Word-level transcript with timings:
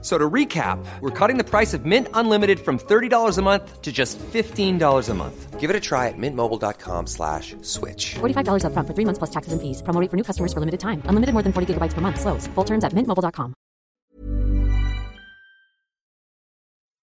So 0.00 0.16
to 0.16 0.30
recap, 0.30 0.78
we're 1.00 1.10
cutting 1.10 1.38
the 1.38 1.44
price 1.44 1.74
of 1.74 1.84
Mint 1.84 2.06
Unlimited 2.14 2.60
from 2.60 2.78
$30 2.78 3.36
a 3.36 3.42
month 3.42 3.82
to 3.82 3.90
just 3.90 4.16
$15 4.18 5.08
a 5.08 5.14
month. 5.14 5.58
Give 5.58 5.70
it 5.70 5.74
a 5.74 5.80
try 5.80 6.06
at 6.06 6.16
mintmobile.com 6.16 7.08
slash 7.08 7.56
switch. 7.62 8.14
$45 8.20 8.64
up 8.64 8.72
front 8.74 8.86
for 8.86 8.94
three 8.94 9.04
months 9.04 9.18
plus 9.18 9.30
taxes 9.30 9.52
and 9.52 9.60
fees. 9.60 9.82
Promo 9.82 10.00
rate 10.00 10.08
for 10.08 10.16
new 10.16 10.22
customers 10.22 10.52
for 10.52 10.60
limited 10.60 10.78
time. 10.78 11.02
Unlimited 11.06 11.32
more 11.32 11.42
than 11.42 11.52
40 11.52 11.74
gigabytes 11.74 11.94
per 11.94 12.00
month. 12.00 12.20
Slows. 12.20 12.46
Full 12.54 12.64
terms 12.64 12.84
at 12.84 12.92
mintmobile.com. 12.92 13.54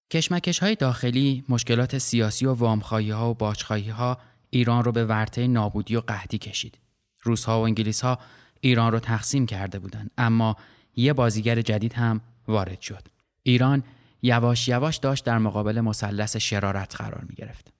کشمکش 0.09 0.59
های 0.59 0.75
داخلی، 0.75 1.43
مشکلات 1.49 1.97
سیاسی 1.97 2.45
و 2.45 2.53
وامخواهی 2.53 3.11
ها 3.11 3.31
و 3.31 3.33
باجخواهی 3.33 3.89
ها 3.89 4.17
ایران 4.49 4.83
رو 4.83 4.91
به 4.91 5.05
ورطه 5.05 5.47
نابودی 5.47 5.95
و 5.95 6.01
قحطی 6.01 6.37
کشید. 6.37 6.77
روس 7.23 7.45
ها 7.45 7.59
و 7.61 7.63
انگلیس 7.63 8.01
ها 8.01 8.19
ایران 8.61 8.91
رو 8.91 8.99
تقسیم 8.99 9.45
کرده 9.45 9.79
بودند 9.79 10.11
اما 10.17 10.55
یه 10.95 11.13
بازیگر 11.13 11.61
جدید 11.61 11.93
هم 11.93 12.21
وارد 12.47 12.81
شد. 12.81 13.07
ایران 13.43 13.83
یواش 14.21 14.67
یواش 14.67 14.97
داشت 14.97 15.25
در 15.25 15.37
مقابل 15.37 15.81
مثلث 15.81 16.37
شرارت 16.37 16.95
قرار 16.95 17.25
می 17.29 17.35
گرفت. 17.35 17.74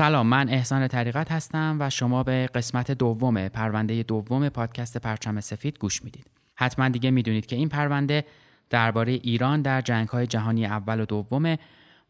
سلام 0.00 0.26
من 0.26 0.48
احسان 0.48 0.88
طریقت 0.88 1.32
هستم 1.32 1.76
و 1.80 1.90
شما 1.90 2.22
به 2.22 2.48
قسمت 2.54 2.90
دوم 2.90 3.48
پرونده 3.48 4.02
دوم 4.02 4.48
پادکست 4.48 4.96
پرچم 4.96 5.40
سفید 5.40 5.78
گوش 5.78 6.04
می‌دید. 6.04 6.26
حتما 6.54 6.88
دیگه 6.88 7.10
می‌دونید 7.10 7.46
که 7.46 7.56
این 7.56 7.68
پرونده 7.68 8.24
درباره 8.70 9.12
ایران 9.12 9.62
در 9.62 9.80
جنگ 9.80 10.08
های 10.08 10.26
جهانی 10.26 10.66
اول 10.66 11.00
و 11.00 11.04
دومه 11.04 11.58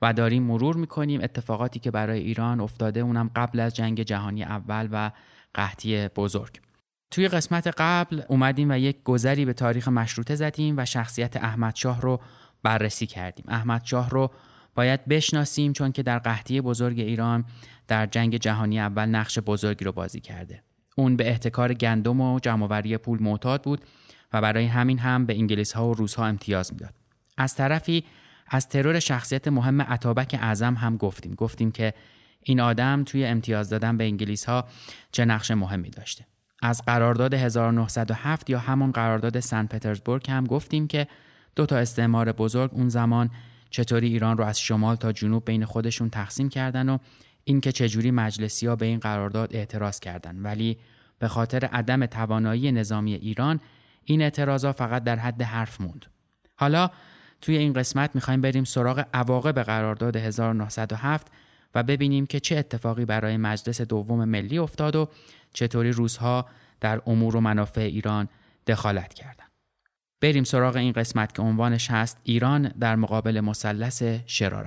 و 0.03 0.13
داریم 0.13 0.43
مرور 0.43 0.77
می‌کنیم 0.77 1.21
اتفاقاتی 1.23 1.81
که 1.81 1.91
برای 1.91 2.21
ایران 2.21 2.61
افتاده 2.61 3.01
اونم 3.01 3.31
قبل 3.37 3.61
از 3.61 3.77
جنگ 3.77 4.03
جهانی 4.03 4.45
اول 4.45 4.89
و 4.93 5.11
قحطی 5.55 6.09
بزرگ. 6.09 6.61
توی 7.11 7.29
قسمت 7.29 7.75
قبل 7.79 8.23
اومدیم 8.29 8.71
و 8.71 8.79
یک 8.79 9.03
گذری 9.05 9.45
به 9.45 9.53
تاریخ 9.53 9.89
مشروطه 9.89 10.35
زدیم 10.35 10.75
و 10.79 10.85
شخصیت 10.85 11.37
احمد 11.37 11.77
شاه 11.77 12.01
رو 12.01 12.21
بررسی 12.63 13.07
کردیم. 13.07 13.45
احمد 13.49 13.85
شاه 13.85 14.11
رو 14.11 14.31
باید 14.75 15.07
بشناسیم 15.07 15.73
چون 15.73 15.93
که 15.93 16.03
در 16.03 16.19
قحطی 16.19 16.61
بزرگ 16.61 16.99
ایران 16.99 17.45
در 17.91 18.07
جنگ 18.07 18.37
جهانی 18.37 18.81
اول 18.81 19.07
نقش 19.07 19.39
بزرگی 19.39 19.85
رو 19.85 19.93
بازی 19.93 20.21
کرده. 20.21 20.63
اون 20.97 21.17
به 21.17 21.29
احتکار 21.29 21.75
گندم 21.75 22.21
و 22.21 22.41
جمعوری 22.41 22.97
پول 22.97 23.23
معتاد 23.23 23.63
بود 23.63 23.85
و 24.33 24.41
برای 24.41 24.67
همین 24.67 24.99
هم 24.99 25.27
به 25.27 25.35
انگلیس 25.35 25.73
ها 25.73 25.89
و 25.89 25.95
روس 25.95 26.15
ها 26.15 26.27
امتیاز 26.27 26.73
می‌داد. 26.73 26.95
از 27.39 27.55
طرفی 27.55 28.05
از 28.49 28.69
ترور 28.69 28.99
شخصیت 28.99 29.49
مهم 29.49 29.83
عطابک 29.83 30.39
اعظم 30.41 30.75
هم 30.75 30.97
گفتیم. 30.97 31.35
گفتیم 31.35 31.73
که 31.73 31.95
این 32.43 32.61
آدم 32.61 33.05
توی 33.05 33.25
امتیاز 33.25 33.71
دادن 33.71 33.97
به 33.97 34.05
انگلیس 34.05 34.45
ها 34.45 34.69
چه 35.13 35.25
نقش 35.25 35.51
مهمی 35.51 35.91
داشته. 35.91 36.27
از 36.63 36.83
قرارداد 36.87 37.35
1907 37.35 38.51
یا 38.51 38.59
همون 38.59 38.93
قرارداد 38.93 39.41
سن 39.41 39.67
پترزبورگ 39.67 40.31
هم 40.31 40.47
گفتیم 40.47 40.87
که 40.87 41.07
دو 41.57 41.67
تا 41.67 41.77
استعمار 41.77 42.33
بزرگ 42.33 42.71
اون 42.75 42.89
زمان 42.89 43.31
چطوری 43.71 44.09
ایران 44.09 44.39
رو 44.39 44.45
از 44.45 44.61
شمال 44.61 44.97
تا 44.97 45.13
جنوب 45.13 45.45
بین 45.45 45.65
خودشون 45.65 46.11
تقسیم 46.11 46.49
کردن 46.49 46.89
و 46.89 46.99
اینکه 47.45 47.73
چجوری 47.73 48.11
مجلسی 48.11 48.67
ها 48.67 48.77
به 48.77 48.87
این 48.87 48.99
قرارداد 48.99 49.57
اعتراض 49.57 50.01
کردند 50.01 50.45
ولی 50.45 50.79
به 51.19 51.29
خاطر 51.29 51.65
عدم 51.65 52.07
توانایی 52.07 52.73
نظامی 52.73 53.15
ایران 53.15 53.61
این 54.05 54.23
اعتراضا 54.23 54.73
فقط 54.73 55.05
در 55.05 55.17
حد 55.17 55.43
حرف 55.43 55.81
موند. 55.81 56.07
حالا 56.57 56.91
توی 57.41 57.57
این 57.57 57.73
قسمت 57.73 58.15
می‌خوایم 58.15 58.41
بریم 58.41 58.65
سراغ 58.65 59.07
عواقب 59.15 59.63
قرارداد 59.63 60.17
1907 60.17 61.27
و 61.75 61.83
ببینیم 61.83 62.27
که 62.27 62.41
چه 62.41 62.57
اتفاقی 62.57 63.05
برای 63.05 63.37
مجلس 63.37 63.81
دوم 63.81 64.25
ملی 64.25 64.59
افتاد 64.59 64.97
و 64.97 65.09
چطوری 65.53 65.93
روزها 65.93 66.47
در 66.81 67.01
امور 67.07 67.37
و 67.37 67.41
منافع 67.41 67.81
ایران 67.81 68.29
دخالت 68.67 69.15
کردند. 69.15 69.51
بریم 70.21 70.45
سراغ 70.45 70.77
این 70.77 70.93
قسمت 70.93 71.35
که 71.35 71.43
عنوانش 71.43 71.91
هست 71.91 72.21
ایران 72.25 72.69
در 72.69 72.97
مقابل 72.97 73.41
مثلث 73.41 74.03
شرارت. 74.27 74.67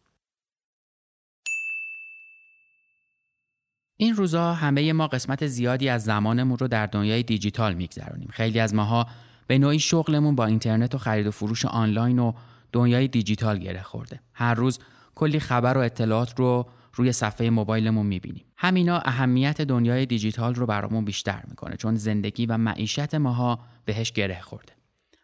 این 4.01 4.15
روزا 4.15 4.53
همه 4.53 4.93
ما 4.93 5.07
قسمت 5.07 5.47
زیادی 5.47 5.89
از 5.89 6.03
زمانمون 6.03 6.57
رو 6.57 6.67
در 6.67 6.85
دنیای 6.85 7.23
دیجیتال 7.23 7.73
میگذرونیم. 7.73 8.29
خیلی 8.31 8.59
از 8.59 8.73
ماها 8.73 9.07
به 9.47 9.57
نوعی 9.57 9.79
شغلمون 9.79 10.35
با 10.35 10.45
اینترنت 10.45 10.95
و 10.95 10.97
خرید 10.97 11.27
و 11.27 11.31
فروش 11.31 11.65
آنلاین 11.65 12.19
و 12.19 12.33
دنیای 12.71 13.07
دیجیتال 13.07 13.59
گره 13.59 13.81
خورده. 13.81 14.19
هر 14.33 14.53
روز 14.53 14.79
کلی 15.15 15.39
خبر 15.39 15.77
و 15.77 15.81
اطلاعات 15.81 16.39
رو 16.39 16.69
روی 16.93 17.11
صفحه 17.11 17.49
موبایلمون 17.49 18.05
می‌بینیم. 18.05 18.45
همینا 18.57 18.99
اهمیت 18.99 19.61
دنیای 19.61 20.05
دیجیتال 20.05 20.55
رو 20.55 20.65
برامون 20.65 21.05
بیشتر 21.05 21.43
می‌کنه 21.47 21.75
چون 21.75 21.95
زندگی 21.95 22.45
و 22.45 22.57
معیشت 22.57 23.15
ماها 23.15 23.59
بهش 23.85 24.11
گره 24.11 24.41
خورده. 24.41 24.73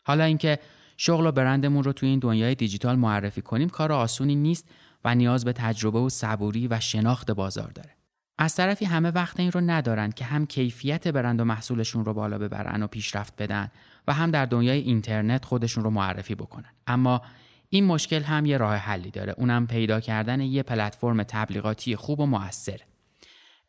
حالا 0.03 0.23
اینکه 0.23 0.59
شغل 0.97 1.25
و 1.25 1.31
برندمون 1.31 1.83
رو 1.83 1.93
توی 1.93 2.09
این 2.09 2.19
دنیای 2.19 2.55
دیجیتال 2.55 2.95
معرفی 2.95 3.41
کنیم 3.41 3.69
کار 3.69 3.91
آسونی 3.91 4.35
نیست 4.35 4.67
و 5.05 5.15
نیاز 5.15 5.45
به 5.45 5.53
تجربه 5.53 5.99
و 5.99 6.09
صبوری 6.09 6.67
و 6.67 6.79
شناخت 6.79 7.31
بازار 7.31 7.71
داره. 7.71 7.96
از 8.37 8.55
طرفی 8.55 8.85
همه 8.85 9.11
وقت 9.11 9.39
این 9.39 9.51
رو 9.51 9.61
ندارن 9.61 10.11
که 10.11 10.25
هم 10.25 10.45
کیفیت 10.45 11.07
برند 11.07 11.41
و 11.41 11.45
محصولشون 11.45 12.05
رو 12.05 12.13
بالا 12.13 12.37
ببرن 12.37 12.83
و 12.83 12.87
پیشرفت 12.87 13.41
بدن 13.41 13.71
و 14.07 14.13
هم 14.13 14.31
در 14.31 14.45
دنیای 14.45 14.79
اینترنت 14.79 15.45
خودشون 15.45 15.83
رو 15.83 15.89
معرفی 15.89 16.35
بکنن. 16.35 16.69
اما 16.87 17.21
این 17.69 17.85
مشکل 17.85 18.23
هم 18.23 18.45
یه 18.45 18.57
راه 18.57 18.75
حلی 18.75 19.11
داره. 19.11 19.33
اونم 19.37 19.67
پیدا 19.67 19.99
کردن 19.99 20.41
یه 20.41 20.63
پلتفرم 20.63 21.23
تبلیغاتی 21.23 21.95
خوب 21.95 22.19
و 22.19 22.25
موثر 22.25 22.79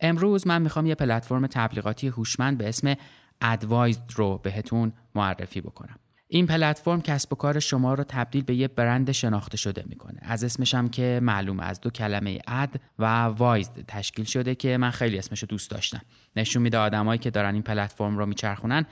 امروز 0.00 0.46
من 0.46 0.62
می‌خوام 0.62 0.86
یه 0.86 0.94
پلتفرم 0.94 1.46
تبلیغاتی 1.46 2.08
هوشمند 2.08 2.58
به 2.58 2.68
اسم 2.68 2.94
ادوایزد 3.40 4.12
رو 4.16 4.38
بهتون 4.38 4.92
معرفی 5.14 5.60
بکنم. 5.60 5.98
این 6.30 6.46
پلتفرم 6.46 7.02
کسب 7.02 7.32
و 7.32 7.36
کار 7.36 7.60
شما 7.60 7.94
رو 7.94 8.04
تبدیل 8.04 8.44
به 8.44 8.54
یه 8.54 8.68
برند 8.68 9.12
شناخته 9.12 9.56
شده 9.56 9.84
می‌کنه. 9.86 10.20
از 10.22 10.44
اسمش 10.44 10.74
هم 10.74 10.88
که 10.88 11.20
معلوم 11.22 11.60
از 11.60 11.80
دو 11.80 11.90
کلمه 11.90 12.38
اد 12.46 12.80
و 12.98 13.24
وایزد 13.24 13.84
تشکیل 13.88 14.24
شده 14.24 14.54
که 14.54 14.76
من 14.76 14.90
خیلی 14.90 15.18
اسمش 15.18 15.42
رو 15.42 15.46
دوست 15.46 15.70
داشتم. 15.70 16.00
نشون 16.36 16.62
میده 16.62 16.78
آدمایی 16.78 17.18
که 17.18 17.30
دارن 17.30 17.54
این 17.54 17.62
پلتفرم 17.62 18.18
رو 18.18 18.26
میچرخونن 18.26 18.86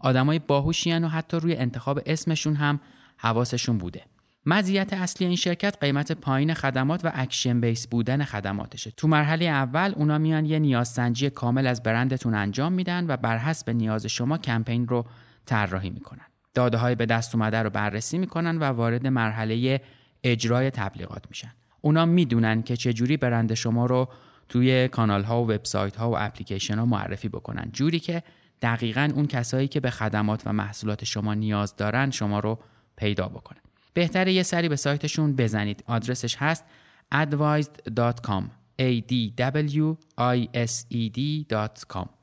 آدمای 0.00 0.38
باهوشی 0.38 0.92
و 0.92 1.08
حتی 1.08 1.36
روی 1.36 1.56
انتخاب 1.56 2.00
اسمشون 2.06 2.54
هم 2.54 2.80
حواسشون 3.16 3.78
بوده. 3.78 4.02
مزیت 4.46 4.92
اصلی 4.92 5.26
این 5.26 5.36
شرکت 5.36 5.76
قیمت 5.80 6.12
پایین 6.12 6.54
خدمات 6.54 7.04
و 7.04 7.10
action 7.14 7.60
base 7.60 7.86
بودن 7.86 8.24
خدماتشه. 8.24 8.90
تو 8.90 9.08
مرحله 9.08 9.44
اول 9.44 9.92
اونا 9.96 10.18
میان 10.18 10.46
یه 10.46 10.58
نیازسنجی 10.58 11.30
کامل 11.30 11.66
از 11.66 11.82
برندتون 11.82 12.34
انجام 12.34 12.72
میدن 12.72 13.06
و 13.06 13.16
بر 13.16 13.38
حسب 13.38 13.70
نیاز 13.70 14.06
شما 14.06 14.38
کمپین 14.38 14.88
رو 14.88 15.06
طراحی 15.46 15.90
می‌کنن. 15.90 16.26
داده 16.54 16.78
های 16.78 16.94
به 16.94 17.06
دست 17.06 17.34
اومده 17.34 17.62
رو 17.62 17.70
بررسی 17.70 18.18
می‌کنن 18.18 18.58
و 18.58 18.64
وارد 18.64 19.06
مرحله 19.06 19.80
اجرای 20.24 20.70
تبلیغات 20.70 21.24
میشن. 21.28 21.52
اونا 21.80 22.06
می‌دونن 22.06 22.62
که 22.62 22.76
چجوری 22.76 23.16
برند 23.16 23.54
شما 23.54 23.86
رو 23.86 24.08
توی 24.48 24.88
کانال 24.88 25.22
ها 25.22 25.42
و 25.42 25.50
وبسایت 25.50 25.96
ها 25.96 26.10
و 26.10 26.18
اپلیکیشن 26.18 26.78
ها 26.78 26.86
معرفی 26.86 27.28
بکنن. 27.28 27.70
جوری 27.72 28.00
که 28.00 28.22
دقیقا 28.62 29.10
اون 29.14 29.26
کسایی 29.26 29.68
که 29.68 29.80
به 29.80 29.90
خدمات 29.90 30.42
و 30.46 30.52
محصولات 30.52 31.04
شما 31.04 31.34
نیاز 31.34 31.76
دارن 31.76 32.10
شما 32.10 32.40
رو 32.40 32.58
پیدا 32.96 33.28
بکنن. 33.28 33.60
بهتره 33.94 34.32
یه 34.32 34.42
سری 34.42 34.68
به 34.68 34.76
سایتشون 34.76 35.36
بزنید. 35.36 35.84
آدرسش 35.86 36.36
هست 36.36 36.64
advised.com 37.12 38.50
a 38.78 39.02
d 39.10 39.12
w 39.36 39.96
i 40.16 40.48
s 40.54 40.86
e 40.90 41.10
d.com 41.10 42.21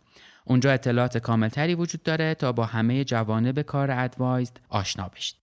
اونجا 0.49 0.71
اطلاعات 0.71 1.17
کاملتری 1.17 1.75
وجود 1.75 2.03
داره 2.03 2.33
تا 2.33 2.51
با 2.51 2.65
همه 2.65 3.03
جوانب 3.03 3.61
کار 3.61 3.91
ادوایزد 3.91 4.59
آشنا 4.69 5.07
بشید. 5.07 5.39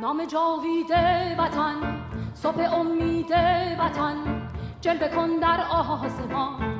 نام 0.00 0.24
جاویده 0.26 1.36
وطن 1.38 1.74
صبح 2.34 2.74
امید 2.74 3.30
وطن 3.78 4.16
جلوه 4.80 5.08
کن 5.08 5.38
در 5.40 5.60
آسمان 5.70 6.75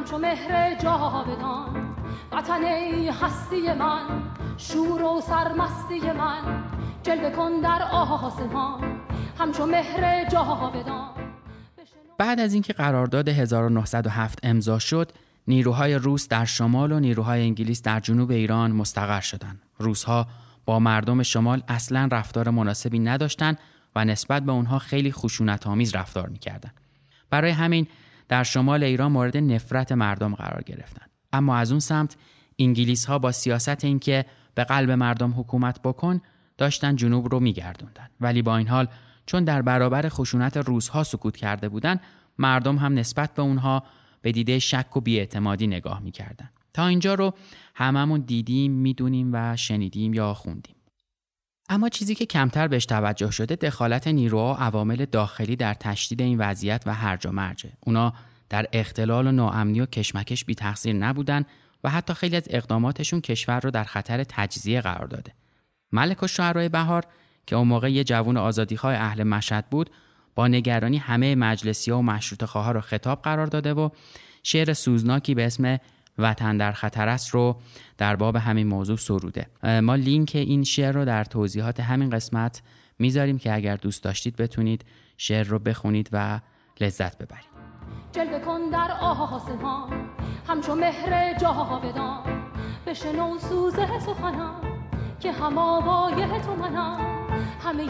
همچو 0.00 0.18
مهر 0.18 0.74
جاودان 0.74 1.96
وطن 2.32 2.64
هستی 3.22 3.72
من 3.72 4.22
شور 4.56 5.02
و 5.02 5.20
سرمستی 5.20 6.00
من 6.00 6.64
جلوه 7.02 7.30
کن 7.30 7.60
در 7.60 7.82
آسمان 7.82 9.00
همچو 9.38 9.66
مهر 9.66 10.28
جاودان 10.28 11.10
بعد 12.18 12.40
از 12.40 12.52
اینکه 12.54 12.72
قرارداد 12.72 13.28
1907 13.28 14.38
امضا 14.42 14.78
شد 14.78 15.12
نیروهای 15.48 15.94
روس 15.94 16.28
در 16.28 16.44
شمال 16.44 16.92
و 16.92 17.00
نیروهای 17.00 17.42
انگلیس 17.42 17.82
در 17.82 18.00
جنوب 18.00 18.30
ایران 18.30 18.72
مستقر 18.72 19.20
شدند. 19.20 19.62
روسها 19.78 20.26
با 20.64 20.78
مردم 20.78 21.22
شمال 21.22 21.62
اصلا 21.68 22.08
رفتار 22.12 22.50
مناسبی 22.50 22.98
نداشتند 22.98 23.58
و 23.96 24.04
نسبت 24.04 24.42
به 24.42 24.52
اونها 24.52 24.78
خیلی 24.78 25.12
خشونت 25.12 25.66
آمیز 25.66 25.94
رفتار 25.94 26.28
می‌کردند. 26.28 26.74
برای 27.30 27.50
همین 27.50 27.86
در 28.30 28.42
شمال 28.42 28.82
ایران 28.84 29.12
مورد 29.12 29.36
نفرت 29.36 29.92
مردم 29.92 30.34
قرار 30.34 30.62
گرفتند. 30.62 31.10
اما 31.32 31.56
از 31.56 31.70
اون 31.70 31.80
سمت 31.80 32.16
انگلیس 32.58 33.04
ها 33.04 33.18
با 33.18 33.32
سیاست 33.32 33.84
اینکه 33.84 34.24
به 34.54 34.64
قلب 34.64 34.90
مردم 34.90 35.34
حکومت 35.36 35.82
بکن 35.82 36.20
داشتن 36.58 36.96
جنوب 36.96 37.28
رو 37.32 37.40
میگردوندن. 37.40 38.08
ولی 38.20 38.42
با 38.42 38.56
این 38.56 38.68
حال 38.68 38.88
چون 39.26 39.44
در 39.44 39.62
برابر 39.62 40.08
خشونت 40.08 40.56
روزها 40.56 41.04
سکوت 41.04 41.36
کرده 41.36 41.68
بودند 41.68 42.00
مردم 42.38 42.76
هم 42.76 42.94
نسبت 42.94 43.34
به 43.34 43.42
اونها 43.42 43.82
به 44.22 44.32
دیده 44.32 44.58
شک 44.58 44.96
و 44.96 45.00
بیاعتمادی 45.00 45.66
نگاه 45.66 46.00
می‌کردن. 46.00 46.50
تا 46.74 46.86
اینجا 46.86 47.14
رو 47.14 47.34
هممون 47.74 48.20
دیدیم 48.20 48.72
می‌دونیم 48.72 49.30
و 49.32 49.56
شنیدیم 49.56 50.14
یا 50.14 50.34
خوندیم. 50.34 50.74
اما 51.72 51.88
چیزی 51.88 52.14
که 52.14 52.26
کمتر 52.26 52.68
بهش 52.68 52.86
توجه 52.86 53.30
شده 53.30 53.56
دخالت 53.56 54.08
نیروها 54.08 54.54
و 54.54 54.56
عوامل 54.56 55.04
داخلی 55.04 55.56
در 55.56 55.74
تشدید 55.74 56.22
این 56.22 56.38
وضعیت 56.38 56.82
و 56.86 56.94
هرج 56.94 57.26
و 57.26 57.32
مرجه. 57.32 57.72
اونا 57.80 58.12
در 58.48 58.66
اختلال 58.72 59.26
و 59.26 59.32
ناامنی 59.32 59.80
و 59.80 59.86
کشمکش 59.86 60.44
بی 60.44 60.54
تقصیر 60.54 60.92
نبودن 60.92 61.44
و 61.84 61.90
حتی 61.90 62.14
خیلی 62.14 62.36
از 62.36 62.48
اقداماتشون 62.50 63.20
کشور 63.20 63.60
رو 63.60 63.70
در 63.70 63.84
خطر 63.84 64.24
تجزیه 64.24 64.80
قرار 64.80 65.06
داده. 65.06 65.32
ملک 65.92 66.22
و 66.22 66.26
شعرهای 66.26 66.68
بهار 66.68 67.06
که 67.46 67.56
اون 67.56 67.68
موقع 67.68 67.92
یه 67.92 68.04
جوون 68.04 68.36
آزادیخواه 68.36 68.94
اهل 68.94 69.22
مشهد 69.22 69.70
بود 69.70 69.90
با 70.34 70.48
نگرانی 70.48 70.98
همه 70.98 71.34
مجلسی 71.34 71.90
و 71.90 72.00
مشروط 72.00 72.44
خواه 72.44 72.72
رو 72.72 72.80
خطاب 72.80 73.22
قرار 73.22 73.46
داده 73.46 73.74
و 73.74 73.88
شعر 74.42 74.72
سوزناکی 74.72 75.34
به 75.34 75.46
اسم 75.46 75.78
وطن 76.20 76.56
در 76.56 76.72
خطر 76.72 77.08
است 77.08 77.30
رو 77.30 77.56
در 77.98 78.16
باب 78.16 78.36
همین 78.36 78.66
موضوع 78.66 78.96
سروده. 78.96 79.46
ما 79.82 79.94
لینک 79.94 80.30
این 80.34 80.64
شعر 80.64 80.92
رو 80.92 81.04
در 81.04 81.24
توضیحات 81.24 81.80
همین 81.80 82.10
قسمت 82.10 82.62
می‌ذاریم 82.98 83.38
که 83.38 83.54
اگر 83.54 83.76
دوست 83.76 84.04
داشتید 84.04 84.36
بتونید 84.36 84.84
شعر 85.16 85.46
رو 85.46 85.58
بخونید 85.58 86.08
و 86.12 86.40
لذت 86.80 87.18
ببرید. 87.18 87.50
جلوه 88.12 88.38
کن 88.38 88.70
در 88.72 88.90
آسمان 89.00 90.10
همچون 90.48 90.78
مهر 90.78 91.38
جاودان 91.38 92.22
بشنو 92.86 93.38
سوز 93.38 93.74
سخنم 94.06 94.54
که 95.20 95.32
هم 95.32 95.58
آوای 95.58 96.40
تو 96.40 96.54
منم. 96.54 97.00
همه 97.64 97.86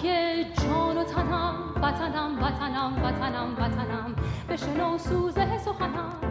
جان 0.54 0.96
و 0.98 1.04
تنم 1.04 1.54
وطنم 1.76 2.42
وطنم 2.42 3.04
وطنم 3.04 3.56
وطنم. 3.58 4.16
بشنو 4.48 4.98
سوز 4.98 5.34
سخنم 5.64 6.29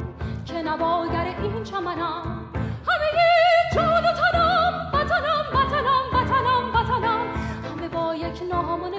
که 0.50 1.44
این 1.44 1.64
چمنم 1.64 2.50
همه 2.88 3.10
جان 3.76 4.04
و 4.04 4.12
تنم 4.12 4.92
وطنم 4.94 5.46
وطنم 5.54 6.04
وطنم 6.14 6.76
وطنم. 6.76 7.28
همه 7.72 7.88
با 7.88 8.16
یک 8.16 8.44
نام 8.52 8.82
و 8.82 8.90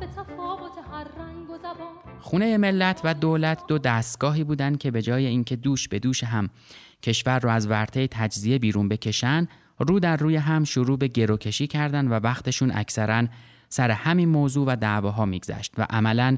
به 0.00 0.06
تفاوت 0.06 0.72
هر 0.92 1.04
رنگ 1.04 1.50
و 1.50 1.58
زبان. 1.58 2.20
خونه 2.20 2.56
ملت 2.56 3.00
و 3.04 3.14
دولت 3.14 3.66
دو 3.66 3.78
دستگاهی 3.78 4.44
بودند 4.44 4.78
که 4.78 4.90
به 4.90 5.02
جای 5.02 5.26
اینکه 5.26 5.56
دوش 5.56 5.88
به 5.88 5.98
دوش 5.98 6.24
هم 6.24 6.50
کشور 7.02 7.38
رو 7.38 7.50
از 7.50 7.66
ورطه 7.66 8.08
تجزیه 8.10 8.58
بیرون 8.58 8.88
بکشن 8.88 9.48
رو 9.78 10.00
در 10.00 10.16
روی 10.16 10.36
هم 10.36 10.64
شروع 10.64 10.98
به 10.98 11.08
گروکشی 11.08 11.66
کردن 11.66 12.08
و 12.08 12.12
وقتشون 12.12 12.72
اکثرا 12.74 13.26
سر 13.68 13.90
همین 13.90 14.28
موضوع 14.28 14.66
و 14.66 14.76
دعواها 14.76 15.24
میگذشت 15.24 15.72
و 15.78 15.86
عملا 15.90 16.36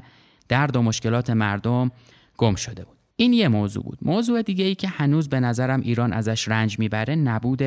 درد 0.49 0.75
و 0.75 0.81
مشکلات 0.81 1.29
مردم 1.29 1.91
گم 2.37 2.55
شده 2.55 2.85
بود. 2.85 3.00
این 3.21 3.33
یه 3.33 3.47
موضوع 3.47 3.83
بود. 3.83 3.97
موضوع 4.01 4.41
دیگه 4.41 4.65
ای 4.65 4.75
که 4.75 4.87
هنوز 4.87 5.29
به 5.29 5.39
نظرم 5.39 5.81
ایران 5.81 6.13
ازش 6.13 6.47
رنج 6.47 6.79
می‌بره 6.79 7.15
نبود 7.15 7.61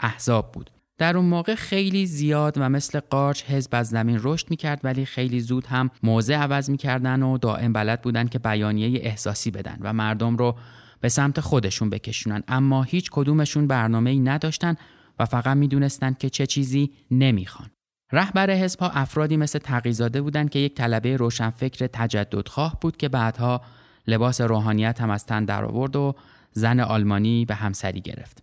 احزاب 0.00 0.52
بود. 0.52 0.70
در 0.98 1.16
اون 1.16 1.26
موقع 1.26 1.54
خیلی 1.54 2.06
زیاد 2.06 2.54
و 2.56 2.68
مثل 2.68 3.00
قارچ 3.00 3.42
حزب 3.44 3.70
از 3.72 3.88
زمین 3.88 4.20
رشد 4.22 4.50
می‌کرد 4.50 4.80
ولی 4.84 5.04
خیلی 5.04 5.40
زود 5.40 5.66
هم 5.66 5.90
موضع 6.02 6.34
عوض 6.34 6.70
می‌کردن 6.70 7.22
و 7.22 7.38
دائم 7.38 7.72
بلد 7.72 8.02
بودن 8.02 8.26
که 8.26 8.38
بیانیه 8.38 9.00
احساسی 9.02 9.50
بدن 9.50 9.78
و 9.80 9.92
مردم 9.92 10.36
رو 10.36 10.56
به 11.00 11.08
سمت 11.08 11.40
خودشون 11.40 11.90
بکشونن. 11.90 12.42
اما 12.48 12.82
هیچ 12.82 13.10
کدومشون 13.12 13.66
برنامه 13.66 14.10
ای 14.10 14.20
نداشتن 14.20 14.76
و 15.18 15.24
فقط 15.24 15.56
می‌دونستن 15.56 16.16
که 16.18 16.30
چه 16.30 16.46
چیزی 16.46 16.90
نمی‌خوان. 17.10 17.70
رهبر 18.12 18.50
حزب 18.50 18.80
ها 18.80 18.88
افرادی 18.88 19.36
مثل 19.36 19.58
تقیزاده 19.58 20.22
بودند 20.22 20.50
که 20.50 20.58
یک 20.58 20.74
طلبه 20.74 21.16
روشنفکر 21.16 21.86
تجددخواه 21.86 22.78
بود 22.80 22.96
که 22.96 23.08
بعدها 23.08 23.62
لباس 24.08 24.40
روحانیت 24.40 25.00
هم 25.00 25.10
از 25.10 25.26
تن 25.26 25.44
در 25.44 25.64
آورد 25.64 25.96
و 25.96 26.14
زن 26.52 26.80
آلمانی 26.80 27.44
به 27.44 27.54
همسری 27.54 28.00
گرفت. 28.00 28.42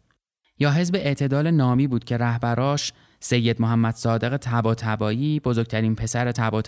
یا 0.60 0.72
حزب 0.72 0.96
اعتدال 0.96 1.52
نامی 1.52 1.88
بود 1.88 2.04
که 2.04 2.18
رهبراش 2.18 2.94
سید 3.20 3.62
محمد 3.62 3.96
صادق 3.96 4.38
تبا 4.38 5.14
بزرگترین 5.44 5.96
پسر 5.96 6.32
تبا 6.32 6.62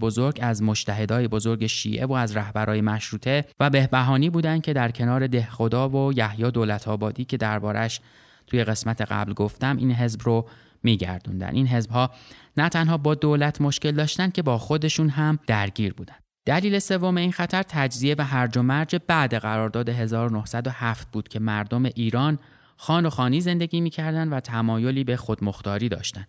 بزرگ 0.00 0.38
از 0.42 0.62
مشتهدای 0.62 1.28
بزرگ 1.28 1.66
شیعه 1.66 2.06
و 2.06 2.12
از 2.12 2.36
رهبرای 2.36 2.80
مشروطه 2.80 3.44
و 3.60 3.70
بهبهانی 3.70 4.30
بودند 4.30 4.62
که 4.62 4.72
در 4.72 4.90
کنار 4.90 5.26
دهخدا 5.26 5.88
و 5.88 6.12
یحیی 6.12 6.50
دولت 6.50 6.88
آبادی 6.88 7.24
که 7.24 7.36
دربارش 7.36 8.00
توی 8.46 8.64
قسمت 8.64 9.00
قبل 9.00 9.32
گفتم 9.32 9.76
این 9.76 9.92
حزب 9.92 10.20
رو 10.24 10.48
میگردوندن 10.82 11.54
این 11.54 11.66
حزب 11.66 11.90
ها 11.90 12.10
نه 12.56 12.68
تنها 12.68 12.98
با 12.98 13.14
دولت 13.14 13.60
مشکل 13.60 13.92
داشتن 13.92 14.30
که 14.30 14.42
با 14.42 14.58
خودشون 14.58 15.08
هم 15.08 15.38
درگیر 15.46 15.94
بودن 15.94 16.16
دلیل 16.48 16.78
سوم 16.78 17.16
این 17.16 17.32
خطر 17.32 17.62
تجزیه 17.62 18.14
و 18.18 18.24
هرج 18.24 18.58
و 18.58 18.62
مرج 18.62 18.96
بعد 19.06 19.34
قرارداد 19.34 19.88
1907 19.88 21.10
بود 21.10 21.28
که 21.28 21.40
مردم 21.40 21.84
ایران 21.84 22.38
خان 22.76 23.06
و 23.06 23.10
خانی 23.10 23.40
زندگی 23.40 23.80
می‌کردند 23.80 24.32
و 24.32 24.40
تمایلی 24.40 25.04
به 25.04 25.16
خودمختاری 25.16 25.88
داشتند. 25.88 26.28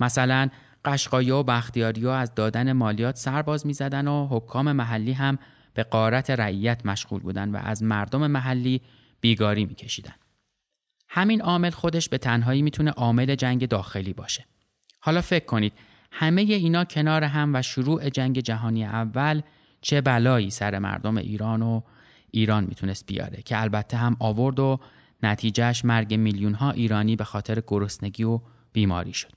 مثلا 0.00 0.48
قشقایی 0.84 1.30
و 1.30 1.42
بختیاری 1.42 2.06
از 2.06 2.34
دادن 2.34 2.72
مالیات 2.72 3.16
سرباز 3.16 3.66
می‌زدن 3.66 4.08
و 4.08 4.26
حکام 4.30 4.72
محلی 4.72 5.12
هم 5.12 5.38
به 5.74 5.82
قارت 5.82 6.30
رعیت 6.30 6.86
مشغول 6.86 7.20
بودند 7.20 7.54
و 7.54 7.56
از 7.56 7.82
مردم 7.82 8.26
محلی 8.26 8.80
بیگاری 9.20 9.64
میکشیدند. 9.64 10.18
همین 11.08 11.42
عامل 11.42 11.70
خودش 11.70 12.08
به 12.08 12.18
تنهایی 12.18 12.62
می‌تونه 12.62 12.90
عامل 12.90 13.34
جنگ 13.34 13.68
داخلی 13.68 14.12
باشه. 14.12 14.44
حالا 15.00 15.20
فکر 15.20 15.44
کنید 15.44 15.72
همه 16.16 16.42
اینا 16.42 16.84
کنار 16.84 17.24
هم 17.24 17.54
و 17.54 17.62
شروع 17.62 18.10
جنگ 18.10 18.40
جهانی 18.40 18.84
اول 18.84 19.42
چه 19.80 20.00
بلایی 20.00 20.50
سر 20.50 20.78
مردم 20.78 21.16
ایران 21.16 21.62
و 21.62 21.80
ایران 22.30 22.64
می‌تونست 22.64 23.06
بیاره 23.06 23.42
که 23.42 23.60
البته 23.60 23.96
هم 23.96 24.16
آورد 24.20 24.60
و 24.60 24.80
نتیجهش 25.22 25.84
مرگ 25.84 26.14
میلیون 26.14 26.54
ها 26.54 26.70
ایرانی 26.70 27.16
به 27.16 27.24
خاطر 27.24 27.62
گرسنگی 27.66 28.24
و 28.24 28.40
بیماری 28.72 29.12
شد. 29.12 29.32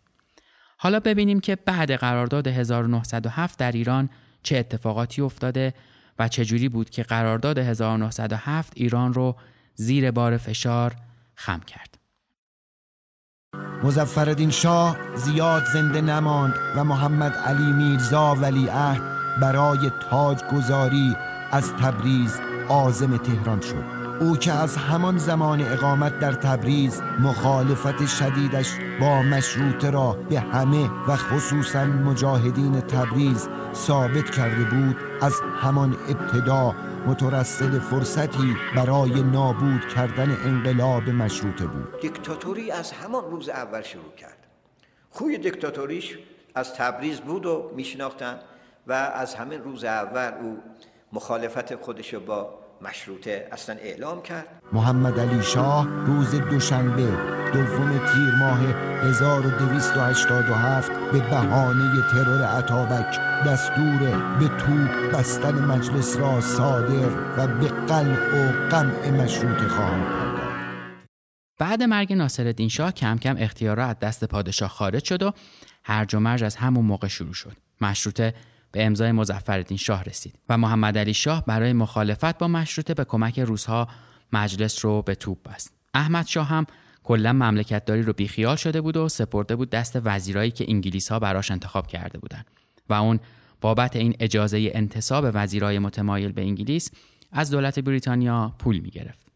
حالا 0.77 0.99
ببینیم 0.99 1.39
که 1.39 1.55
بعد 1.55 1.91
قرارداد 1.91 2.47
1907 2.47 3.59
در 3.59 3.71
ایران 3.71 4.09
چه 4.43 4.57
اتفاقاتی 4.57 5.21
افتاده 5.21 5.73
و 6.19 6.27
چجوری 6.27 6.69
بود 6.69 6.89
که 6.89 7.03
قرارداد 7.03 7.57
1907 7.57 8.73
ایران 8.75 9.13
رو 9.13 9.35
زیر 9.75 10.11
بار 10.11 10.37
فشار 10.37 10.95
خم 11.35 11.59
کرد. 11.59 11.97
مزفردین 13.87 14.49
شاه 14.49 14.97
زیاد 15.15 15.63
زنده 15.73 16.01
نماند 16.01 16.53
و 16.75 16.83
محمد 16.83 17.33
علی 17.33 17.71
میرزا 17.71 18.35
ولیعهد 18.41 19.01
برای 19.41 19.91
تاج 20.09 20.43
گذاری 20.43 21.15
از 21.51 21.73
تبریز 21.73 22.39
آزم 22.69 23.17
تهران 23.17 23.61
شد. 23.61 23.83
او 24.19 24.37
که 24.37 24.53
از 24.53 24.77
همان 24.77 25.17
زمان 25.17 25.61
اقامت 25.61 26.19
در 26.19 26.33
تبریز 26.33 27.01
مخالفت 27.19 28.05
شدیدش 28.05 28.69
با 28.99 29.21
مشروطه 29.21 29.89
را 29.89 30.17
به 30.29 30.39
همه 30.39 30.89
و 31.07 31.15
خصوصا 31.15 31.85
مجاهدین 31.85 32.81
تبریز 32.81 33.49
ثابت 33.73 34.29
کرده 34.29 34.63
بود 34.63 34.95
از 35.21 35.33
همان 35.61 35.95
ابتدا 36.09 36.75
مترصد 37.07 37.79
فرصتی 37.79 38.55
برای 38.75 39.23
نابود 39.23 39.87
کردن 39.95 40.37
انقلاب 40.45 41.09
مشروطه 41.09 41.65
بود. 41.65 41.99
دیکتاتوری 42.01 42.71
از 42.71 42.91
همان 42.91 43.31
روز 43.31 43.49
اول 43.49 43.81
شروع 43.81 44.13
کرد. 44.17 44.47
خوی 45.09 45.37
دیکتاتوریش 45.37 46.17
از 46.55 46.73
تبریز 46.73 47.19
بود 47.19 47.45
و 47.45 47.71
میشناختن 47.75 48.39
و 48.87 48.93
از 48.93 49.35
همین 49.35 49.63
روز 49.63 49.83
اول 49.83 50.31
او 50.41 50.57
مخالفت 51.13 51.75
خودش 51.75 52.15
با 52.15 52.59
مشروطه 52.81 53.47
اصلا 53.51 53.75
اعلام 53.75 54.21
کرد 54.21 54.47
محمد 54.73 55.19
علی 55.19 55.43
شاه 55.43 55.87
روز 56.05 56.35
دوشنبه 56.35 57.07
دوم 57.53 57.97
تیر 57.97 58.35
ماه 58.39 58.59
1287 59.03 60.91
به 61.11 61.19
بهانه 61.19 62.01
ترور 62.11 62.43
عطابک 62.43 63.19
دستور 63.47 63.99
به 64.39 64.47
توپ 64.47 65.11
بستن 65.13 65.53
مجلس 65.53 66.17
را 66.17 66.41
صادر 66.41 67.09
و 67.37 67.47
به 67.47 67.67
قلع 67.67 68.47
و 68.47 68.69
قمع 68.69 69.09
مشروط 69.09 69.67
خواهند 69.67 70.37
بعد 71.59 71.83
مرگ 71.83 72.13
ناصرالدین 72.13 72.69
شاه 72.69 72.91
کم 72.91 73.17
کم 73.17 73.35
اختیارات 73.39 73.89
از 73.89 73.99
دست 73.99 74.25
پادشاه 74.25 74.69
خارج 74.69 75.03
شد 75.03 75.23
و 75.23 75.31
هرج 75.83 76.15
و 76.15 76.19
مرج 76.19 76.43
از 76.43 76.55
همون 76.55 76.85
موقع 76.85 77.07
شروع 77.07 77.33
شد. 77.33 77.53
مشروطه 77.81 78.33
به 78.77 78.85
امضای 78.85 79.11
مظفرالدین 79.11 79.77
شاه 79.77 80.03
رسید 80.03 80.35
و 80.49 80.57
محمد 80.57 80.97
علی 80.97 81.13
شاه 81.13 81.45
برای 81.45 81.73
مخالفت 81.73 82.37
با 82.37 82.47
مشروطه 82.47 82.93
به 82.93 83.03
کمک 83.03 83.39
روزها 83.39 83.87
مجلس 84.33 84.85
رو 84.85 85.01
به 85.01 85.15
توپ 85.15 85.37
بست. 85.43 85.73
احمد 85.93 86.27
شاه 86.27 86.47
هم 86.47 86.65
کلا 87.03 87.33
مملکتداری 87.33 88.01
رو 88.01 88.13
بیخیال 88.13 88.55
شده 88.55 88.81
بود 88.81 88.97
و 88.97 89.09
سپرده 89.09 89.55
بود 89.55 89.69
دست 89.69 89.99
وزیرایی 90.03 90.51
که 90.51 90.65
انگلیس 90.67 91.11
ها 91.11 91.19
براش 91.19 91.51
انتخاب 91.51 91.87
کرده 91.87 92.19
بودند 92.19 92.45
و 92.89 92.93
اون 92.93 93.19
بابت 93.61 93.95
این 93.95 94.15
اجازه 94.19 94.71
انتصاب 94.73 95.25
وزیرای 95.33 95.79
متمایل 95.79 96.31
به 96.31 96.41
انگلیس 96.41 96.91
از 97.31 97.51
دولت 97.51 97.79
بریتانیا 97.79 98.55
پول 98.59 98.79
می 98.79 98.89
گرفت. 98.89 99.27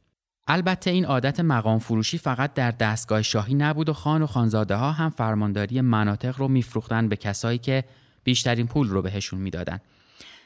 البته 0.47 0.91
این 0.91 1.05
عادت 1.05 1.39
مقام 1.39 1.79
فروشی 1.79 2.17
فقط 2.17 2.53
در 2.53 2.71
دستگاه 2.71 3.21
شاهی 3.21 3.53
نبود 3.53 3.89
و 3.89 3.93
خان 3.93 4.21
و 4.21 4.27
خانزاده 4.27 4.75
ها 4.75 4.91
هم 4.91 5.09
فرمانداری 5.09 5.81
مناطق 5.81 6.39
رو 6.39 6.47
میفروختن 6.47 7.09
به 7.09 7.15
کسایی 7.15 7.57
که 7.57 7.83
بیشترین 8.23 8.67
پول 8.67 8.89
رو 8.89 9.01
بهشون 9.01 9.39
می‌دادن. 9.39 9.79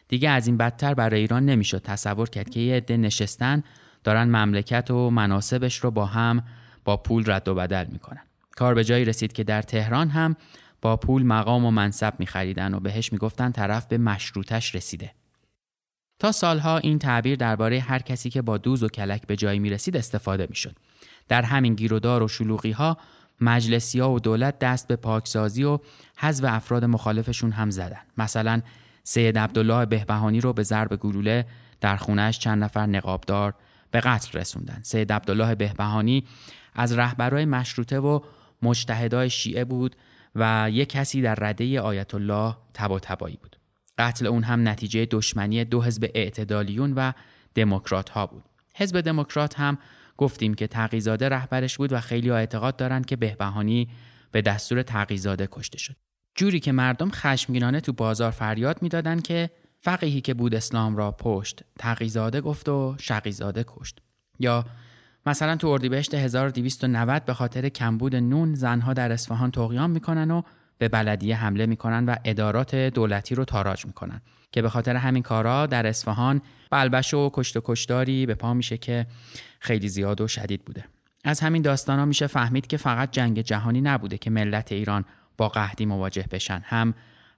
دیگه 0.08 0.30
از 0.30 0.48
این 0.48 0.58
بدتر 0.58 0.94
برای 0.94 1.20
ایران 1.20 1.46
نمی‌شد 1.46 1.82
تصور 1.82 2.30
کرد 2.30 2.50
که 2.50 2.60
یه 2.60 2.76
عده 2.76 2.98
نشستن 2.98 3.64
دارن 4.04 4.24
مملکت 4.24 4.92
و 4.92 5.10
مناسبش 5.10 5.76
رو 5.76 5.92
با 5.92 6.06
هم 6.06 6.44
با 6.86 6.98
پول 6.98 7.32
رد 7.32 7.48
و 7.48 7.56
بدل 7.56 7.86
می‌کنن. 7.92 8.22
کار 8.56 8.74
به 8.74 8.84
جایی 8.84 9.06
رسید 9.06 9.34
که 9.34 9.44
در 9.44 9.62
تهران 9.62 10.10
هم 10.10 10.36
با 10.82 10.98
پول 10.98 11.24
مقام 11.24 11.66
و 11.66 11.72
منصب 11.72 12.14
میخریدن 12.20 12.74
و 12.74 12.80
بهش 12.80 13.12
می‌گفتن 13.14 13.52
طرف 13.52 13.86
به 13.86 13.98
مشروطش 13.98 14.76
رسیده. 14.76 15.12
تا 16.20 16.32
سالها 16.32 16.78
این 16.78 17.00
تعبیر 17.00 17.36
درباره 17.36 17.80
هر 17.80 18.00
کسی 18.00 18.30
که 18.30 18.42
با 18.42 18.58
دوز 18.58 18.84
و 18.84 18.88
کلک 18.88 19.28
به 19.28 19.36
جایی 19.36 19.60
می‌رسید 19.60 19.98
استفاده 19.98 20.48
می‌شد. 20.50 20.76
در 21.28 21.42
همین 21.42 21.76
گیرودار 21.76 22.24
و 22.24 22.28
شلوغی 22.28 22.72
ها 22.72 22.98
مجلسی 23.42 24.00
ها 24.00 24.12
و 24.12 24.20
دولت 24.20 24.60
دست 24.60 24.88
به 24.88 24.96
پاکسازی 24.96 25.64
و 25.64 25.80
حذف 26.18 26.46
افراد 26.48 26.86
مخالفشون 26.86 27.52
هم 27.52 27.70
زدن. 27.70 28.02
مثلا 28.18 28.62
سید 29.04 29.38
عبدالله 29.38 29.86
بهبهانی 29.86 30.42
رو 30.42 30.54
به 30.54 30.64
ضرب 30.64 30.96
گلوله 30.96 31.46
در 31.82 31.96
خونهش 31.96 32.40
چند 32.40 32.64
نفر 32.64 32.86
نقابدار 32.86 33.54
به 33.92 34.00
قتل 34.00 34.40
رسوندن. 34.40 34.80
سید 34.84 35.14
عبدالله 35.14 35.56
بهبهانی 35.56 36.24
از 36.74 36.94
رهبرای 36.94 37.46
مشروطه 37.46 38.00
و 38.00 38.20
مجتهدای 38.62 39.30
شیعه 39.30 39.66
بود 39.66 39.96
و 40.36 40.70
یک 40.72 40.90
کسی 40.90 41.22
در 41.22 41.36
رده 41.36 41.82
آیت 41.82 42.16
الله 42.16 42.58
تبا 42.74 43.00
تبایی 43.00 43.38
بود. 43.42 43.56
قتل 43.98 44.28
اون 44.28 44.44
هم 44.44 44.68
نتیجه 44.68 45.06
دشمنی 45.06 45.66
دو 45.66 45.84
حزب 45.84 46.10
اعتدالیون 46.14 46.94
و 46.94 47.12
دموکرات 47.56 48.10
ها 48.10 48.26
بود. 48.26 48.44
حزب 48.76 49.02
دموکرات 49.02 49.60
هم 49.60 49.78
گفتیم 50.18 50.54
که 50.54 50.68
تقیزاده 50.68 51.30
رهبرش 51.30 51.78
بود 51.78 51.94
و 51.94 52.00
خیلی 52.00 52.32
اعتقاد 52.32 52.76
دارند 52.76 53.06
که 53.06 53.16
بهبهانی 53.16 53.90
به 54.32 54.42
دستور 54.42 54.82
تقیزاده 54.82 55.48
کشته 55.52 55.78
شد. 55.78 55.96
جوری 56.36 56.60
که 56.60 56.72
مردم 56.72 57.10
خشمگینانه 57.12 57.80
تو 57.80 57.94
بازار 57.94 58.32
فریاد 58.32 58.82
می‌دادند 58.82 59.24
که 59.24 59.50
فقیهی 59.78 60.22
که 60.22 60.34
بود 60.34 60.56
اسلام 60.56 60.98
را 60.98 61.12
پشت 61.12 61.64
تقیزاده 61.80 62.42
گفت 62.42 62.70
و 62.70 62.96
شقیزاده 63.00 63.66
کشت 63.68 64.02
یا 64.40 64.66
مثلا 65.26 65.56
تو 65.56 65.68
اردیبهشت 65.68 66.14
1290 66.14 67.26
به 67.26 67.34
خاطر 67.34 67.70
کمبود 67.70 68.16
نون 68.16 68.54
زنها 68.54 68.94
در 68.94 69.12
اصفهان 69.12 69.52
تقیان 69.52 69.92
می‌کنن 69.92 70.32
و 70.32 70.42
به 70.78 70.90
بلدیه 70.90 71.36
حمله 71.36 71.66
می‌کنن 71.66 72.06
و 72.06 72.16
ادارات 72.26 72.76
دولتی 72.76 73.36
رو 73.36 73.46
تاراج 73.46 73.86
می‌کنن 73.86 74.22
که 74.52 74.62
به 74.62 74.70
خاطر 74.70 74.96
همین 74.96 75.24
کارا 75.24 75.66
در 75.66 75.88
اصفهان 75.88 76.42
بلبش 76.72 77.14
و 77.14 77.30
کشت 77.34 77.58
و 77.58 77.62
کشتاری 77.66 78.26
به 78.26 78.36
پا 78.36 78.54
میشه 78.54 78.78
که 78.78 79.06
خیلی 79.60 79.90
زیاد 79.90 80.22
و 80.22 80.28
شدید 80.28 80.66
بوده. 80.66 80.86
از 81.24 81.40
همین 81.40 81.62
داستان 81.62 82.00
ها 82.00 82.06
میشه 82.06 82.28
فهمید 82.28 82.68
که 82.68 82.78
فقط 82.78 83.12
جنگ 83.12 83.42
جهانی 83.42 83.82
نبوده 83.82 84.18
که 84.18 84.30
ملت 84.30 84.72
ایران 84.72 85.06
با 85.38 85.50
قحطی 85.50 85.86
مواجه 85.86 86.26
بشن. 86.32 86.62
هم 86.66 86.94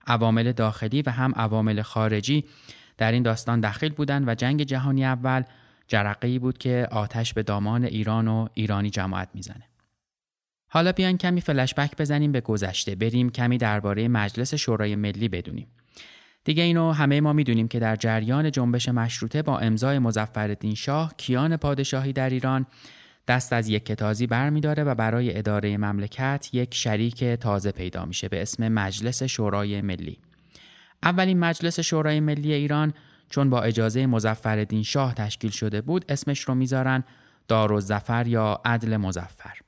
عوامل 0.08 0.52
داخلی 0.52 1.02
و 1.02 1.10
هم 1.10 1.34
عوامل 1.36 1.82
خارجی 1.82 2.46
در 2.98 3.12
این 3.12 3.24
داستان 3.24 3.60
دخیل 3.60 3.94
بودند 3.94 4.28
و 4.28 4.36
جنگ 4.36 4.64
جهانی 4.64 5.06
اول 5.06 5.44
جرقه 5.88 6.40
بود 6.40 6.58
که 6.58 6.88
آتش 6.92 7.34
به 7.34 7.44
دامان 7.44 7.84
ایران 7.84 8.28
و 8.28 8.48
ایرانی 8.54 8.90
جماعت 8.90 9.30
می‌زنه. 9.34 9.64
حالا 10.70 10.92
بیان 10.92 11.18
کمی 11.18 11.42
فلشبک 11.42 11.98
بزنیم 11.98 12.32
به 12.32 12.42
گذشته. 12.42 12.96
بریم 12.96 13.30
کمی 13.30 13.58
درباره 13.58 14.08
مجلس 14.08 14.54
شورای 14.54 14.96
ملی 14.96 15.30
بدونیم. 15.30 15.68
دیگه 16.48 16.64
اینو 16.64 16.92
همه 16.92 17.22
ما 17.22 17.34
می‌دونیم 17.34 17.68
که 17.68 17.80
در 17.80 17.96
جریان 17.96 18.52
جنبش 18.52 18.90
مشروطه 18.90 19.42
با 19.42 19.60
امضای 19.60 20.00
مظفرالدین 20.00 20.76
شاه 20.76 21.14
کیان 21.18 21.58
پادشاهی 21.58 22.14
در 22.14 22.30
ایران 22.30 22.66
دست 23.28 23.54
از 23.54 23.70
یک 23.70 23.86
کتازی 23.86 24.28
برمیداره 24.28 24.84
و 24.84 24.96
برای 24.96 25.38
اداره 25.38 25.78
مملکت 25.78 26.50
یک 26.54 26.74
شریک 26.74 27.24
تازه 27.24 27.72
پیدا 27.72 28.06
میشه 28.06 28.30
به 28.30 28.42
اسم 28.42 28.68
مجلس 28.68 29.24
شورای 29.24 29.82
ملی. 29.82 30.18
اولین 31.04 31.40
مجلس 31.40 31.80
شورای 31.80 32.20
ملی 32.20 32.54
ایران 32.54 32.94
چون 33.30 33.50
با 33.50 33.62
اجازه 33.62 34.06
مظفرالدین 34.06 34.84
شاه 34.84 35.14
تشکیل 35.14 35.52
شده 35.52 35.82
بود 35.82 36.06
اسمش 36.10 36.40
رو 36.40 36.56
می‌ذارن 36.56 37.04
دارالظفر 37.48 38.28
یا 38.28 38.62
عدل 38.66 38.98
مظفر. 38.98 39.67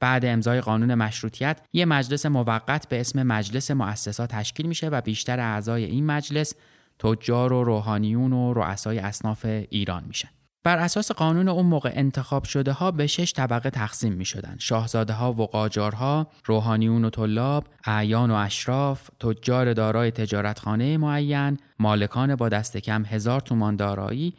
بعد 0.00 0.24
امضای 0.24 0.60
قانون 0.60 0.94
مشروطیت 0.94 1.60
یه 1.72 1.84
مجلس 1.84 2.26
موقت 2.26 2.88
به 2.88 3.00
اسم 3.00 3.22
مجلس 3.22 3.70
مؤسسات 3.70 4.30
تشکیل 4.30 4.66
میشه 4.66 4.88
و 4.88 5.00
بیشتر 5.00 5.40
اعضای 5.40 5.84
این 5.84 6.06
مجلس 6.06 6.54
تجار 6.98 7.52
و 7.52 7.64
روحانیون 7.64 8.32
و 8.32 8.52
رؤسای 8.52 8.98
اصناف 8.98 9.44
ایران 9.44 10.04
میشن. 10.08 10.28
بر 10.64 10.78
اساس 10.78 11.12
قانون 11.12 11.48
اون 11.48 11.66
موقع 11.66 11.92
انتخاب 11.94 12.44
شده 12.44 12.72
ها 12.72 12.90
به 12.90 13.06
شش 13.06 13.32
طبقه 13.32 13.70
تقسیم 13.70 14.12
می 14.12 14.24
شدن. 14.24 14.56
شاهزاده 14.58 15.12
ها 15.12 15.32
و 15.32 15.46
قاجارها، 15.46 16.26
روحانیون 16.44 17.04
و 17.04 17.10
طلاب، 17.10 17.68
اعیان 17.84 18.30
و 18.30 18.34
اشراف، 18.34 19.10
تجار 19.20 19.72
دارای 19.72 20.10
تجارتخانه 20.10 20.96
معین، 20.96 21.56
مالکان 21.78 22.36
با 22.36 22.48
دست 22.48 22.76
کم 22.76 23.04
هزار 23.04 23.40
تومان 23.40 23.76
دارایی 23.76 24.34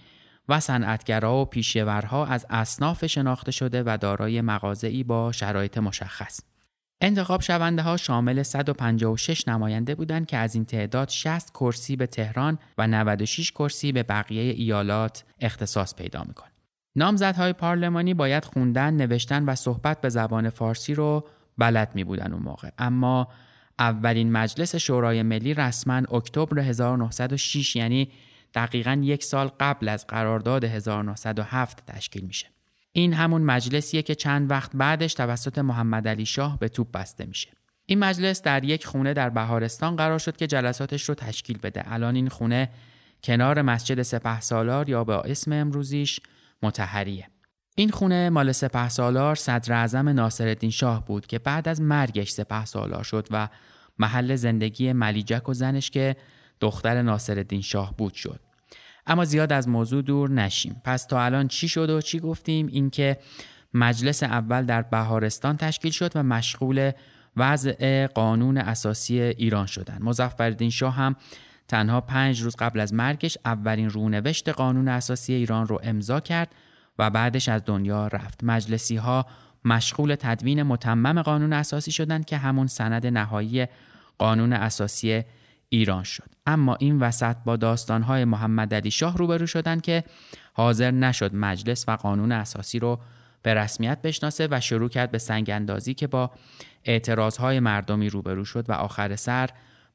و 0.51 0.59
صنعتگرا 0.59 1.41
و 1.41 1.45
پیشورها 1.45 2.25
از 2.25 2.45
اصناف 2.49 3.05
شناخته 3.05 3.51
شده 3.51 3.83
و 3.85 3.97
دارای 4.01 4.41
مغازه‌ای 4.41 5.03
با 5.03 5.31
شرایط 5.31 5.77
مشخص. 5.77 6.39
انتخاب 7.01 7.41
شونده 7.41 7.81
ها 7.81 7.97
شامل 7.97 8.43
156 8.43 9.47
نماینده 9.47 9.95
بودند 9.95 10.25
که 10.25 10.37
از 10.37 10.55
این 10.55 10.65
تعداد 10.65 11.09
60 11.09 11.49
کرسی 11.53 11.95
به 11.95 12.07
تهران 12.07 12.59
و 12.77 12.87
96 12.87 13.51
کرسی 13.51 13.91
به 13.91 14.03
بقیه 14.03 14.53
ایالات 14.53 15.23
اختصاص 15.39 15.95
پیدا 15.95 16.23
می‌کنه. 16.27 16.51
نامزدهای 16.95 17.53
پارلمانی 17.53 18.13
باید 18.13 18.45
خوندن، 18.45 18.93
نوشتن 18.93 19.45
و 19.45 19.55
صحبت 19.55 20.01
به 20.01 20.09
زبان 20.09 20.49
فارسی 20.49 20.93
رو 20.93 21.27
بلد 21.57 21.91
می 21.95 22.03
بودن 22.03 22.33
اون 22.33 22.43
موقع. 22.43 22.69
اما 22.77 23.27
اولین 23.79 24.31
مجلس 24.31 24.75
شورای 24.75 25.23
ملی 25.23 25.53
رسما 25.53 25.95
اکتبر 25.95 26.59
1906 26.59 27.75
یعنی 27.75 28.11
دقیقا 28.53 29.01
یک 29.03 29.23
سال 29.23 29.51
قبل 29.59 29.89
از 29.89 30.07
قرارداد 30.07 30.63
1907 30.63 31.85
تشکیل 31.85 32.25
میشه. 32.25 32.47
این 32.91 33.13
همون 33.13 33.41
مجلسیه 33.41 34.01
که 34.01 34.15
چند 34.15 34.51
وقت 34.51 34.71
بعدش 34.73 35.13
توسط 35.13 35.57
محمد 35.57 36.07
علی 36.07 36.25
شاه 36.25 36.59
به 36.59 36.69
توپ 36.69 36.91
بسته 36.91 37.25
میشه. 37.25 37.49
این 37.85 37.99
مجلس 37.99 38.41
در 38.41 38.63
یک 38.63 38.85
خونه 38.85 39.13
در 39.13 39.29
بهارستان 39.29 39.95
قرار 39.95 40.19
شد 40.19 40.37
که 40.37 40.47
جلساتش 40.47 41.09
رو 41.09 41.15
تشکیل 41.15 41.57
بده. 41.57 41.93
الان 41.93 42.15
این 42.15 42.29
خونه 42.29 42.69
کنار 43.23 43.61
مسجد 43.61 44.01
سپه 44.01 44.39
سالار 44.41 44.89
یا 44.89 45.03
با 45.03 45.21
اسم 45.21 45.51
امروزیش 45.53 46.19
متحریه. 46.63 47.27
این 47.75 47.89
خونه 47.89 48.29
مال 48.29 48.51
سپه 48.51 48.89
سالار 48.89 49.35
صدر 49.35 49.73
اعظم 49.73 50.09
ناصرالدین 50.09 50.69
شاه 50.69 51.05
بود 51.05 51.27
که 51.27 51.39
بعد 51.39 51.67
از 51.67 51.81
مرگش 51.81 52.31
سپه 52.31 52.65
سالار 52.65 53.03
شد 53.03 53.27
و 53.31 53.47
محل 53.99 54.35
زندگی 54.35 54.93
ملیجک 54.93 55.49
و 55.49 55.53
زنش 55.53 55.89
که 55.89 56.15
دختر 56.61 57.01
ناصرالدین 57.01 57.61
شاه 57.61 57.97
بود 57.97 58.13
شد. 58.13 58.39
اما 59.07 59.25
زیاد 59.25 59.53
از 59.53 59.67
موضوع 59.67 60.01
دور 60.01 60.29
نشیم. 60.29 60.81
پس 60.83 61.05
تا 61.05 61.23
الان 61.23 61.47
چی 61.47 61.67
شد 61.67 61.89
و 61.89 62.01
چی 62.01 62.19
گفتیم؟ 62.19 62.67
اینکه 62.67 63.17
مجلس 63.73 64.23
اول 64.23 64.65
در 64.65 64.81
بهارستان 64.81 65.57
تشکیل 65.57 65.91
شد 65.91 66.11
و 66.15 66.23
مشغول 66.23 66.91
وضع 67.37 68.07
قانون 68.07 68.57
اساسی 68.57 69.21
ایران 69.21 69.65
شدن. 69.65 69.97
مظفرالدین 70.01 70.69
شاه 70.69 70.93
هم 70.93 71.15
تنها 71.67 72.01
پنج 72.01 72.41
روز 72.41 72.55
قبل 72.55 72.79
از 72.79 72.93
مرگش 72.93 73.37
اولین 73.45 73.89
رونوشت 73.89 74.49
قانون 74.49 74.87
اساسی 74.87 75.33
ایران 75.33 75.67
رو 75.67 75.79
امضا 75.83 76.19
کرد 76.19 76.55
و 76.99 77.09
بعدش 77.09 77.49
از 77.49 77.61
دنیا 77.65 78.07
رفت. 78.07 78.43
مجلسی 78.43 78.95
ها 78.95 79.25
مشغول 79.65 80.15
تدوین 80.15 80.63
متمم 80.63 81.21
قانون 81.21 81.53
اساسی 81.53 81.91
شدند 81.91 82.25
که 82.25 82.37
همون 82.37 82.67
سند 82.67 83.07
نهایی 83.07 83.67
قانون 84.17 84.53
اساسی 84.53 85.23
ایران 85.69 86.03
شد. 86.03 86.29
اما 86.45 86.75
این 86.75 86.99
وسط 86.99 87.35
با 87.45 87.55
داستانهای 87.55 88.25
محمد 88.25 88.73
علی 88.73 88.91
شاه 88.91 89.17
روبرو 89.17 89.47
شدن 89.47 89.79
که 89.79 90.03
حاضر 90.53 90.91
نشد 90.91 91.35
مجلس 91.35 91.85
و 91.87 91.95
قانون 91.95 92.31
اساسی 92.31 92.79
رو 92.79 92.99
به 93.41 93.53
رسمیت 93.53 94.01
بشناسه 94.01 94.47
و 94.51 94.59
شروع 94.59 94.89
کرد 94.89 95.11
به 95.11 95.17
سنگ 95.17 95.49
اندازی 95.49 95.93
که 95.93 96.07
با 96.07 96.31
اعتراضهای 96.85 97.59
مردمی 97.59 98.09
روبرو 98.09 98.45
شد 98.45 98.69
و 98.69 98.73
آخر 98.73 99.15
سر 99.15 99.49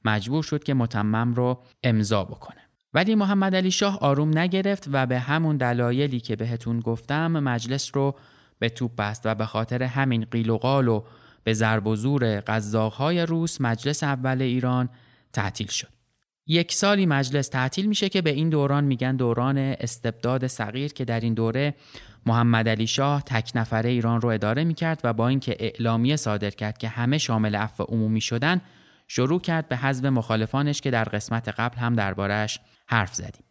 مجبور 0.04 0.42
شد 0.42 0.64
که 0.64 0.74
متمم 0.74 1.34
رو 1.34 1.62
امضا 1.82 2.24
بکنه 2.24 2.60
ولی 2.94 3.14
محمد 3.14 3.54
علی 3.54 3.70
شاه 3.70 3.98
آروم 3.98 4.38
نگرفت 4.38 4.88
و 4.92 5.06
به 5.06 5.18
همون 5.18 5.56
دلایلی 5.56 6.20
که 6.20 6.36
بهتون 6.36 6.80
گفتم 6.80 7.32
مجلس 7.32 7.90
رو 7.94 8.14
به 8.58 8.68
توپ 8.68 8.96
بست 8.96 9.22
و 9.24 9.34
به 9.34 9.46
خاطر 9.46 9.82
همین 9.82 10.26
قیل 10.30 10.50
و 10.50 10.58
قال 10.58 10.88
و 10.88 11.04
به 11.44 11.52
ضرب 11.52 11.86
و 11.86 11.96
زور 11.96 12.40
قزاقهای 12.40 13.26
روس 13.26 13.60
مجلس 13.60 14.02
اول 14.02 14.42
ایران 14.42 14.88
تعطیل 15.32 15.66
شد. 15.66 15.95
یک 16.46 16.72
سالی 16.72 17.06
مجلس 17.06 17.48
تعطیل 17.48 17.86
میشه 17.86 18.08
که 18.08 18.22
به 18.22 18.30
این 18.30 18.48
دوران 18.48 18.84
میگن 18.84 19.16
دوران 19.16 19.58
استبداد 19.58 20.46
صغیر 20.46 20.92
که 20.92 21.04
در 21.04 21.20
این 21.20 21.34
دوره 21.34 21.74
محمد 22.26 22.68
علی 22.68 22.86
شاه 22.86 23.22
تک 23.22 23.52
نفره 23.54 23.90
ایران 23.90 24.20
رو 24.20 24.28
اداره 24.28 24.64
می‌کرد 24.64 25.00
و 25.04 25.12
با 25.12 25.28
اینکه 25.28 25.56
اعلامیه 25.60 26.16
صادر 26.16 26.50
کرد 26.50 26.78
که 26.78 26.88
همه 26.88 27.18
شامل 27.18 27.54
عفو 27.54 27.82
عمومی 27.82 28.20
شدن 28.20 28.60
شروع 29.08 29.40
کرد 29.40 29.68
به 29.68 29.76
حذف 29.76 30.04
مخالفانش 30.04 30.80
که 30.80 30.90
در 30.90 31.04
قسمت 31.04 31.48
قبل 31.48 31.76
هم 31.78 31.94
دربارش 31.94 32.60
حرف 32.86 33.14
زدیم. 33.14 33.44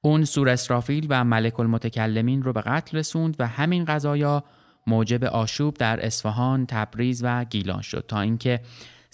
اون 0.00 0.24
سور 0.24 0.48
اسرافیل 0.48 1.06
و 1.10 1.24
ملک 1.24 1.60
المتکلمین 1.60 2.42
رو 2.42 2.52
به 2.52 2.60
قتل 2.60 2.98
رسوند 2.98 3.36
و 3.38 3.46
همین 3.46 3.84
قضایا 3.84 4.44
موجب 4.86 5.24
آشوب 5.24 5.74
در 5.74 6.06
اصفهان، 6.06 6.66
تبریز 6.66 7.20
و 7.24 7.44
گیلان 7.44 7.82
شد 7.82 8.04
تا 8.08 8.20
اینکه 8.20 8.60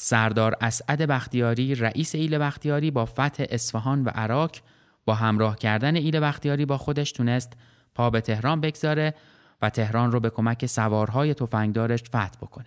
سردار 0.02 0.56
اسعد 0.60 1.02
بختیاری 1.02 1.74
رئیس 1.74 2.14
ایل 2.14 2.38
بختیاری 2.38 2.90
با 2.90 3.04
فتح 3.06 3.44
اصفهان 3.50 4.04
و 4.04 4.08
عراق 4.08 4.50
با 5.04 5.14
همراه 5.14 5.56
کردن 5.56 5.96
ایل 5.96 6.20
بختیاری 6.20 6.64
با 6.64 6.78
خودش 6.78 7.12
تونست 7.12 7.52
پا 7.94 8.10
به 8.10 8.20
تهران 8.20 8.60
بگذاره 8.60 9.14
و 9.62 9.70
تهران 9.70 10.12
رو 10.12 10.20
به 10.20 10.30
کمک 10.30 10.66
سوارهای 10.66 11.34
تفنگدارش 11.34 12.02
فتح 12.02 12.38
بکنه. 12.42 12.66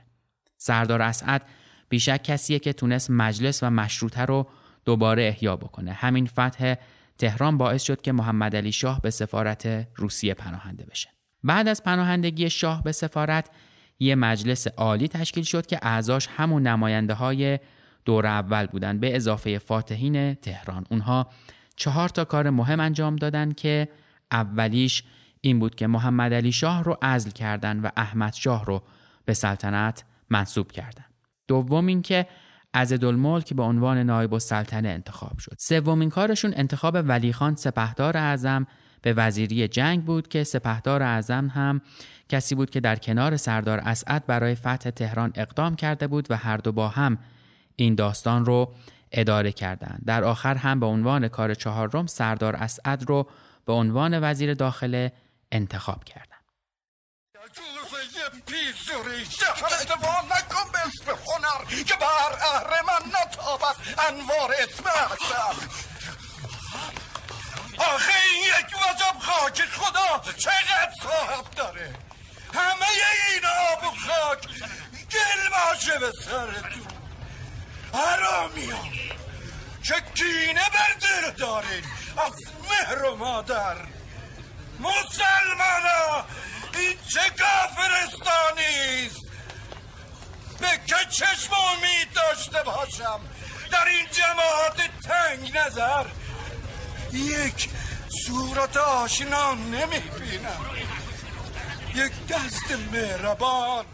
سردار 0.58 1.02
اسعد 1.02 1.46
بیشک 1.90 2.24
کسیه 2.24 2.60
که 2.60 2.74
تونست 2.74 3.10
مجلس 3.10 3.64
و 3.64 3.70
مشروطه 3.70 4.22
رو 4.22 4.48
دوباره 4.86 5.24
احیا 5.24 5.56
بکنه. 5.56 5.92
همین 5.92 6.26
فتح 6.26 6.76
تهران 7.18 7.58
باعث 7.58 7.84
شد 7.84 8.02
که 8.02 8.12
محمد 8.12 8.56
علی 8.56 8.72
شاه 8.72 9.02
به 9.02 9.10
سفارت 9.10 9.88
روسیه 9.96 10.34
پناهنده 10.34 10.86
بشه. 10.86 11.10
بعد 11.44 11.68
از 11.68 11.84
پناهندگی 11.84 12.50
شاه 12.50 12.84
به 12.84 12.92
سفارت 12.92 13.50
یه 14.00 14.16
مجلس 14.16 14.68
عالی 14.68 15.08
تشکیل 15.08 15.44
شد 15.44 15.66
که 15.66 15.80
اعضاش 15.82 16.28
همون 16.38 16.68
نماینده 16.68 17.14
های 17.14 17.60
دور 18.06 18.26
اول 18.26 18.66
بودن 18.66 19.00
به 19.00 19.16
اضافه 19.16 19.58
فاتحین 19.58 20.34
تهران. 20.34 20.86
اونها 20.90 21.28
چهار 21.76 22.10
تا 22.10 22.26
کار 22.26 22.50
مهم 22.50 22.80
انجام 22.80 23.16
دادن 23.16 23.52
که 23.52 23.88
اولیش 24.32 25.04
این 25.42 25.60
بود 25.60 25.76
که 25.76 25.88
محمد 25.88 26.34
علی 26.34 26.52
شاه 26.52 26.84
رو 26.84 26.98
عزل 27.02 27.30
کردن 27.30 27.80
و 27.80 27.90
احمد 27.98 28.34
شاه 28.34 28.66
رو 28.66 28.84
به 29.26 29.34
سلطنت 29.34 30.04
منصوب 30.30 30.72
کردن. 30.72 31.06
دوم 31.48 31.88
اینکه 31.88 32.28
عزدالملک 32.74 33.54
به 33.54 33.64
عنوان 33.64 33.98
نایب 33.98 34.34
السلطنه 34.34 34.90
انتخاب 34.90 35.38
شد. 35.38 35.56
سومین 35.60 36.10
کارشون 36.10 36.54
انتخاب 36.56 36.98
ولی 37.08 37.34
خان 37.34 37.56
سپهدار 37.56 38.18
اعظم 38.18 38.68
به 39.02 39.14
وزیری 39.14 39.68
جنگ 39.68 40.06
بود 40.06 40.28
که 40.28 40.44
سپهدار 40.44 41.04
اعظم 41.04 41.48
هم 41.48 41.82
کسی 42.30 42.56
بود 42.56 42.70
که 42.70 42.80
در 42.80 42.96
کنار 42.96 43.38
سردار 43.38 43.80
اسعد 43.80 44.26
برای 44.26 44.56
فتح 44.56 44.76
تهران 44.90 45.34
اقدام 45.36 45.76
کرده 45.76 46.08
بود 46.08 46.32
و 46.32 46.38
هر 46.38 46.58
دو 46.58 46.72
با 46.72 46.88
هم 46.88 47.18
این 47.76 47.96
داستان 47.96 48.46
رو 48.46 48.74
اداره 49.12 49.52
کردند. 49.52 50.02
در 50.06 50.24
آخر 50.24 50.56
هم 50.56 50.80
به 50.80 50.86
عنوان 50.86 51.28
کار 51.28 51.54
چهارم 51.54 52.08
سردار 52.08 52.56
اسعد 52.56 53.10
رو 53.10 53.30
به 53.66 53.74
عنوان 53.74 54.32
وزیر 54.32 54.54
داخله 54.54 55.12
انتخاب 55.52 56.04
کردند. 56.04 56.30
آخه 67.78 68.14
این 68.34 68.44
یک 68.44 68.76
وجب 68.78 69.20
خاک 69.20 69.62
خدا 69.62 70.34
چقدر 70.38 70.92
صاحب 71.04 71.52
داره 71.56 71.96
همه 72.54 72.86
این 73.34 73.46
آب 73.46 73.84
و 73.84 73.96
خاک 74.08 74.48
باشه 75.94 76.00
به 76.00 76.12
سرتون 76.12 76.88
حرامیان 77.94 78.90
که 79.84 79.96
کینه 80.16 80.70
بر 80.74 81.30
دارین 81.38 81.84
از 82.18 82.34
مهر 82.70 83.04
و 83.04 83.16
مادر. 83.16 83.76
مسلمانا 84.80 86.26
این 86.74 86.98
چه 87.14 87.20
کافرستانیست 87.40 89.22
به 90.60 90.68
که 90.88 90.96
چشم 91.10 91.54
امید 91.54 92.14
داشته 92.16 92.64
باشم؟ 92.64 93.20
در 93.72 93.86
این 93.88 94.08
جماعت 94.12 95.02
تنگ 95.02 95.58
نظر. 95.58 96.06
یک 97.14 97.70
صورت 98.26 98.78
آشنا 98.78 99.54
نمی‌بینم. 99.54 100.66
یک 101.96 102.28
دست 102.28 102.72
مهربان. 102.92 103.86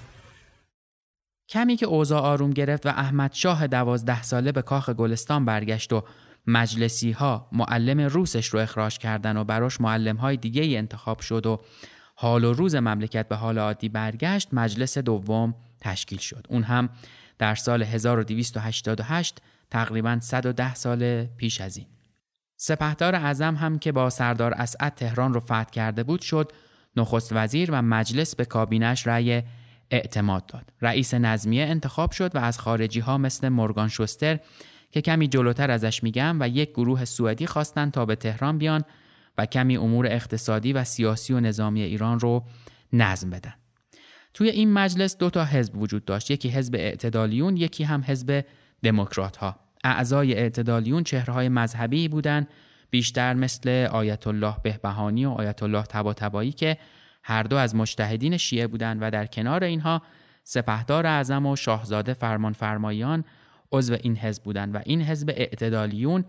کمی 1.50 1.76
که 1.76 1.86
اوضاع 1.86 2.22
آروم 2.22 2.50
گرفت 2.50 2.86
و 2.86 2.90
احمد 2.90 3.34
شاه 3.34 3.68
دوازده 3.68 4.22
ساله 4.22 4.52
به 4.52 4.62
کاخ 4.62 4.90
گلستان 4.90 5.46
برگشت 5.46 5.94
و 5.94 6.04
مجلسی 6.48 7.12
ها 7.12 7.48
معلم 7.52 8.00
روسش 8.00 8.48
رو 8.48 8.60
اخراج 8.60 8.98
کردن 8.98 9.38
و 9.38 9.44
براش 9.44 9.82
معلم 9.82 10.16
های 10.16 10.38
دیگه 10.38 10.62
ای 10.62 10.78
انتخاب 10.78 11.20
شد 11.20 11.46
و 11.46 11.62
حال 12.16 12.44
و 12.44 12.54
روز 12.54 12.76
مملکت 12.76 13.28
به 13.28 13.36
حال 13.36 13.60
عادی 13.60 13.90
برگشت 13.90 14.50
مجلس 14.54 14.98
دوم 14.98 15.56
تشکیل 15.82 16.20
شد. 16.20 16.48
اون 16.50 16.64
هم 16.64 16.90
در 17.38 17.56
سال 17.56 17.84
1288 17.84 19.42
تقریبا 19.72 20.20
110 20.22 20.76
سال 20.76 21.26
پیش 21.26 21.62
از 21.62 21.78
این. 21.78 21.88
سپهدار 22.58 23.16
اعظم 23.16 23.56
هم 23.56 23.80
که 23.80 23.92
با 23.92 24.10
سردار 24.10 24.54
اسعد 24.54 24.94
تهران 24.96 25.34
رو 25.34 25.40
فتح 25.40 25.64
کرده 25.64 26.04
بود 26.04 26.22
شد 26.22 26.52
نخست 26.96 27.34
وزیر 27.34 27.72
و 27.72 27.82
مجلس 27.82 28.36
به 28.36 28.46
کابینش 28.46 29.08
رأی 29.08 29.44
اعتماد 29.92 30.46
داد. 30.46 30.74
رئیس 30.82 31.14
نظمیه 31.14 31.66
انتخاب 31.66 32.12
شد 32.12 32.36
و 32.36 32.40
از 32.40 32.60
خارجی 32.60 33.00
ها 33.00 33.18
مثل 33.18 33.50
مورگان 33.50 33.88
شوستر 33.88 34.40
که 34.92 35.02
کمی 35.02 35.28
جلوتر 35.28 35.72
ازش 35.72 36.04
میگم 36.04 36.38
و 36.40 36.48
یک 36.48 36.70
گروه 36.70 37.06
سوئدی 37.06 37.48
خواستن 37.48 37.90
تا 37.90 38.06
به 38.06 38.16
تهران 38.16 38.58
بیان 38.58 38.84
و 39.38 39.46
کمی 39.46 39.78
امور 39.78 40.08
اقتصادی 40.08 40.74
و 40.74 40.84
سیاسی 40.84 41.34
و 41.34 41.40
نظامی 41.40 41.82
ایران 41.82 42.20
رو 42.20 42.44
نظم 42.94 43.30
بدن. 43.30 43.54
توی 44.34 44.50
این 44.50 44.74
مجلس 44.74 45.18
دو 45.18 45.30
تا 45.30 45.46
حزب 45.46 45.78
وجود 45.78 46.06
داشت 46.06 46.32
یکی 46.32 46.50
حزب 46.50 46.76
اعتدالیون 46.76 47.58
یکی 47.58 47.84
هم 47.84 48.04
حزب 48.08 48.46
دموکرات 48.84 49.38
ها 49.38 49.56
اعضای 49.84 50.34
اعتدالیون 50.34 51.04
چهرههای 51.04 51.50
مذهبی 51.50 52.08
بودند 52.08 52.48
بیشتر 52.90 53.34
مثل 53.34 53.88
آیت 53.92 54.28
الله 54.28 54.56
بهبهانی 54.64 55.26
و 55.26 55.30
آیت 55.30 55.64
الله 55.64 55.84
طباطبایی 55.84 56.52
که 56.52 56.78
هر 57.24 57.44
دو 57.44 57.56
از 57.56 57.76
مجتهدین 57.76 58.38
شیعه 58.38 58.68
بودند 58.68 58.98
و 59.02 59.12
در 59.12 59.26
کنار 59.26 59.64
اینها 59.64 60.02
سپهدار 60.44 61.08
اعظم 61.08 61.46
و 61.46 61.56
شاهزاده 61.56 62.14
فرمانفرمایان 62.14 63.24
عضو 63.72 63.98
این 64.02 64.18
حزب 64.18 64.44
بودند 64.44 64.76
و 64.76 64.80
این 64.86 65.02
حزب 65.02 65.30
اعتدالیون 65.30 66.26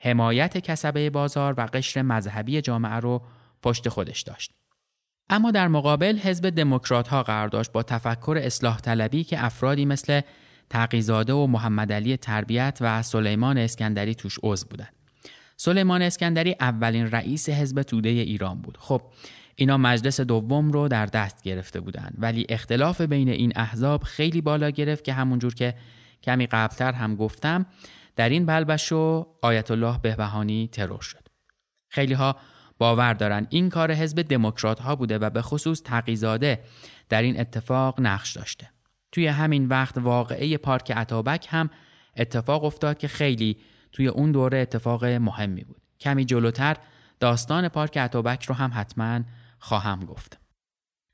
حمایت 0.00 0.58
کسبه 0.58 1.10
بازار 1.10 1.54
و 1.56 1.66
قشر 1.66 2.02
مذهبی 2.02 2.60
جامعه 2.60 2.94
رو 2.94 3.22
پشت 3.62 3.88
خودش 3.88 4.22
داشت. 4.22 4.52
اما 5.30 5.50
در 5.50 5.68
مقابل 5.68 6.18
حزب 6.18 6.50
دموکرات 6.50 7.08
ها 7.08 7.22
قرار 7.22 7.48
داشت 7.48 7.72
با 7.72 7.82
تفکر 7.82 8.38
اصلاح 8.42 8.80
طلبی 8.80 9.24
که 9.24 9.44
افرادی 9.44 9.84
مثل 9.84 10.20
تقیزاده 10.70 11.32
و 11.32 11.46
محمد 11.46 11.92
علی 11.92 12.16
تربیت 12.16 12.78
و 12.80 13.02
سلیمان 13.02 13.58
اسکندری 13.58 14.14
توش 14.14 14.38
عضو 14.42 14.66
بودند. 14.70 14.92
سلیمان 15.56 16.02
اسکندری 16.02 16.56
اولین 16.60 17.10
رئیس 17.10 17.48
حزب 17.48 17.82
توده 17.82 18.08
ایران 18.08 18.62
بود. 18.62 18.78
خب 18.80 19.02
اینا 19.56 19.76
مجلس 19.76 20.20
دوم 20.20 20.72
رو 20.72 20.88
در 20.88 21.06
دست 21.06 21.42
گرفته 21.42 21.80
بودند 21.80 22.14
ولی 22.18 22.46
اختلاف 22.48 23.00
بین 23.00 23.28
این 23.28 23.52
احزاب 23.56 24.02
خیلی 24.02 24.40
بالا 24.40 24.70
گرفت 24.70 25.04
که 25.04 25.12
همونجور 25.12 25.54
که 25.54 25.74
کمی 26.22 26.46
قبلتر 26.46 26.92
هم 26.92 27.16
گفتم 27.16 27.66
در 28.16 28.28
این 28.28 28.46
بلبشو 28.46 29.26
آیت 29.42 29.70
الله 29.70 29.98
بهبهانی 29.98 30.68
ترور 30.72 31.00
شد. 31.00 31.28
خیلی 31.88 32.14
ها 32.14 32.36
باور 32.78 33.14
دارن 33.14 33.46
این 33.50 33.68
کار 33.68 33.92
حزب 33.92 34.22
دموکرات 34.22 34.80
ها 34.80 34.96
بوده 34.96 35.18
و 35.18 35.30
به 35.30 35.42
خصوص 35.42 35.82
تقیزاده 35.82 36.64
در 37.08 37.22
این 37.22 37.40
اتفاق 37.40 38.00
نقش 38.00 38.32
داشته. 38.32 38.70
توی 39.12 39.26
همین 39.26 39.68
وقت 39.68 39.98
واقعه 39.98 40.56
پارک 40.56 40.92
عطابک 40.92 41.46
هم 41.50 41.70
اتفاق 42.16 42.64
افتاد 42.64 42.98
که 42.98 43.08
خیلی 43.08 43.56
توی 43.92 44.08
اون 44.08 44.32
دوره 44.32 44.58
اتفاق 44.58 45.04
مهمی 45.04 45.64
بود. 45.64 45.82
کمی 46.00 46.24
جلوتر 46.24 46.76
داستان 47.20 47.68
پارک 47.68 47.98
عطابک 47.98 48.44
رو 48.44 48.54
هم 48.54 48.70
حتما 48.74 49.20
خواهم 49.62 50.00
گفت. 50.00 50.38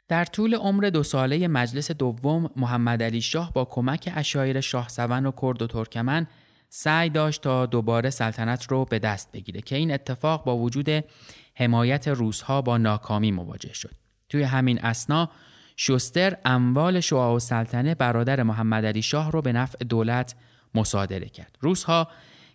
در 0.09 0.25
طول 0.25 0.55
عمر 0.55 0.91
دو 0.91 1.03
ساله 1.03 1.49
مجلس 1.49 1.91
دوم 1.91 2.51
محمد 2.57 3.03
علی 3.03 3.21
شاه 3.21 3.53
با 3.53 3.65
کمک 3.65 4.13
اشایر 4.17 4.61
شاه 4.61 4.89
سون 4.89 5.27
و 5.27 5.33
کرد 5.43 5.63
و 5.63 5.67
ترکمن 5.67 6.27
سعی 6.69 7.11
داشت 7.11 7.43
تا 7.43 7.67
دوباره 7.67 8.11
سلطنت 8.11 8.67
رو 8.71 8.85
به 8.85 8.99
دست 8.99 9.33
بگیره 9.33 9.61
که 9.61 9.77
این 9.77 9.93
اتفاق 9.93 10.45
با 10.45 10.57
وجود 10.57 11.05
حمایت 11.55 12.09
روسها 12.09 12.63
با 12.63 12.79
ناکامی 12.79 13.33
مواجه 13.33 13.73
شد. 13.73 13.95
توی 14.29 14.43
همین 14.43 14.85
اسنا 14.85 15.31
شوستر 15.77 16.37
اموال 16.45 17.01
شعاع 17.01 17.37
و 17.37 17.39
سلطنه 17.39 17.95
برادر 17.95 18.43
محمد 18.43 18.85
علی 18.85 19.03
شاه 19.03 19.33
رو 19.33 19.43
به 19.43 19.53
نفع 19.53 19.85
دولت 19.85 20.35
مصادره 20.75 21.29
کرد. 21.29 21.57
روسها 21.61 22.09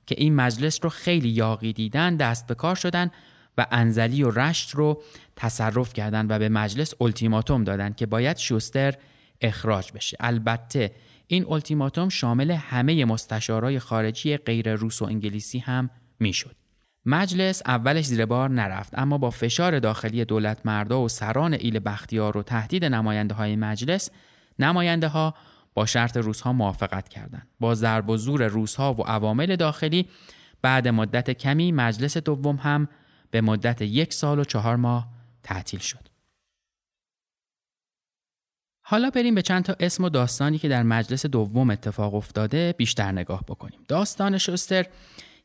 که 0.05 0.15
این 0.17 0.35
مجلس 0.35 0.79
رو 0.83 0.89
خیلی 0.89 1.29
یاقی 1.29 1.73
دیدن 1.73 2.15
دست 2.15 2.47
به 2.47 2.55
کار 2.55 2.75
شدن 2.75 3.11
و 3.57 3.65
انزلی 3.71 4.23
و 4.23 4.31
رشت 4.31 4.71
رو 4.71 5.01
تصرف 5.35 5.93
کردند 5.93 6.31
و 6.31 6.39
به 6.39 6.49
مجلس 6.49 6.93
التیماتوم 7.01 7.63
دادند 7.63 7.95
که 7.95 8.05
باید 8.05 8.37
شوستر 8.37 8.93
اخراج 9.41 9.91
بشه. 9.91 10.17
البته 10.19 10.91
این 11.27 11.45
التیماتوم 11.49 12.09
شامل 12.09 12.51
همه 12.51 13.05
مستشارای 13.05 13.79
خارجی 13.79 14.37
غیر 14.37 14.75
روس 14.75 15.01
و 15.01 15.05
انگلیسی 15.05 15.59
هم 15.59 15.89
می‌شد. 16.19 16.55
مجلس 17.05 17.61
اولش 17.65 18.05
زیر 18.05 18.25
بار 18.25 18.49
نرفت 18.49 18.99
اما 18.99 19.17
با 19.17 19.29
فشار 19.29 19.79
داخلی 19.79 20.25
دولت 20.25 20.65
مردا 20.65 21.01
و 21.01 21.09
سران 21.09 21.53
ایل 21.53 21.79
بختیار 21.79 22.37
و 22.37 22.43
تهدید 22.43 22.85
نماینده 22.85 23.33
های 23.33 23.55
مجلس 23.55 24.09
نماینده 24.59 25.07
ها 25.07 25.33
با 25.73 25.85
شرط 25.85 26.17
روزها 26.17 26.53
موافقت 26.53 27.09
کردند. 27.09 27.47
با 27.59 27.75
ضرب 27.75 28.09
و 28.09 28.17
زور 28.17 28.47
روزها 28.47 28.93
و 28.93 29.01
عوامل 29.01 29.55
داخلی 29.55 30.07
بعد 30.61 30.87
مدت 30.87 31.31
کمی 31.31 31.71
مجلس 31.71 32.17
دوم 32.17 32.55
هم 32.55 32.87
به 33.33 33.41
مدت 33.41 33.81
یک 33.81 34.13
سال 34.13 34.39
و 34.39 34.43
چهار 34.43 34.75
ماه 34.75 35.07
تعطیل 35.43 35.79
شد. 35.79 36.07
حالا 38.81 39.09
بریم 39.09 39.35
به 39.35 39.41
چند 39.41 39.63
تا 39.63 39.75
اسم 39.79 40.03
و 40.03 40.09
داستانی 40.09 40.57
که 40.57 40.67
در 40.67 40.83
مجلس 40.83 41.25
دوم 41.25 41.69
اتفاق 41.69 42.15
افتاده 42.15 42.75
بیشتر 42.77 43.11
نگاه 43.11 43.43
بکنیم. 43.47 43.79
داستان 43.87 44.37
شستر 44.37 44.85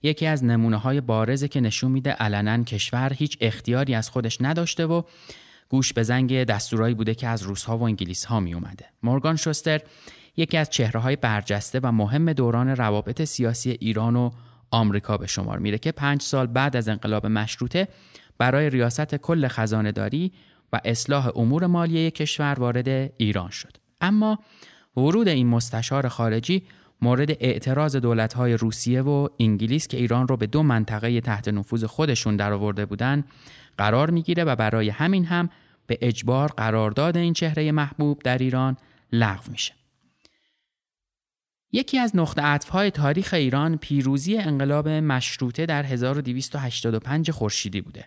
یکی 0.02 0.26
از 0.26 0.44
نمونه 0.44 0.76
های 0.76 1.00
بارزه 1.00 1.48
که 1.48 1.60
نشون 1.60 1.90
میده 1.90 2.10
علنا 2.10 2.64
کشور 2.64 3.12
هیچ 3.12 3.38
اختیاری 3.40 3.94
از 3.94 4.10
خودش 4.10 4.38
نداشته 4.40 4.86
و 4.86 5.02
گوش 5.68 5.92
به 5.92 6.02
زنگ 6.02 6.44
دستورایی 6.44 6.94
بوده 6.94 7.14
که 7.14 7.28
از 7.28 7.42
روسها 7.42 7.78
و 7.78 7.82
انگلیس 7.82 8.24
ها 8.24 8.40
می 8.40 8.54
اومده. 8.54 8.86
مورگان 9.02 9.36
شوستر 9.36 9.80
یکی 10.36 10.56
از 10.56 10.70
چهره 10.70 11.00
های 11.00 11.16
برجسته 11.16 11.80
و 11.82 11.92
مهم 11.92 12.32
دوران 12.32 12.68
روابط 12.68 13.24
سیاسی 13.24 13.70
ایران 13.70 14.16
و 14.16 14.30
آمریکا 14.70 15.16
به 15.16 15.26
شمار 15.26 15.58
میره 15.58 15.78
که 15.78 15.92
پنج 15.92 16.22
سال 16.22 16.46
بعد 16.46 16.76
از 16.76 16.88
انقلاب 16.88 17.26
مشروطه 17.26 17.88
برای 18.38 18.70
ریاست 18.70 19.14
کل 19.14 19.48
خزانه 19.48 19.92
داری 19.92 20.32
و 20.72 20.80
اصلاح 20.84 21.36
امور 21.36 21.66
مالیه 21.66 22.10
کشور 22.10 22.56
وارد 22.58 23.12
ایران 23.16 23.50
شد. 23.50 23.76
اما 24.00 24.38
ورود 24.96 25.28
این 25.28 25.46
مستشار 25.46 26.08
خارجی 26.08 26.62
مورد 27.02 27.30
اعتراض 27.30 27.96
دولت‌های 27.96 28.54
روسیه 28.54 29.02
و 29.02 29.28
انگلیس 29.40 29.88
که 29.88 29.96
ایران 29.96 30.28
رو 30.28 30.36
به 30.36 30.46
دو 30.46 30.62
منطقه 30.62 31.20
تحت 31.20 31.48
نفوذ 31.48 31.84
خودشون 31.84 32.36
درآورده 32.36 32.86
بودند 32.86 33.24
قرار 33.78 34.10
می‌گیره 34.10 34.44
و 34.44 34.56
برای 34.56 34.88
همین 34.88 35.24
هم 35.24 35.50
به 35.86 35.98
اجبار 36.00 36.48
قرارداد 36.56 37.16
این 37.16 37.32
چهره 37.32 37.72
محبوب 37.72 38.22
در 38.24 38.38
ایران 38.38 38.76
لغو 39.12 39.52
میشه. 39.52 39.74
یکی 41.72 41.98
از 41.98 42.16
نقطه 42.16 42.42
عطفهای 42.42 42.90
تاریخ 42.90 43.34
ایران 43.34 43.76
پیروزی 43.76 44.38
انقلاب 44.38 44.88
مشروطه 44.88 45.66
در 45.66 45.82
1285 45.82 47.30
خورشیدی 47.30 47.80
بوده. 47.80 48.04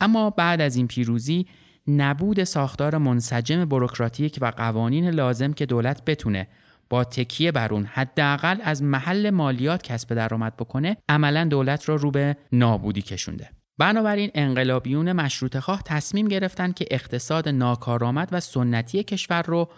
اما 0.00 0.30
بعد 0.30 0.60
از 0.60 0.76
این 0.76 0.88
پیروزی 0.88 1.46
نبود 1.88 2.44
ساختار 2.44 2.98
منسجم 2.98 3.64
بروکراتیک 3.64 4.38
و 4.40 4.52
قوانین 4.56 5.10
لازم 5.10 5.52
که 5.52 5.66
دولت 5.66 6.04
بتونه 6.04 6.48
با 6.90 7.04
تکیه 7.04 7.52
بر 7.52 7.72
اون 7.72 7.84
حداقل 7.84 8.58
از 8.62 8.82
محل 8.82 9.30
مالیات 9.30 9.82
کسب 9.82 10.14
درآمد 10.14 10.56
بکنه 10.56 10.96
عملا 11.08 11.44
دولت 11.44 11.88
را 11.88 11.94
رو, 11.94 12.10
به 12.10 12.36
نابودی 12.52 13.02
کشونده 13.02 13.50
بنابراین 13.78 14.30
انقلابیون 14.34 15.12
مشروط 15.12 15.58
خواه 15.58 15.82
تصمیم 15.84 16.28
گرفتن 16.28 16.72
که 16.72 16.86
اقتصاد 16.90 17.48
ناکارآمد 17.48 18.28
و 18.32 18.40
سنتی 18.40 19.02
کشور 19.02 19.42
رو 19.42 19.68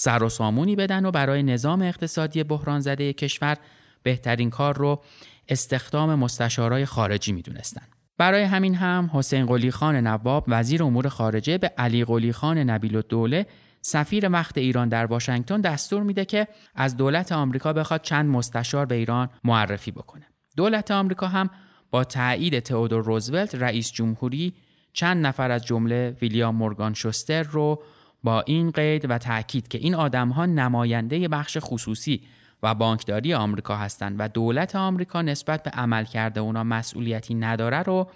سر 0.00 0.22
و 0.22 0.28
سامونی 0.28 0.76
بدن 0.76 1.04
و 1.04 1.10
برای 1.10 1.42
نظام 1.42 1.82
اقتصادی 1.82 2.44
بحران 2.44 2.80
زده 2.80 3.12
کشور 3.12 3.56
بهترین 4.02 4.50
کار 4.50 4.76
رو 4.76 5.02
استخدام 5.48 6.14
مستشارای 6.14 6.86
خارجی 6.86 7.32
می‌دونستن. 7.32 7.82
برای 8.18 8.42
همین 8.42 8.74
هم 8.74 9.10
حسین 9.12 9.46
قلی 9.46 9.70
خان 9.70 9.96
نواب 9.96 10.44
وزیر 10.48 10.82
امور 10.82 11.08
خارجه 11.08 11.58
به 11.58 11.68
علی 11.78 12.04
قلی 12.04 12.32
خان 12.32 12.58
نبیل 12.58 12.96
الدوله 12.96 13.46
سفیر 13.82 14.28
وقت 14.30 14.58
ایران 14.58 14.88
در 14.88 15.06
واشنگتن 15.06 15.60
دستور 15.60 16.02
میده 16.02 16.24
که 16.24 16.48
از 16.74 16.96
دولت 16.96 17.32
آمریکا 17.32 17.72
بخواد 17.72 18.02
چند 18.02 18.26
مستشار 18.26 18.86
به 18.86 18.94
ایران 18.94 19.28
معرفی 19.44 19.90
بکنه. 19.90 20.26
دولت 20.56 20.90
آمریکا 20.90 21.28
هم 21.28 21.50
با 21.90 22.04
تایید 22.04 22.58
تئودور 22.58 23.04
روزولت 23.04 23.54
رئیس 23.54 23.92
جمهوری 23.92 24.54
چند 24.92 25.26
نفر 25.26 25.50
از 25.50 25.64
جمله 25.64 26.16
ویلیام 26.22 26.56
مورگان 26.56 26.94
شوستر 26.94 27.42
رو 27.42 27.82
با 28.22 28.40
این 28.40 28.70
قید 28.70 29.10
و 29.10 29.18
تاکید 29.18 29.68
که 29.68 29.78
این 29.78 29.94
آدمها 29.94 30.46
نماینده 30.46 31.28
بخش 31.28 31.58
خصوصی 31.60 32.22
و 32.62 32.74
بانکداری 32.74 33.34
آمریکا 33.34 33.76
هستند 33.76 34.16
و 34.18 34.28
دولت 34.28 34.76
آمریکا 34.76 35.22
نسبت 35.22 35.62
به 35.62 35.70
عمل 35.70 36.04
کرده 36.04 36.40
اونا 36.40 36.64
مسئولیتی 36.64 37.34
نداره 37.34 37.82
رو 37.82 38.10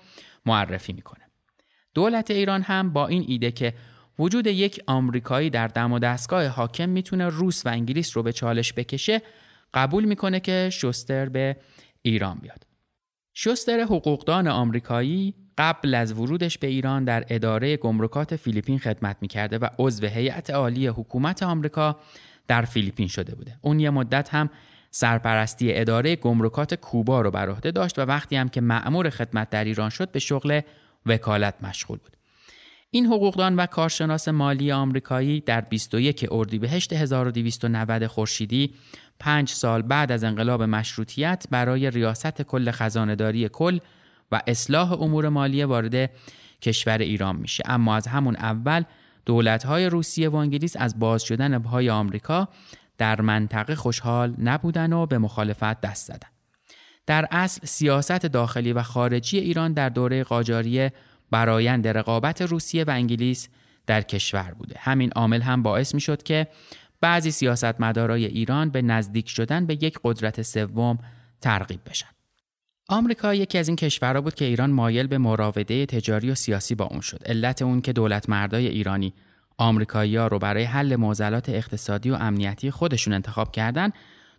معرفی 0.47 0.93
می‌کنه. 0.93 1.25
دولت 1.95 2.31
ایران 2.31 2.63
هم 2.63 2.93
با 2.93 3.07
این 3.07 3.25
ایده 3.29 3.51
که 3.51 3.75
وجود 4.19 4.47
یک 4.47 4.83
آمریکایی 4.87 5.51
در 5.51 5.69
دم 5.69 5.93
و 5.93 5.99
دستگاه 5.99 6.47
حاکم 6.47 6.89
می‌تونه 6.89 7.29
روس 7.29 7.67
و 7.67 7.69
انگلیس 7.69 8.17
رو 8.17 8.23
به 8.23 8.33
چالش 8.33 8.73
بکشه 8.73 9.23
قبول 9.75 10.05
می‌کنه 10.05 10.41
که 10.41 10.71
شوستر 10.73 11.29
به 11.29 11.57
ایران 12.03 12.39
بیاد. 12.39 12.67
شوستر 13.35 13.81
حقوقدان 13.81 14.49
آمریکایی 14.49 15.35
قبل 15.59 15.95
از 15.95 16.13
ورودش 16.13 16.59
به 16.59 16.67
ایران 16.67 17.05
در 17.05 17.25
اداره 17.29 17.77
گمرکات 17.77 18.37
فیلیپین 18.37 18.79
خدمت 18.79 19.17
می‌کرده 19.21 19.59
و 19.59 19.69
عضو 19.79 20.07
هیئت 20.07 20.51
عالی 20.51 20.87
حکومت 20.87 21.43
آمریکا 21.43 21.97
در 22.49 22.63
فیلیپین 22.63 23.09
شده 23.09 23.35
بوده. 23.35 23.59
اون 23.61 23.81
یه 23.81 23.91
مدت 23.91 24.35
هم 24.35 24.51
سرپرستی 24.91 25.75
اداره 25.75 26.17
گمرکات 26.17 26.75
کوبا 26.75 27.21
رو 27.21 27.31
بر 27.31 27.49
عهده 27.49 27.71
داشت 27.71 27.99
و 27.99 28.03
وقتی 28.03 28.37
هم 28.37 28.49
که 28.49 28.61
مأمور 28.61 29.11
خدمت 29.11 29.51
در 29.51 29.65
ایران 29.65 29.91
شد 29.91 30.13
به 30.13 30.19
شغل 30.19 30.61
وکالت 31.07 31.55
مشغول 31.63 31.99
بود. 31.99 32.17
این 32.91 33.07
حقوقدان 33.07 33.57
و 33.57 33.67
کارشناس 33.67 34.29
مالی 34.29 34.73
آمریکایی 34.73 35.41
در 35.41 35.61
21 35.61 36.27
اردیبهشت 36.31 36.93
1290 36.93 38.07
خورشیدی 38.07 38.75
پنج 39.21 39.49
سال 39.49 39.83
بعد 39.83 40.13
از 40.13 40.25
انقلاب 40.25 40.63
مشروطیت 40.63 41.45
برای 41.51 41.91
ریاست 41.91 42.43
کل 42.43 42.71
خزانداری 42.71 43.49
کل 43.49 43.79
و 44.33 44.41
اصلاح 44.47 44.93
امور 44.93 45.29
مالی 45.29 45.65
وارد 45.65 46.11
کشور 46.63 46.99
ایران 46.99 47.37
میشه 47.37 47.63
اما 47.67 47.97
از 47.97 48.07
همون 48.07 48.37
اول 48.37 48.85
دولت‌های 49.27 49.87
روسیه 49.87 50.29
و 50.29 50.35
انگلیس 50.37 50.77
از 50.77 50.99
باز 50.99 51.23
شدن 51.23 51.59
پای 51.59 51.91
آمریکا 51.91 52.49
در 52.99 53.21
منطقه 53.21 53.75
خوشحال 53.75 54.35
نبودن 54.39 54.93
و 54.93 55.07
به 55.07 55.19
مخالفت 55.19 55.81
دست 55.81 56.07
زدن. 56.07 56.29
در 57.07 57.29
اصل 57.31 57.67
سیاست 57.67 58.27
داخلی 58.27 58.73
و 58.73 58.83
خارجی 58.83 59.39
ایران 59.39 59.73
در 59.73 59.89
دوره 59.89 60.25
قاجاری 60.25 60.91
برایند 61.31 61.89
رقابت 61.89 62.43
روسیه 62.43 62.85
و 62.85 62.91
انگلیس 62.91 63.49
در 63.87 64.03
کشور 64.03 64.55
بوده. 64.59 64.75
همین 64.79 65.13
عامل 65.13 65.43
هم 65.43 65.63
باعث 65.63 65.95
می 65.95 66.01
شد 66.01 66.23
که 66.23 66.47
بعضی 67.01 67.31
سیاستمدارای 67.31 68.25
ایران 68.25 68.71
به 68.71 68.83
نزدیک 68.83 69.29
شدن 69.29 69.67
به 69.67 69.75
یک 69.75 69.99
قدرت 70.05 70.43
سوم 70.43 70.99
ترغیب 71.41 71.81
بشن. 71.87 72.09
آمریکا 72.89 73.35
یکی 73.35 73.59
از 73.59 73.69
این 73.69 73.77
کشورها 73.77 74.21
بود 74.21 74.35
که 74.35 74.45
ایران 74.45 74.71
مایل 74.71 75.07
به 75.07 75.19
مراوده 75.19 75.87
تجاری 75.87 76.31
و 76.31 76.35
سیاسی 76.35 76.75
با 76.75 76.85
اون 76.85 77.01
شد. 77.01 77.23
علت 77.27 77.63
اون 77.63 77.81
که 77.81 77.93
دولت 77.93 78.29
مردای 78.29 78.69
ایرانی 78.69 79.15
آمریکایی‌ها 79.59 80.27
رو 80.27 80.39
برای 80.39 80.65
حل 80.65 80.97
معضلات 80.97 81.49
اقتصادی 81.49 82.11
و 82.11 82.15
امنیتی 82.15 82.71
خودشون 82.71 83.15
انتخاب 83.15 83.53
کردن 83.53 83.91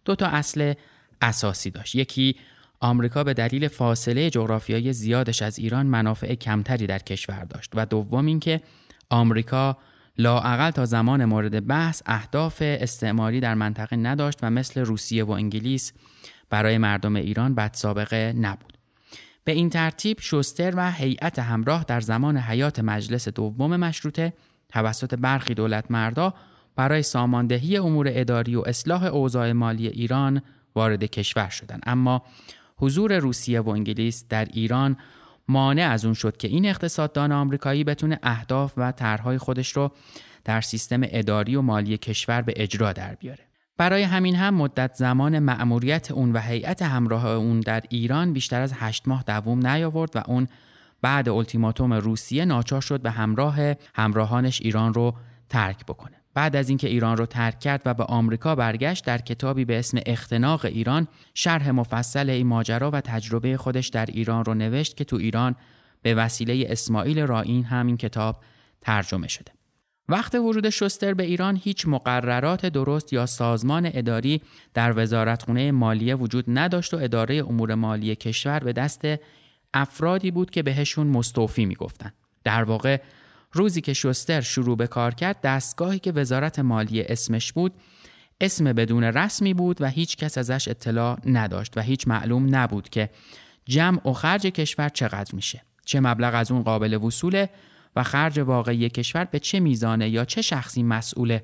دو 0.06 0.16
تا 0.16 0.26
اصل 0.26 0.74
اساسی 1.22 1.70
داشت. 1.70 1.96
یکی 1.96 2.36
آمریکا 2.80 3.24
به 3.24 3.34
دلیل 3.34 3.68
فاصله 3.68 4.30
جغرافیایی 4.30 4.94
زیادش 4.94 5.42
از 5.42 5.60
ایران 5.60 5.86
منافع 5.86 6.36
کمتری 6.36 6.88
در 6.88 7.00
کشور 7.00 7.44
داشت 7.44 7.72
و 7.76 7.86
دوم 7.86 8.26
اینکه 8.26 8.62
آمریکا 9.10 9.78
لاعقل 10.18 10.72
تا 10.72 10.86
زمان 10.86 11.26
مورد 11.26 11.68
بحث 11.68 12.02
اهداف 12.06 12.58
استعماری 12.62 13.40
در 13.40 13.54
منطقه 13.54 13.96
نداشت 13.96 14.40
و 14.42 14.50
مثل 14.50 14.82
روسیه 14.82 15.24
و 15.24 15.32
انگلیس 15.32 15.94
برای 16.50 16.78
مردم 16.78 17.16
ایران 17.16 17.56
بد 17.56 17.72
سابقه 17.74 18.34
نبود. 18.38 18.78
به 19.44 19.52
این 19.52 19.70
ترتیب 19.70 20.20
شوستر 20.20 20.74
و 20.76 20.92
هیئت 20.92 21.40
همراه 21.40 21.84
در 21.88 22.02
زمان 22.02 22.38
حیات 22.38 22.80
مجلس 22.80 23.28
دوم 23.28 23.76
مشروطه 23.76 24.34
توسط 24.70 25.16
برخی 25.16 25.54
دولت 25.54 25.92
مردا 25.92 26.34
برای 26.76 27.04
ساماندهی 27.04 27.78
امور 27.78 28.08
اداری 28.10 28.56
و 28.56 28.64
اصلاح 28.66 29.04
اوضاع 29.04 29.52
مالی 29.52 29.88
ایران 29.88 30.42
وارد 30.76 31.04
کشور 31.04 31.50
شدند 31.50 31.84
اما 31.86 32.24
حضور 32.78 33.18
روسیه 33.18 33.62
و 33.62 33.70
انگلیس 33.70 34.26
در 34.30 34.46
ایران 34.46 34.98
مانع 35.48 35.90
از 35.90 36.06
اون 36.06 36.14
شد 36.14 36.38
که 36.38 36.48
این 36.48 36.66
اقتصاددان 36.66 37.32
آمریکایی 37.32 37.84
بتونه 37.84 38.20
اهداف 38.24 38.74
و 38.78 38.92
طرحهای 38.92 39.38
خودش 39.38 39.72
رو 39.72 39.92
در 40.46 40.62
سیستم 40.62 41.02
اداری 41.04 41.56
و 41.56 41.62
مالی 41.62 41.98
کشور 41.98 42.42
به 42.42 42.54
اجرا 42.56 42.94
در 42.94 43.16
بیاره. 43.16 43.53
برای 43.78 44.04
همین 44.04 44.36
هم 44.36 44.54
مدت 44.54 44.94
زمان 44.94 45.40
مأموریت 45.40 46.12
اون 46.12 46.32
و 46.32 46.40
هیئت 46.40 46.82
همراه 46.82 47.26
اون 47.26 47.60
در 47.60 47.84
ایران 47.90 48.34
بیشتر 48.34 48.62
از 48.62 48.74
هشت 48.76 49.08
ماه 49.08 49.24
دوام 49.28 49.68
نیاورد 49.68 50.16
و 50.16 50.22
اون 50.28 50.48
بعد 51.02 51.30
التیماتوم 51.30 51.94
روسیه 51.94 52.46
ناچار 52.46 52.82
شد 52.82 53.02
به 53.02 53.12
همراه 53.12 53.58
همراهانش 53.96 54.62
ایران 54.62 54.94
رو 54.94 55.14
ترک 55.50 55.86
بکنه. 55.86 56.24
بعد 56.34 56.56
از 56.56 56.70
اینکه 56.70 56.88
ایران 56.88 57.18
رو 57.18 57.26
ترک 57.26 57.60
کرد 57.60 57.82
و 57.86 57.94
به 57.94 58.04
آمریکا 58.04 58.56
برگشت 58.56 59.06
در 59.06 59.18
کتابی 59.18 59.66
به 59.66 59.80
اسم 59.80 60.00
اختناق 60.06 60.66
ایران 60.66 61.08
شرح 61.34 61.72
مفصل 61.72 62.30
این 62.30 62.48
ماجرا 62.48 62.92
و 62.92 63.02
تجربه 63.02 63.58
خودش 63.58 63.88
در 63.88 64.06
ایران 64.06 64.46
رو 64.46 64.54
نوشت 64.54 64.98
که 64.98 65.04
تو 65.04 65.16
ایران 65.16 65.56
به 66.02 66.16
وسیله 66.16 66.66
اسماعیل 66.70 67.20
رائین 67.20 67.64
همین 67.64 67.98
کتاب 67.98 68.44
ترجمه 68.82 69.28
شده. 69.28 69.52
وقت 70.10 70.36
ورود 70.36 70.70
شستر 70.70 71.14
به 71.14 71.24
ایران 71.24 71.60
هیچ 71.64 71.88
مقررات 71.88 72.66
درست 72.66 73.14
یا 73.14 73.26
سازمان 73.26 73.92
اداری 73.94 74.42
در 74.74 74.94
وزارتخونه 74.98 75.72
مالیه 75.72 76.16
وجود 76.16 76.46
نداشت 76.48 76.94
و 76.94 76.98
اداره 76.98 77.36
امور 77.36 77.76
مالی 77.76 78.16
کشور 78.16 78.60
به 78.60 78.74
دست 78.74 79.02
افرادی 79.74 80.32
بود 80.32 80.52
که 80.52 80.64
بهشون 80.64 81.08
مستوفی 81.08 81.66
می‌گفتن. 81.66 82.14
در 82.44 82.64
واقع 82.64 83.02
روزی 83.52 83.82
که 83.82 83.94
شستر 83.94 84.42
شروع 84.42 84.78
به 84.78 84.88
کار 84.88 85.14
کرد 85.14 85.42
دستگاهی 85.42 86.00
که 86.00 86.12
وزارت 86.12 86.60
مالیه 86.60 87.06
اسمش 87.10 87.54
بود 87.54 87.74
اسم 88.42 88.74
بدون 88.74 89.04
رسمی 89.04 89.54
بود 89.54 89.82
و 89.82 89.88
هیچ 89.88 90.18
کس 90.18 90.38
ازش 90.38 90.68
اطلاع 90.68 91.20
نداشت 91.26 91.78
و 91.78 91.82
هیچ 91.82 92.08
معلوم 92.08 92.56
نبود 92.56 92.90
که 92.90 93.10
جمع 93.66 94.10
و 94.10 94.14
خرج 94.14 94.42
کشور 94.42 94.90
چقدر 94.90 95.36
میشه 95.36 95.62
چه 95.86 96.00
مبلغ 96.00 96.36
از 96.36 96.52
اون 96.52 96.64
قابل 96.64 96.94
وصوله 96.94 97.50
و 97.96 98.04
خرج 98.04 98.40
واقعی 98.40 98.90
کشور 98.90 99.24
به 99.24 99.40
چه 99.40 99.60
میزانه 99.60 100.10
یا 100.10 100.26
چه 100.26 100.42
شخصی 100.42 100.84
مسئول 100.84 101.40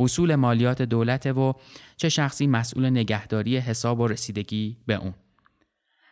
وصول 0.00 0.34
مالیات 0.34 0.82
دولت 0.82 1.26
و 1.26 1.54
چه 1.96 2.08
شخصی 2.08 2.46
مسئول 2.46 2.90
نگهداری 2.90 3.56
حساب 3.56 4.00
و 4.00 4.08
رسیدگی 4.08 4.76
به 4.86 4.94
اون؟ 4.94 5.14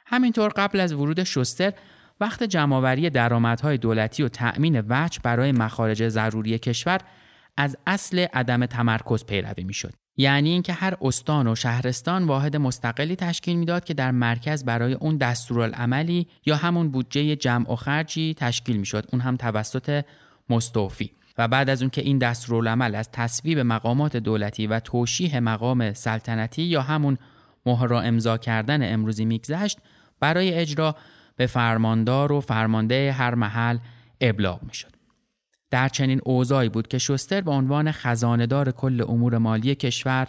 همینطور 0.07 0.53
قبل 0.57 0.81
از 0.81 0.93
ورود 0.93 1.23
شستر 1.23 1.73
وقت 2.21 2.43
جمعآوری 2.43 3.11
درآمدهای 3.11 3.79
دولتی 3.79 4.23
و 4.23 4.29
تأمین 4.29 4.85
وجه 4.89 5.21
برای 5.23 5.53
مخارج 5.53 6.09
ضروری 6.09 6.59
کشور 6.59 7.01
از 7.57 7.77
اصل 7.87 8.27
عدم 8.33 8.67
تمرکز 8.67 9.25
پیروی 9.25 9.65
می‌شد. 9.65 10.00
یعنی 10.17 10.51
اینکه 10.51 10.73
هر 10.73 10.95
استان 11.01 11.47
و 11.47 11.55
شهرستان 11.55 12.25
واحد 12.25 12.57
مستقلی 12.57 13.17
تشکیل 13.17 13.57
می‌داد 13.57 13.85
که 13.85 13.95
در 13.95 14.11
مرکز 14.11 14.65
برای 14.65 14.93
اون 14.93 15.17
دستورالعملی 15.17 16.27
یا 16.47 16.57
همون 16.57 16.91
بودجه 16.91 17.37
جمع 17.37 17.73
و 17.73 17.77
خرجی 17.77 18.35
تشکیل 18.35 18.77
می‌شد 18.77 19.07
اون 19.13 19.21
هم 19.21 19.37
توسط 19.37 20.05
مستوفی 20.51 21.13
و 21.39 21.49
بعد 21.49 21.71
از 21.71 21.83
اون 21.83 21.91
که 21.91 22.01
این 22.01 22.19
دستورالعمل 22.19 22.95
از 22.95 23.11
تصویب 23.13 23.59
مقامات 23.59 24.17
دولتی 24.17 24.67
و 24.67 24.81
توشیح 24.81 25.39
مقام 25.39 25.93
سلطنتی 25.93 26.63
یا 26.63 26.83
همون 26.83 27.19
مهر 27.67 27.95
امضا 27.95 28.39
کردن 28.39 28.93
امروزی 28.93 29.25
میگذشت 29.25 29.79
برای 30.21 30.55
اجرا 30.55 30.97
به 31.37 31.47
فرماندار 31.47 32.33
و 32.33 32.41
فرمانده 32.41 33.13
هر 33.13 33.35
محل 33.35 33.79
ابلاغ 34.21 34.63
می 34.63 34.75
شد. 34.75 35.00
در 35.71 35.89
چنین 35.89 36.21
اوضاعی 36.25 36.69
بود 36.69 36.89
که 36.89 36.99
شستر 36.99 37.41
به 37.41 37.51
عنوان 37.51 37.93
خزاندار 37.93 38.71
کل 38.73 39.05
امور 39.09 39.39
مالی 39.39 39.75
کشور 39.75 40.29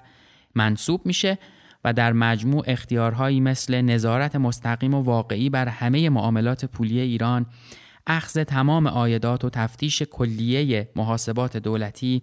منصوب 0.55 1.01
میشه 1.05 1.37
و 1.83 1.93
در 1.93 2.13
مجموع 2.13 2.63
اختیارهایی 2.67 3.39
مثل 3.39 3.81
نظارت 3.81 4.35
مستقیم 4.35 4.93
و 4.93 5.01
واقعی 5.01 5.49
بر 5.49 5.67
همه 5.67 6.09
معاملات 6.09 6.65
پولی 6.65 6.99
ایران 6.99 7.45
اخذ 8.07 8.37
تمام 8.37 8.87
آیدات 8.87 9.45
و 9.45 9.49
تفتیش 9.49 10.01
کلیه 10.01 10.89
محاسبات 10.95 11.57
دولتی 11.57 12.21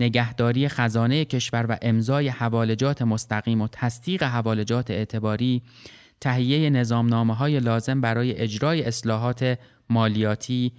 نگهداری 0.00 0.68
خزانه 0.68 1.24
کشور 1.24 1.66
و 1.68 1.76
امضای 1.82 2.28
حوالجات 2.28 3.02
مستقیم 3.02 3.60
و 3.60 3.68
تصدیق 3.72 4.22
حوالجات 4.22 4.90
اعتباری 4.90 5.62
تهیه 6.20 6.70
نظامنامه 6.70 7.34
های 7.34 7.60
لازم 7.60 8.00
برای 8.00 8.36
اجرای 8.36 8.84
اصلاحات 8.84 9.58
مالیاتی 9.90 10.72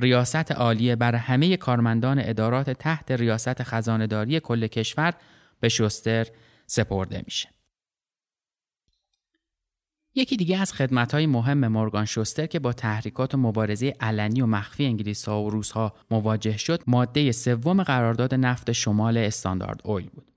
ریاست 0.00 0.52
عالیه 0.52 0.96
بر 0.96 1.14
همه 1.14 1.56
کارمندان 1.56 2.18
ادارات 2.18 2.70
تحت 2.70 3.10
ریاست 3.10 3.62
خزانداری 3.62 4.40
کل 4.40 4.66
کشور 4.66 5.14
به 5.60 5.68
شستر 5.68 6.26
سپرده 6.66 7.22
میشه. 7.24 7.48
یکی 10.14 10.36
دیگه 10.36 10.60
از 10.60 10.72
خدمت‌های 10.72 11.26
مهم 11.26 11.68
مورگان 11.68 12.04
شوستر 12.04 12.46
که 12.46 12.58
با 12.58 12.72
تحریکات 12.72 13.34
و 13.34 13.38
مبارزه 13.38 13.94
علنی 14.00 14.42
و 14.42 14.46
مخفی 14.46 14.84
انگلیس 14.84 15.28
ها 15.28 15.42
و 15.42 15.50
روس 15.50 15.70
ها 15.70 15.94
مواجه 16.10 16.56
شد 16.56 16.82
ماده 16.86 17.32
سوم 17.32 17.82
قرارداد 17.82 18.34
نفت 18.34 18.72
شمال 18.72 19.16
استاندارد 19.16 19.80
اویل 19.84 20.08
بود. 20.08 20.29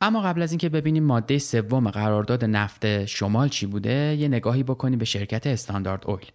اما 0.00 0.20
قبل 0.20 0.42
از 0.42 0.52
اینکه 0.52 0.68
ببینیم 0.68 1.04
ماده 1.04 1.38
سوم 1.38 1.90
قرارداد 1.90 2.44
نفت 2.44 3.04
شمال 3.04 3.48
چی 3.48 3.66
بوده 3.66 4.16
یه 4.18 4.28
نگاهی 4.28 4.62
بکنیم 4.62 4.98
به 4.98 5.04
شرکت 5.04 5.46
استاندارد 5.46 6.02
اویل. 6.06 6.26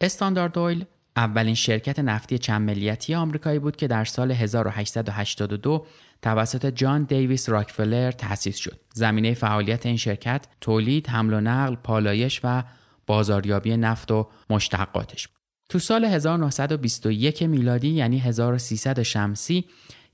استاندارد 0.00 0.58
اویل 0.58 0.84
اولین 1.18 1.54
شرکت 1.54 1.98
نفتی 1.98 2.38
چند 2.38 2.62
ملیتی 2.62 3.14
آمریکایی 3.14 3.58
بود 3.58 3.76
که 3.76 3.86
در 3.86 4.04
سال 4.04 4.30
1882 4.30 5.86
توسط 6.22 6.66
جان 6.66 7.02
دیویس 7.02 7.48
راکفلر 7.48 8.10
تأسیس 8.10 8.56
شد. 8.56 8.80
زمینه 8.94 9.34
فعالیت 9.34 9.86
این 9.86 9.96
شرکت 9.96 10.46
تولید، 10.60 11.08
حمل 11.08 11.34
و 11.34 11.40
نقل، 11.40 11.74
پالایش 11.74 12.40
و 12.44 12.62
بازاریابی 13.06 13.76
نفت 13.76 14.10
و 14.10 14.28
مشتقاتش 14.50 15.28
تو 15.68 15.78
سال 15.78 16.04
1921 16.04 17.42
میلادی 17.42 17.88
یعنی 17.88 18.18
1300 18.18 19.02
شمسی 19.02 19.64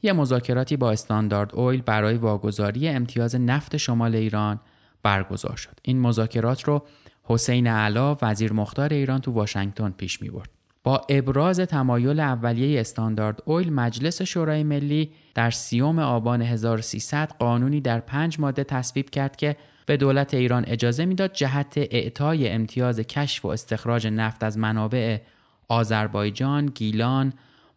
یه 0.03 0.13
مذاکراتی 0.13 0.77
با 0.77 0.91
استاندارد 0.91 1.55
اویل 1.55 1.83
برای 1.83 2.17
واگذاری 2.17 2.89
امتیاز 2.89 3.37
نفت 3.37 3.77
شمال 3.77 4.15
ایران 4.15 4.61
برگزار 5.03 5.57
شد. 5.57 5.79
این 5.83 6.01
مذاکرات 6.01 6.63
رو 6.63 6.87
حسین 7.23 7.67
علا 7.67 8.17
وزیر 8.23 8.53
مختار 8.53 8.93
ایران 8.93 9.21
تو 9.21 9.33
واشنگتن 9.33 9.91
پیش 9.91 10.23
می 10.23 10.31
برد. 10.31 10.64
با 10.85 11.03
ابراز 11.09 11.61
تمایل 11.61 12.21
اولیه 12.21 12.81
استاندارد 12.81 13.43
اویل 13.45 13.73
مجلس 13.73 14.23
شورای 14.23 14.63
ملی 14.63 15.13
در 15.35 15.51
سیوم 15.51 15.99
آبان 15.99 16.43
1300 16.43 17.33
قانونی 17.39 17.81
در 17.81 18.01
پنج 18.01 18.41
ماده 18.41 18.65
تصویب 18.65 19.11
کرد 19.11 19.37
که 19.37 19.57
به 19.87 19.97
دولت 19.97 20.35
ایران 20.35 20.65
اجازه 20.67 21.05
می‌داد 21.05 21.33
جهت 21.33 21.75
اعطای 21.77 22.49
امتیاز 22.49 23.01
کشف 23.01 23.45
و 23.45 23.49
استخراج 23.49 24.07
نفت 24.07 24.45
از 24.45 24.59
منابع 24.59 25.19
آذربایجان، 25.69 26.67
گیلان، 26.67 27.33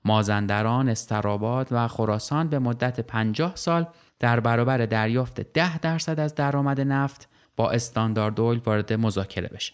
مازندران، 0.05 0.89
استراباد 0.89 1.67
و 1.71 1.87
خراسان 1.87 2.47
به 2.47 2.59
مدت 2.59 2.99
50 3.01 3.55
سال 3.55 3.87
در 4.19 4.39
برابر 4.39 4.77
دریافت 4.77 5.41
10 5.53 5.79
درصد 5.79 6.19
از 6.19 6.35
درآمد 6.35 6.81
نفت 6.81 7.29
با 7.55 7.71
استاندارد 7.71 8.39
اویل 8.39 8.61
وارد 8.65 8.93
مذاکره 8.93 9.47
بشه. 9.47 9.73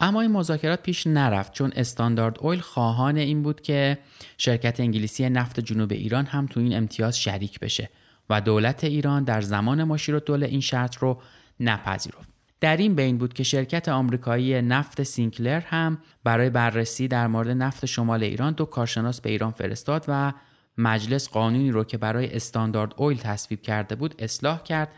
اما 0.00 0.20
این 0.20 0.32
مذاکرات 0.32 0.82
پیش 0.82 1.06
نرفت 1.06 1.52
چون 1.52 1.72
استاندارد 1.76 2.36
اویل 2.40 2.60
خواهان 2.60 3.16
این 3.16 3.42
بود 3.42 3.60
که 3.60 3.98
شرکت 4.38 4.80
انگلیسی 4.80 5.28
نفت 5.28 5.60
جنوب 5.60 5.92
ایران 5.92 6.26
هم 6.26 6.46
تو 6.46 6.60
این 6.60 6.76
امتیاز 6.76 7.18
شریک 7.18 7.60
بشه 7.60 7.90
و 8.30 8.40
دولت 8.40 8.84
ایران 8.84 9.24
در 9.24 9.40
زمان 9.40 9.84
مشیر 9.84 10.18
دوله 10.18 10.46
این 10.46 10.60
شرط 10.60 10.96
رو 10.96 11.20
نپذیرفت. 11.60 12.34
در 12.60 12.76
این 12.76 12.94
بین 12.94 13.18
بود 13.18 13.34
که 13.34 13.42
شرکت 13.42 13.88
آمریکایی 13.88 14.62
نفت 14.62 15.02
سینکلر 15.02 15.60
هم 15.60 15.98
برای 16.24 16.50
بررسی 16.50 17.08
در 17.08 17.26
مورد 17.26 17.48
نفت 17.48 17.86
شمال 17.86 18.22
ایران 18.22 18.52
دو 18.52 18.64
کارشناس 18.64 19.20
به 19.20 19.30
ایران 19.30 19.50
فرستاد 19.50 20.04
و 20.08 20.32
مجلس 20.78 21.28
قانونی 21.28 21.70
رو 21.70 21.84
که 21.84 21.98
برای 21.98 22.36
استاندارد 22.36 22.94
اویل 22.96 23.18
تصویب 23.18 23.62
کرده 23.62 23.94
بود 23.94 24.14
اصلاح 24.18 24.62
کرد 24.62 24.88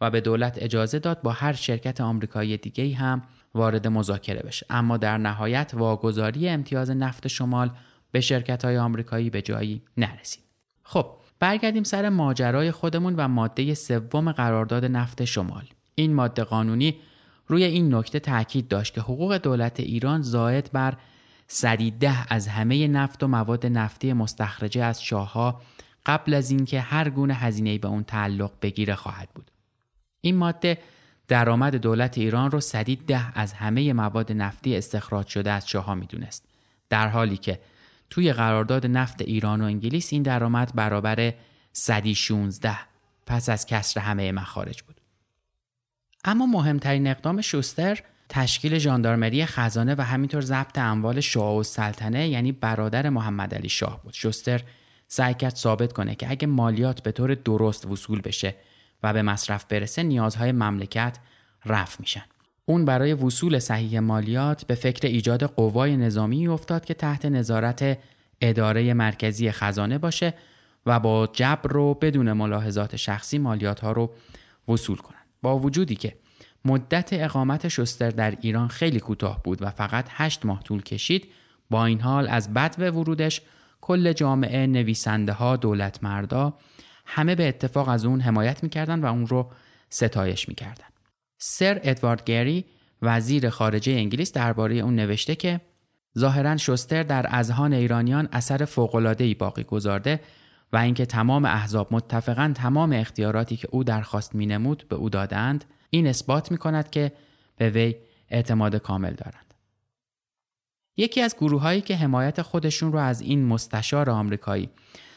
و 0.00 0.10
به 0.10 0.20
دولت 0.20 0.58
اجازه 0.62 0.98
داد 0.98 1.22
با 1.22 1.32
هر 1.32 1.52
شرکت 1.52 2.00
آمریکایی 2.00 2.56
دیگه 2.56 2.94
هم 2.94 3.22
وارد 3.54 3.86
مذاکره 3.86 4.42
بشه. 4.42 4.66
اما 4.70 4.96
در 4.96 5.18
نهایت 5.18 5.72
واگذاری 5.74 6.48
امتیاز 6.48 6.90
نفت 6.90 7.28
شمال 7.28 7.70
به 8.12 8.20
شرکت 8.20 8.64
های 8.64 8.78
آمریکایی 8.78 9.30
به 9.30 9.42
جایی 9.42 9.82
نرسید. 9.96 10.44
خب 10.82 11.06
برگردیم 11.40 11.82
سر 11.82 12.08
ماجرای 12.08 12.70
خودمون 12.70 13.14
و 13.16 13.28
ماده 13.28 13.74
سوم 13.74 14.32
قرارداد 14.32 14.84
نفت 14.84 15.24
شمال. 15.24 15.64
این 15.94 16.14
ماده 16.14 16.44
قانونی 16.44 16.96
روی 17.46 17.64
این 17.64 17.94
نکته 17.94 18.20
تاکید 18.20 18.68
داشت 18.68 18.94
که 18.94 19.00
حقوق 19.00 19.36
دولت 19.36 19.80
ایران 19.80 20.22
زاید 20.22 20.70
بر 20.72 20.96
صدی 21.48 21.90
ده 21.90 22.32
از 22.32 22.48
همه 22.48 22.88
نفت 22.88 23.22
و 23.22 23.28
مواد 23.28 23.66
نفتی 23.66 24.12
مستخرجه 24.12 24.84
از 24.84 25.02
شاهها 25.02 25.60
قبل 26.06 26.34
از 26.34 26.50
اینکه 26.50 26.80
هر 26.80 27.10
گونه 27.10 27.34
هزینه‌ای 27.34 27.78
به 27.78 27.88
اون 27.88 28.04
تعلق 28.04 28.50
بگیره 28.62 28.94
خواهد 28.94 29.28
بود. 29.34 29.50
این 30.20 30.36
ماده 30.36 30.78
درآمد 31.30 31.76
دولت 31.76 32.18
ایران 32.18 32.50
رو 32.50 32.60
صدی 32.60 32.96
ده 32.96 33.38
از 33.38 33.52
همه 33.52 33.92
مواد 33.92 34.32
نفتی 34.32 34.76
استخراج 34.76 35.26
شده 35.26 35.50
از 35.50 35.68
شاهها 35.68 35.94
می‌دونست. 35.94 36.44
در 36.88 37.08
حالی 37.08 37.36
که 37.36 37.60
توی 38.10 38.32
قرارداد 38.32 38.86
نفت 38.86 39.22
ایران 39.22 39.60
و 39.60 39.64
انگلیس 39.64 40.12
این 40.12 40.22
درآمد 40.22 40.72
برابر 40.74 41.34
صدی 41.72 42.14
16 42.14 42.76
پس 43.26 43.48
از 43.48 43.66
کسر 43.66 44.00
همه 44.00 44.32
مخارج 44.32 44.82
بود. 44.82 45.00
اما 46.24 46.46
مهمترین 46.46 47.06
اقدام 47.06 47.40
شوستر 47.40 47.98
تشکیل 48.28 48.78
ژاندارمری 48.78 49.46
خزانه 49.46 49.94
و 49.98 50.00
همینطور 50.00 50.40
ضبط 50.40 50.78
اموال 50.78 51.20
شاه 51.20 51.56
و 51.56 51.62
سلطنه 51.62 52.28
یعنی 52.28 52.52
برادر 52.52 53.08
محمد 53.08 53.54
علی 53.54 53.68
شاه 53.68 54.02
بود 54.02 54.12
شوستر 54.12 54.62
سعی 55.08 55.34
کرد 55.34 55.54
ثابت 55.54 55.92
کنه 55.92 56.14
که 56.14 56.30
اگه 56.30 56.46
مالیات 56.46 57.02
به 57.02 57.12
طور 57.12 57.34
درست 57.34 57.86
وصول 57.86 58.20
بشه 58.20 58.54
و 59.02 59.12
به 59.12 59.22
مصرف 59.22 59.64
برسه 59.64 60.02
نیازهای 60.02 60.52
مملکت 60.52 61.18
رفع 61.66 61.96
میشن. 62.00 62.24
اون 62.66 62.84
برای 62.84 63.14
وصول 63.14 63.58
صحیح 63.58 64.00
مالیات 64.00 64.64
به 64.64 64.74
فکر 64.74 65.06
ایجاد 65.08 65.44
قوای 65.44 65.96
نظامی 65.96 66.48
افتاد 66.48 66.84
که 66.84 66.94
تحت 66.94 67.24
نظارت 67.24 67.98
اداره 68.40 68.94
مرکزی 68.94 69.50
خزانه 69.50 69.98
باشه 69.98 70.34
و 70.86 71.00
با 71.00 71.28
جبر 71.32 71.70
رو 71.70 71.94
بدون 71.94 72.32
ملاحظات 72.32 72.96
شخصی 72.96 73.38
مالیات 73.38 73.80
ها 73.80 73.92
رو 73.92 74.10
وصول 74.68 74.96
کنه 74.96 75.16
با 75.42 75.58
وجودی 75.58 75.94
که 75.94 76.16
مدت 76.64 77.08
اقامت 77.12 77.68
شستر 77.68 78.10
در 78.10 78.36
ایران 78.40 78.68
خیلی 78.68 79.00
کوتاه 79.00 79.42
بود 79.42 79.62
و 79.62 79.70
فقط 79.70 80.06
هشت 80.10 80.46
ماه 80.46 80.62
طول 80.62 80.82
کشید 80.82 81.28
با 81.70 81.86
این 81.86 82.00
حال 82.00 82.28
از 82.28 82.54
بد 82.54 82.74
ورودش 82.78 83.42
کل 83.80 84.12
جامعه 84.12 84.66
نویسنده 84.66 85.32
ها 85.32 85.56
دولت 85.56 86.04
مردا 86.04 86.54
همه 87.12 87.34
به 87.34 87.48
اتفاق 87.48 87.88
از 87.88 88.04
اون 88.04 88.20
حمایت 88.20 88.62
می‌کردن 88.62 89.00
و 89.00 89.06
اون 89.06 89.26
رو 89.26 89.50
ستایش 89.88 90.48
می‌کردن 90.48 90.86
سر 91.38 91.80
ادوارد 91.82 92.24
گری 92.24 92.64
وزیر 93.02 93.50
خارجه 93.50 93.92
انگلیس 93.92 94.32
درباره 94.32 94.74
اون 94.74 94.96
نوشته 94.96 95.34
که 95.34 95.60
ظاهرا 96.18 96.56
شستر 96.56 97.02
در 97.02 97.26
اذهان 97.28 97.72
ایرانیان 97.72 98.28
اثر 98.32 98.64
فوق‌العاده‌ای 98.64 99.34
باقی 99.34 99.62
گذارده 99.62 100.20
و 100.72 100.76
اینکه 100.76 101.06
تمام 101.06 101.44
احزاب 101.44 101.88
متفقا 101.90 102.52
تمام 102.54 102.92
اختیاراتی 102.92 103.56
که 103.56 103.68
او 103.70 103.84
درخواست 103.84 104.34
مینمود 104.34 104.84
به 104.88 104.96
او 104.96 105.10
دادند 105.10 105.64
این 105.90 106.06
اثبات 106.06 106.50
می 106.50 106.58
کند 106.58 106.90
که 106.90 107.12
به 107.56 107.70
وی 107.70 107.94
اعتماد 108.28 108.76
کامل 108.76 109.12
دارند. 109.12 109.54
یکی 110.96 111.20
از 111.20 111.36
گروه 111.36 111.62
هایی 111.62 111.80
که 111.80 111.96
حمایت 111.96 112.42
خودشون 112.42 112.92
رو 112.92 112.98
از 112.98 113.20
این 113.20 113.44
مستشار 113.44 114.10
آمریکایی 114.10 114.70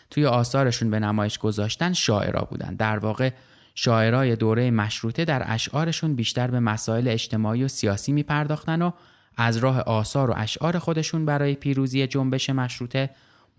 توی 0.09 0.25
آثارشون 0.25 0.89
به 0.89 0.99
نمایش 0.99 1.37
گذاشتن 1.37 1.93
شاعرا 1.93 2.41
بودند. 2.41 2.77
در 2.77 2.97
واقع 2.97 3.29
شاعرای 3.75 4.35
دوره 4.35 4.71
مشروطه 4.71 5.25
در 5.25 5.43
اشعارشون 5.45 6.15
بیشتر 6.15 6.47
به 6.47 6.59
مسائل 6.59 7.07
اجتماعی 7.07 7.63
و 7.63 7.67
سیاسی 7.67 8.11
می 8.11 8.23
پرداختن 8.23 8.81
و 8.81 8.91
از 9.37 9.57
راه 9.57 9.79
آثار 9.79 10.31
و 10.31 10.33
اشعار 10.37 10.79
خودشون 10.79 11.25
برای 11.25 11.55
پیروزی 11.55 12.07
جنبش 12.07 12.49
مشروطه 12.49 13.09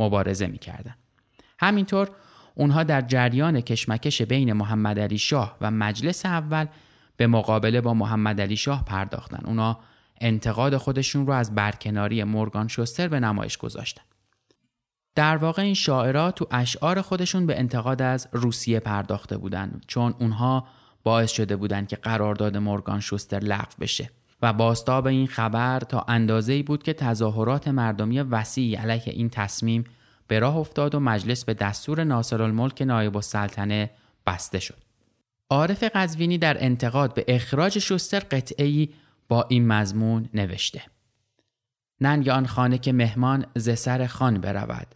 مبارزه 0.01 0.47
می 0.47 0.59
کردن. 0.59 0.95
همینطور 1.59 2.11
اونها 2.55 2.83
در 2.83 3.01
جریان 3.01 3.61
کشمکش 3.61 4.23
بین 4.23 4.53
محمد 4.53 4.99
علی 4.99 5.19
شاه 5.19 5.57
و 5.61 5.71
مجلس 5.71 6.27
اول 6.27 6.67
به 7.17 7.27
مقابله 7.27 7.81
با 7.81 7.95
محمد 7.95 8.41
علی 8.41 8.57
شاه 8.57 8.85
پرداختن. 8.85 9.47
اونا 9.47 9.79
انتقاد 10.21 10.77
خودشون 10.77 11.27
رو 11.27 11.33
از 11.33 11.55
برکناری 11.55 12.25
مورگان 12.25 12.69
شوستر 12.69 13.09
به 13.09 13.21
نمایش 13.21 13.57
گذاشتن. 13.57 14.03
در 15.15 15.37
واقع 15.37 15.63
این 15.63 15.75
شاعرها 15.75 16.31
تو 16.31 16.47
اشعار 16.51 17.03
خودشون 17.03 17.47
به 17.47 17.59
انتقاد 17.59 18.03
از 18.03 18.29
روسیه 18.33 18.81
پرداخته 18.81 19.37
بودند 19.37 19.85
چون 19.87 20.15
اونها 20.19 20.67
باعث 21.03 21.31
شده 21.31 21.57
بودند 21.57 21.89
که 21.89 21.97
قرارداد 21.97 22.57
مورگان 22.57 23.01
شوستر 23.01 23.39
لغو 23.39 23.73
بشه 23.81 24.11
و 24.43 24.53
باستاب 24.53 25.07
این 25.07 25.27
خبر 25.27 25.81
تا 25.81 26.05
اندازه‌ای 26.09 26.63
بود 26.63 26.83
که 26.83 26.93
تظاهرات 26.93 27.69
مردمی 27.69 28.21
وسیعی 28.21 28.75
علیه 28.75 29.03
این 29.07 29.31
تصمیم 29.31 29.85
به 30.29 30.39
راه 30.39 30.57
افتاد 30.57 30.95
و 30.95 31.01
مجلس 31.01 31.45
به 31.45 31.55
دستور 31.55 32.05
ناصرالملک 32.05 32.83
نایب 32.83 33.17
السلطنه 33.17 33.91
بسته 34.27 34.59
شد. 34.59 34.79
عارف 35.51 35.85
قزوینی 35.95 36.39
در 36.39 36.65
انتقاد 36.65 37.15
به 37.15 37.25
اخراج 37.29 37.79
شستر 37.79 38.19
قطعی 38.19 38.95
با 39.29 39.47
این 39.49 39.67
مضمون 39.67 40.29
نوشته. 40.35 40.83
ننگ 42.01 42.29
آن 42.29 42.47
خانه 42.47 42.79
که 42.79 42.93
مهمان 42.93 43.47
ز 43.57 43.79
سر 43.79 44.07
خان 44.07 44.41
برود 44.41 44.95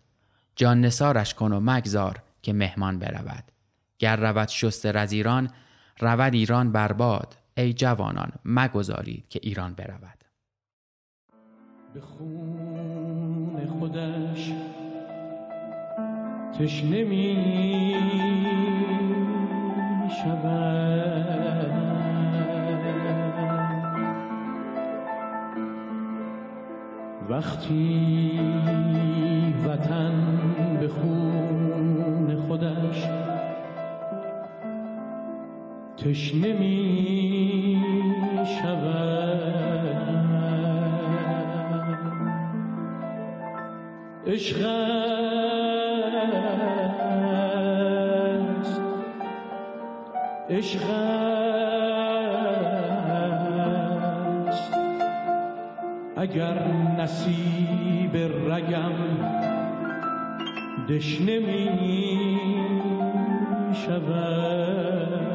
جان 0.58 0.80
نسارش 0.80 1.34
کن 1.34 1.52
و 1.52 1.60
مگذار 1.60 2.22
که 2.42 2.52
مهمان 2.52 2.98
برود. 2.98 3.44
گر 3.98 4.16
رود 4.16 4.48
شستر 4.48 4.98
از 4.98 5.12
ایران 5.12 5.50
رود 6.00 6.34
ایران 6.34 6.72
برباد 6.72 7.36
ای 7.56 7.72
جوانان 7.72 8.32
مگذارید 8.44 9.28
که 9.28 9.40
ایران 9.42 9.74
برود. 9.74 10.24
به 11.94 12.00
خون 12.00 13.66
خودش 13.66 14.52
تشنه 16.58 17.04
می 17.04 17.96
شود. 20.22 21.38
وقتی 27.28 28.40
وطن 29.64 30.47
خون 30.88 32.36
خودش 32.48 33.08
تشنه 35.96 36.52
می 36.52 37.82
شود. 38.44 39.68
عشق 44.26 44.66
است. 44.66 45.20
عشق 50.50 50.90
است. 50.90 51.08
اگر 56.16 56.66
نصیب 56.98 58.16
رگم 58.52 58.92
دشنه 60.88 61.38
می 61.38 62.18
شود. 63.86 65.28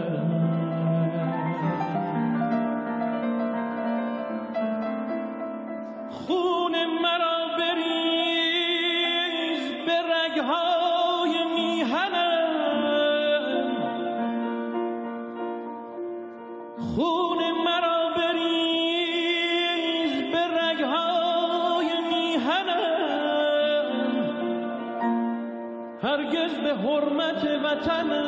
حرمت 27.42 27.64
وطنم 27.64 28.10
دم 28.10 28.23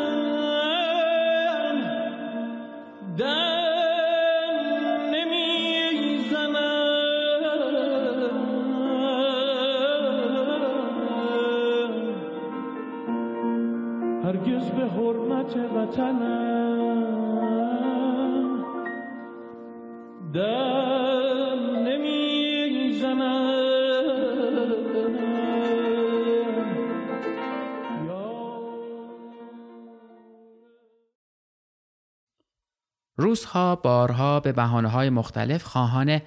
روسها 33.17 33.75
بارها 33.75 34.39
به 34.39 34.51
بحانه 34.51 34.87
های 34.87 35.09
مختلف 35.09 35.63
خواهان 35.63 36.19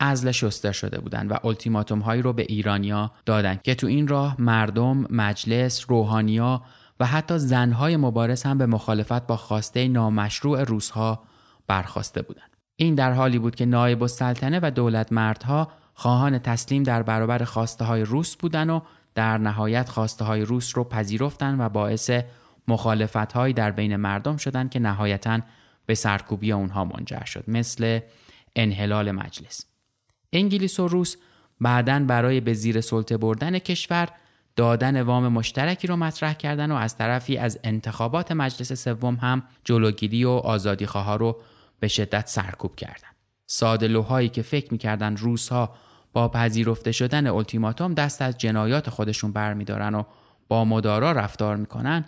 ازل 0.00 0.30
شستر 0.30 0.72
شده 0.72 1.00
بودند 1.00 1.32
و 1.32 1.46
التیماتوم 1.46 1.98
هایی 1.98 2.22
رو 2.22 2.32
به 2.32 2.42
ایرانیا 2.48 3.10
دادند 3.26 3.62
که 3.62 3.74
تو 3.74 3.86
این 3.86 4.08
راه 4.08 4.36
مردم، 4.38 5.06
مجلس، 5.10 5.84
روحانیا 5.88 6.62
و 7.00 7.06
حتی 7.06 7.38
زنهای 7.38 7.96
مبارز 7.96 8.42
هم 8.42 8.58
به 8.58 8.66
مخالفت 8.66 9.26
با 9.26 9.36
خواسته 9.36 9.88
نامشروع 9.88 10.64
روسها 10.64 11.22
برخواسته 11.66 12.22
بودند. 12.22 12.56
این 12.76 12.94
در 12.94 13.12
حالی 13.12 13.38
بود 13.38 13.54
که 13.54 13.66
نایب 13.66 14.02
السلطنه 14.02 14.60
و 14.62 14.70
دولت 14.70 15.12
مردها 15.12 15.68
خواهان 15.94 16.38
تسلیم 16.38 16.82
در 16.82 17.02
برابر 17.02 17.44
خواسته 17.44 17.84
های 17.84 18.02
روس 18.02 18.36
بودند 18.36 18.70
و 18.70 18.82
در 19.14 19.38
نهایت 19.38 19.88
خواسته 19.88 20.24
های 20.24 20.42
روس 20.42 20.76
رو 20.76 20.84
پذیرفتند 20.84 21.60
و 21.60 21.68
باعث 21.68 22.10
مخالفت 22.68 23.52
در 23.52 23.70
بین 23.70 23.96
مردم 23.96 24.36
شدند 24.36 24.70
که 24.70 24.78
نهایتاً 24.78 25.40
به 25.86 25.94
سرکوبی 25.94 26.52
اونها 26.52 26.84
منجر 26.84 27.24
شد 27.24 27.44
مثل 27.48 28.00
انحلال 28.56 29.10
مجلس 29.10 29.66
انگلیس 30.32 30.80
و 30.80 30.88
روس 30.88 31.16
بعدا 31.60 32.04
برای 32.08 32.40
به 32.40 32.54
زیر 32.54 32.80
سلطه 32.80 33.16
بردن 33.16 33.58
کشور 33.58 34.08
دادن 34.56 35.02
وام 35.02 35.28
مشترکی 35.28 35.86
رو 35.86 35.96
مطرح 35.96 36.34
کردن 36.34 36.72
و 36.72 36.74
از 36.74 36.96
طرفی 36.96 37.36
از 37.38 37.58
انتخابات 37.64 38.32
مجلس 38.32 38.72
سوم 38.72 39.14
هم 39.14 39.42
جلوگیری 39.64 40.24
و 40.24 40.30
آزادی 40.30 40.84
ها 40.84 41.16
رو 41.16 41.40
به 41.80 41.88
شدت 41.88 42.28
سرکوب 42.28 42.76
کردند. 42.76 43.16
سادلوهایی 43.46 44.28
که 44.28 44.42
فکر 44.42 44.72
می‌کردن 44.72 45.16
روسها 45.16 45.74
با 46.12 46.28
پذیرفته 46.28 46.92
شدن 46.92 47.26
التیماتوم 47.26 47.94
دست 47.94 48.22
از 48.22 48.38
جنایات 48.38 48.90
خودشون 48.90 49.32
برمیدارن 49.32 49.94
و 49.94 50.02
با 50.48 50.64
مدارا 50.64 51.12
رفتار 51.12 51.56
می‌کنن 51.56 52.04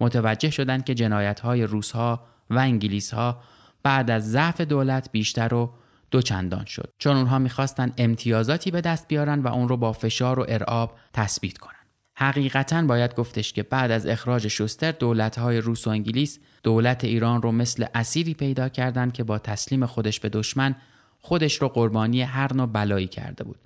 متوجه 0.00 0.50
شدند 0.50 0.84
که 0.84 0.94
جنایت 0.94 1.40
های 1.40 1.62
روسها 1.62 2.26
و 2.50 2.58
انگلیس 2.58 3.14
ها 3.14 3.42
بعد 3.82 4.10
از 4.10 4.30
ضعف 4.30 4.60
دولت 4.60 5.08
بیشتر 5.12 5.54
و 5.54 5.72
دوچندان 6.10 6.64
شد. 6.64 6.92
چون 6.98 7.16
اونها 7.16 7.38
می‌خواستن 7.38 7.92
امتیازاتی 7.98 8.70
به 8.70 8.80
دست 8.80 9.08
بیارن 9.08 9.42
و 9.42 9.48
اون 9.48 9.68
رو 9.68 9.76
با 9.76 9.92
فشار 9.92 10.38
و 10.38 10.46
ارعاب 10.48 10.98
تثبیت 11.12 11.58
کنن. 11.58 11.72
حقیقتا 12.16 12.82
باید 12.82 13.14
گفتش 13.14 13.52
که 13.52 13.62
بعد 13.62 13.90
از 13.90 14.06
اخراج 14.06 14.48
شوستر 14.48 14.92
دولت 14.92 15.38
های 15.38 15.58
روس 15.58 15.86
و 15.86 15.90
انگلیس 15.90 16.38
دولت 16.62 17.04
ایران 17.04 17.42
رو 17.42 17.52
مثل 17.52 17.86
اسیری 17.94 18.34
پیدا 18.34 18.68
کردن 18.68 19.10
که 19.10 19.24
با 19.24 19.38
تسلیم 19.38 19.86
خودش 19.86 20.20
به 20.20 20.28
دشمن 20.28 20.74
خودش 21.20 21.54
رو 21.62 21.68
قربانی 21.68 22.22
هر 22.22 22.54
نوع 22.54 22.66
بلایی 22.66 23.06
کرده 23.06 23.44
بود. 23.44 23.58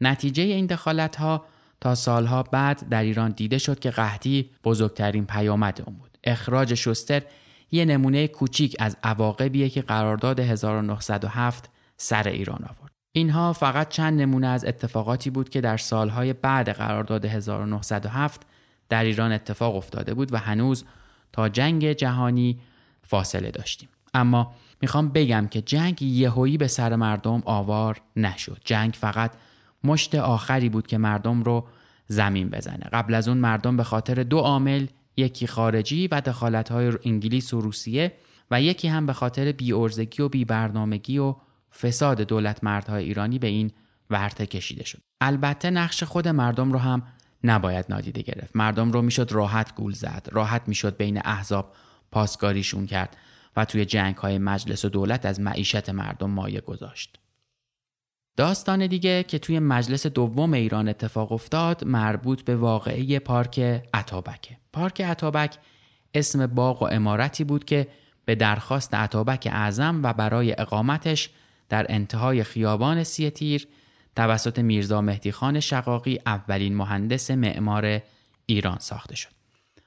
نتیجه 0.00 0.42
این 0.42 0.66
دخالت 0.66 1.16
ها 1.16 1.44
تا 1.80 1.94
سالها 1.94 2.42
بعد 2.42 2.88
در 2.88 3.02
ایران 3.02 3.30
دیده 3.30 3.58
شد 3.58 3.78
که 3.78 3.90
قحطی 3.90 4.50
بزرگترین 4.64 5.26
پیامد 5.26 5.82
اون 5.86 5.96
بود. 5.96 6.18
اخراج 6.24 6.74
شوستر 6.74 7.22
یه 7.70 7.84
نمونه 7.84 8.28
کوچیک 8.28 8.76
از 8.78 8.96
عواقبیه 9.02 9.68
که 9.68 9.82
قرارداد 9.82 10.40
1907 10.40 11.70
سر 11.96 12.28
ایران 12.28 12.64
آورد. 12.64 12.92
اینها 13.12 13.52
فقط 13.52 13.88
چند 13.88 14.20
نمونه 14.20 14.46
از 14.46 14.64
اتفاقاتی 14.64 15.30
بود 15.30 15.48
که 15.48 15.60
در 15.60 15.76
سالهای 15.76 16.32
بعد 16.32 16.68
قرارداد 16.68 17.24
1907 17.24 18.42
در 18.88 19.04
ایران 19.04 19.32
اتفاق 19.32 19.76
افتاده 19.76 20.14
بود 20.14 20.32
و 20.32 20.38
هنوز 20.38 20.84
تا 21.32 21.48
جنگ 21.48 21.92
جهانی 21.92 22.60
فاصله 23.02 23.50
داشتیم. 23.50 23.88
اما 24.14 24.54
می‌خوام 24.82 25.08
بگم 25.08 25.46
که 25.50 25.62
جنگ 25.62 26.02
یهویی 26.02 26.58
به 26.58 26.66
سر 26.68 26.96
مردم 26.96 27.42
آوار 27.44 28.00
نشد. 28.16 28.60
جنگ 28.64 28.94
فقط 29.00 29.32
مشت 29.84 30.14
آخری 30.14 30.68
بود 30.68 30.86
که 30.86 30.98
مردم 30.98 31.42
رو 31.42 31.68
زمین 32.06 32.48
بزنه. 32.48 32.84
قبل 32.92 33.14
از 33.14 33.28
اون 33.28 33.38
مردم 33.38 33.76
به 33.76 33.84
خاطر 33.84 34.22
دو 34.22 34.38
عامل 34.38 34.86
یکی 35.18 35.46
خارجی 35.46 36.08
و 36.08 36.20
دخالت‌های 36.20 36.92
انگلیس 37.04 37.54
و 37.54 37.60
روسیه 37.60 38.12
و 38.50 38.62
یکی 38.62 38.88
هم 38.88 39.06
به 39.06 39.12
خاطر 39.12 39.52
بی‌ارزگی 39.52 40.22
و 40.22 40.28
بی‌برنامگی 40.28 41.18
و 41.18 41.34
فساد 41.80 42.20
دولت 42.20 42.64
مردهای 42.64 43.04
ایرانی 43.04 43.38
به 43.38 43.46
این 43.46 43.70
ورطه 44.10 44.46
کشیده 44.46 44.84
شد. 44.84 44.98
البته 45.20 45.70
نقش 45.70 46.02
خود 46.02 46.28
مردم 46.28 46.72
رو 46.72 46.78
هم 46.78 47.02
نباید 47.44 47.86
نادیده 47.88 48.22
گرفت. 48.22 48.56
مردم 48.56 48.92
رو 48.92 49.02
می‌شد 49.02 49.32
راحت 49.32 49.74
گول 49.74 49.92
زد. 49.92 50.28
راحت 50.32 50.62
می‌شد 50.66 50.96
بین 50.96 51.20
احزاب 51.24 51.74
پاسکاریشون 52.12 52.86
کرد 52.86 53.16
و 53.56 53.64
توی 53.64 53.84
جنگ 53.84 54.16
های 54.16 54.38
مجلس 54.38 54.84
و 54.84 54.88
دولت 54.88 55.26
از 55.26 55.40
معیشت 55.40 55.90
مردم 55.90 56.30
مایه 56.30 56.60
گذاشت. 56.60 57.18
داستان 58.36 58.86
دیگه 58.86 59.22
که 59.22 59.38
توی 59.38 59.58
مجلس 59.58 60.06
دوم 60.06 60.52
ایران 60.52 60.88
اتفاق 60.88 61.32
افتاد 61.32 61.84
مربوط 61.84 62.42
به 62.42 62.56
واقعه 62.56 63.18
پارک 63.18 63.58
عطابکه. 63.94 64.56
پارک 64.78 65.00
عطابک 65.00 65.58
اسم 66.14 66.46
باغ 66.46 66.82
و 66.82 66.86
امارتی 66.86 67.44
بود 67.44 67.64
که 67.64 67.88
به 68.24 68.34
درخواست 68.34 68.94
عطابک 68.94 69.48
اعظم 69.52 70.00
و 70.02 70.12
برای 70.12 70.54
اقامتش 70.58 71.30
در 71.68 71.86
انتهای 71.88 72.44
خیابان 72.44 73.04
سیتیر 73.04 73.68
توسط 74.16 74.58
میرزا 74.58 75.00
مهدی 75.00 75.32
خان 75.32 75.60
شقاقی 75.60 76.18
اولین 76.26 76.76
مهندس 76.76 77.30
معمار 77.30 78.00
ایران 78.46 78.78
ساخته 78.78 79.16
شد. 79.16 79.30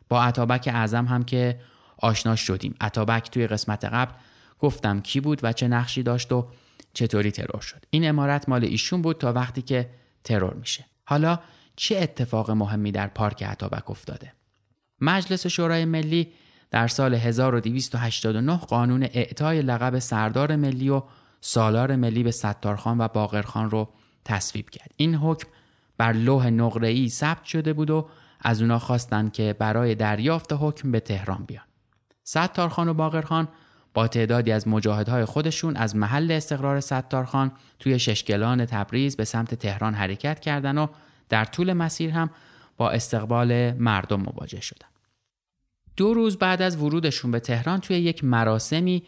با 0.09 0.23
عطابک 0.23 0.69
اعظم 0.73 1.05
هم 1.05 1.23
که 1.23 1.59
آشنا 1.97 2.35
شدیم. 2.35 2.75
عطابک 2.81 3.29
توی 3.31 3.47
قسمت 3.47 3.85
قبل 3.85 4.13
گفتم 4.59 5.01
کی 5.01 5.19
بود 5.19 5.39
و 5.43 5.53
چه 5.53 5.67
نقشی 5.67 6.03
داشت 6.03 6.31
و 6.31 6.47
چطوری 6.93 7.31
ترور 7.31 7.61
شد. 7.61 7.85
این 7.89 8.09
امارت 8.09 8.49
مال 8.49 8.63
ایشون 8.63 9.01
بود 9.01 9.17
تا 9.17 9.33
وقتی 9.33 9.61
که 9.61 9.89
ترور 10.23 10.53
میشه. 10.53 10.85
حالا 11.05 11.39
چه 11.75 11.97
اتفاق 11.97 12.51
مهمی 12.51 12.91
در 12.91 13.07
پارک 13.07 13.43
عطابک 13.43 13.89
افتاده؟ 13.89 14.33
مجلس 15.01 15.47
شورای 15.47 15.85
ملی 15.85 16.27
در 16.71 16.87
سال 16.87 17.13
1289 17.13 18.57
قانون 18.57 19.03
اعطای 19.03 19.61
لقب 19.61 19.99
سردار 19.99 20.55
ملی 20.55 20.89
و 20.89 21.03
سالار 21.41 21.95
ملی 21.95 22.23
به 22.23 22.31
ستارخان 22.31 23.01
و 23.01 23.07
باقرخان 23.07 23.69
رو 23.69 23.89
تصویب 24.25 24.69
کرد. 24.69 24.91
این 24.97 25.15
حکم 25.15 25.47
بر 25.97 26.13
لوح 26.13 26.49
نقره‌ای 26.49 27.09
ثبت 27.09 27.45
شده 27.45 27.73
بود 27.73 27.89
و 27.89 28.09
از 28.41 28.61
اونا 28.61 28.79
خواستن 28.79 29.29
که 29.29 29.55
برای 29.59 29.95
دریافت 29.95 30.53
حکم 30.53 30.91
به 30.91 30.99
تهران 30.99 31.43
بیان. 31.47 31.63
ستارخان 32.23 32.89
و 32.89 32.93
باقرخان 32.93 33.47
با 33.93 34.07
تعدادی 34.07 34.51
از 34.51 34.67
مجاهدهای 34.67 35.25
خودشون 35.25 35.75
از 35.75 35.95
محل 35.95 36.31
استقرار 36.31 36.79
ستارخان 36.79 37.51
توی 37.79 37.99
ششگلان 37.99 38.65
تبریز 38.65 39.15
به 39.15 39.25
سمت 39.25 39.55
تهران 39.55 39.93
حرکت 39.93 40.39
کردن 40.39 40.77
و 40.77 40.87
در 41.29 41.45
طول 41.45 41.73
مسیر 41.73 42.09
هم 42.09 42.29
با 42.77 42.89
استقبال 42.89 43.73
مردم 43.73 44.19
مواجه 44.19 44.61
شدن. 44.61 44.90
دو 45.97 46.13
روز 46.13 46.37
بعد 46.37 46.61
از 46.61 46.77
ورودشون 46.77 47.31
به 47.31 47.39
تهران 47.39 47.79
توی 47.79 47.97
یک 47.97 48.23
مراسمی 48.23 49.03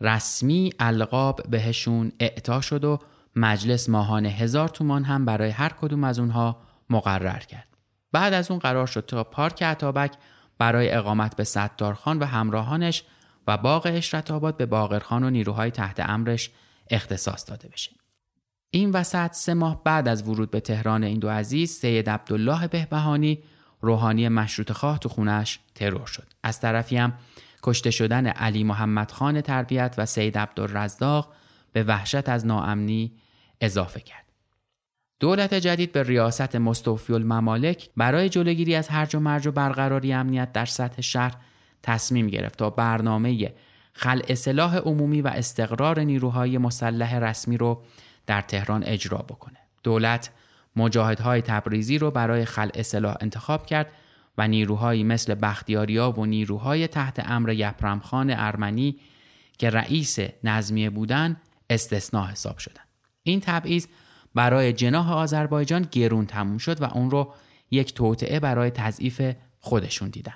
رسمی 0.00 0.72
القاب 0.78 1.42
بهشون 1.50 2.12
اعطا 2.20 2.60
شد 2.60 2.84
و 2.84 2.98
مجلس 3.36 3.88
ماهانه 3.88 4.28
هزار 4.28 4.68
تومان 4.68 5.04
هم 5.04 5.24
برای 5.24 5.50
هر 5.50 5.68
کدوم 5.68 6.04
از 6.04 6.18
اونها 6.18 6.56
مقرر 6.90 7.38
کرد. 7.38 7.68
بعد 8.12 8.32
از 8.32 8.50
اون 8.50 8.60
قرار 8.60 8.86
شد 8.86 9.04
تا 9.06 9.24
پارک 9.24 9.62
عطابک 9.62 10.12
برای 10.58 10.90
اقامت 10.90 11.36
به 11.36 11.44
ستارخان 11.44 12.18
و 12.18 12.24
همراهانش 12.24 13.04
و 13.46 13.56
باغ 13.56 13.90
اشرت 13.94 14.30
آباد 14.30 14.56
به 14.56 14.66
باقرخان 14.66 15.24
و 15.24 15.30
نیروهای 15.30 15.70
تحت 15.70 16.00
امرش 16.00 16.50
اختصاص 16.90 17.50
داده 17.50 17.68
بشه. 17.68 17.90
این 18.70 18.90
وسط 18.90 19.32
سه 19.32 19.54
ماه 19.54 19.84
بعد 19.84 20.08
از 20.08 20.28
ورود 20.28 20.50
به 20.50 20.60
تهران 20.60 21.04
این 21.04 21.18
دو 21.18 21.28
عزیز 21.28 21.70
سید 21.70 22.10
عبدالله 22.10 22.68
بهبهانی 22.68 23.38
روحانی 23.80 24.28
مشروط 24.28 24.72
خواه 24.72 24.98
تو 24.98 25.08
خونش 25.08 25.58
ترور 25.74 26.06
شد. 26.06 26.26
از 26.42 26.60
طرفی 26.60 26.96
هم 26.96 27.12
کشته 27.62 27.90
شدن 27.90 28.26
علی 28.26 28.64
محمد 28.64 29.10
خان 29.10 29.40
تربیت 29.40 29.94
و 29.98 30.06
سید 30.06 30.38
عبدالرزاق 30.38 31.32
به 31.72 31.82
وحشت 31.82 32.28
از 32.28 32.46
ناامنی 32.46 33.12
اضافه 33.60 34.00
کرد. 34.00 34.24
دولت 35.20 35.54
جدید 35.54 35.92
به 35.92 36.02
ریاست 36.02 36.56
مستوفی 36.56 37.12
الممالک 37.12 37.90
برای 37.96 38.28
جلوگیری 38.28 38.74
از 38.74 38.88
هرج 38.88 39.16
و 39.16 39.20
مرج 39.20 39.46
و 39.46 39.52
برقراری 39.52 40.12
امنیت 40.12 40.52
در 40.52 40.64
سطح 40.64 41.02
شهر 41.02 41.34
تصمیم 41.82 42.26
گرفت 42.26 42.58
تا 42.58 42.70
برنامه 42.70 43.52
خلع 43.92 44.34
سلاح 44.34 44.76
عمومی 44.76 45.22
و 45.22 45.28
استقرار 45.28 46.00
نیروهای 46.00 46.58
مسلح 46.58 47.18
رسمی 47.18 47.56
رو 47.56 47.82
در 48.26 48.40
تهران 48.40 48.84
اجرا 48.84 49.18
بکنه. 49.18 49.58
دولت 49.82 50.30
مجاهدهای 50.78 51.42
تبریزی 51.42 51.98
رو 51.98 52.10
برای 52.10 52.44
خلع 52.44 52.82
سلاح 52.82 53.16
انتخاب 53.20 53.66
کرد 53.66 53.86
و 54.38 54.48
نیروهایی 54.48 55.04
مثل 55.04 55.34
بختیاریا 55.34 56.10
و 56.10 56.26
نیروهای 56.26 56.86
تحت 56.86 57.30
امر 57.30 57.52
یپرمخان 57.52 58.30
ارمنی 58.30 58.96
که 59.58 59.70
رئیس 59.70 60.18
نظمیه 60.44 60.90
بودن 60.90 61.36
استثناء 61.70 62.26
حساب 62.26 62.58
شدن. 62.58 62.82
این 63.22 63.40
تبعیض 63.40 63.86
برای 64.34 64.72
جناح 64.72 65.12
آذربایجان 65.12 65.88
گرون 65.90 66.26
تموم 66.26 66.58
شد 66.58 66.82
و 66.82 66.84
اون 66.84 67.10
رو 67.10 67.34
یک 67.70 67.94
توطعه 67.94 68.40
برای 68.40 68.70
تضعیف 68.70 69.22
خودشون 69.58 70.08
دیدن. 70.08 70.34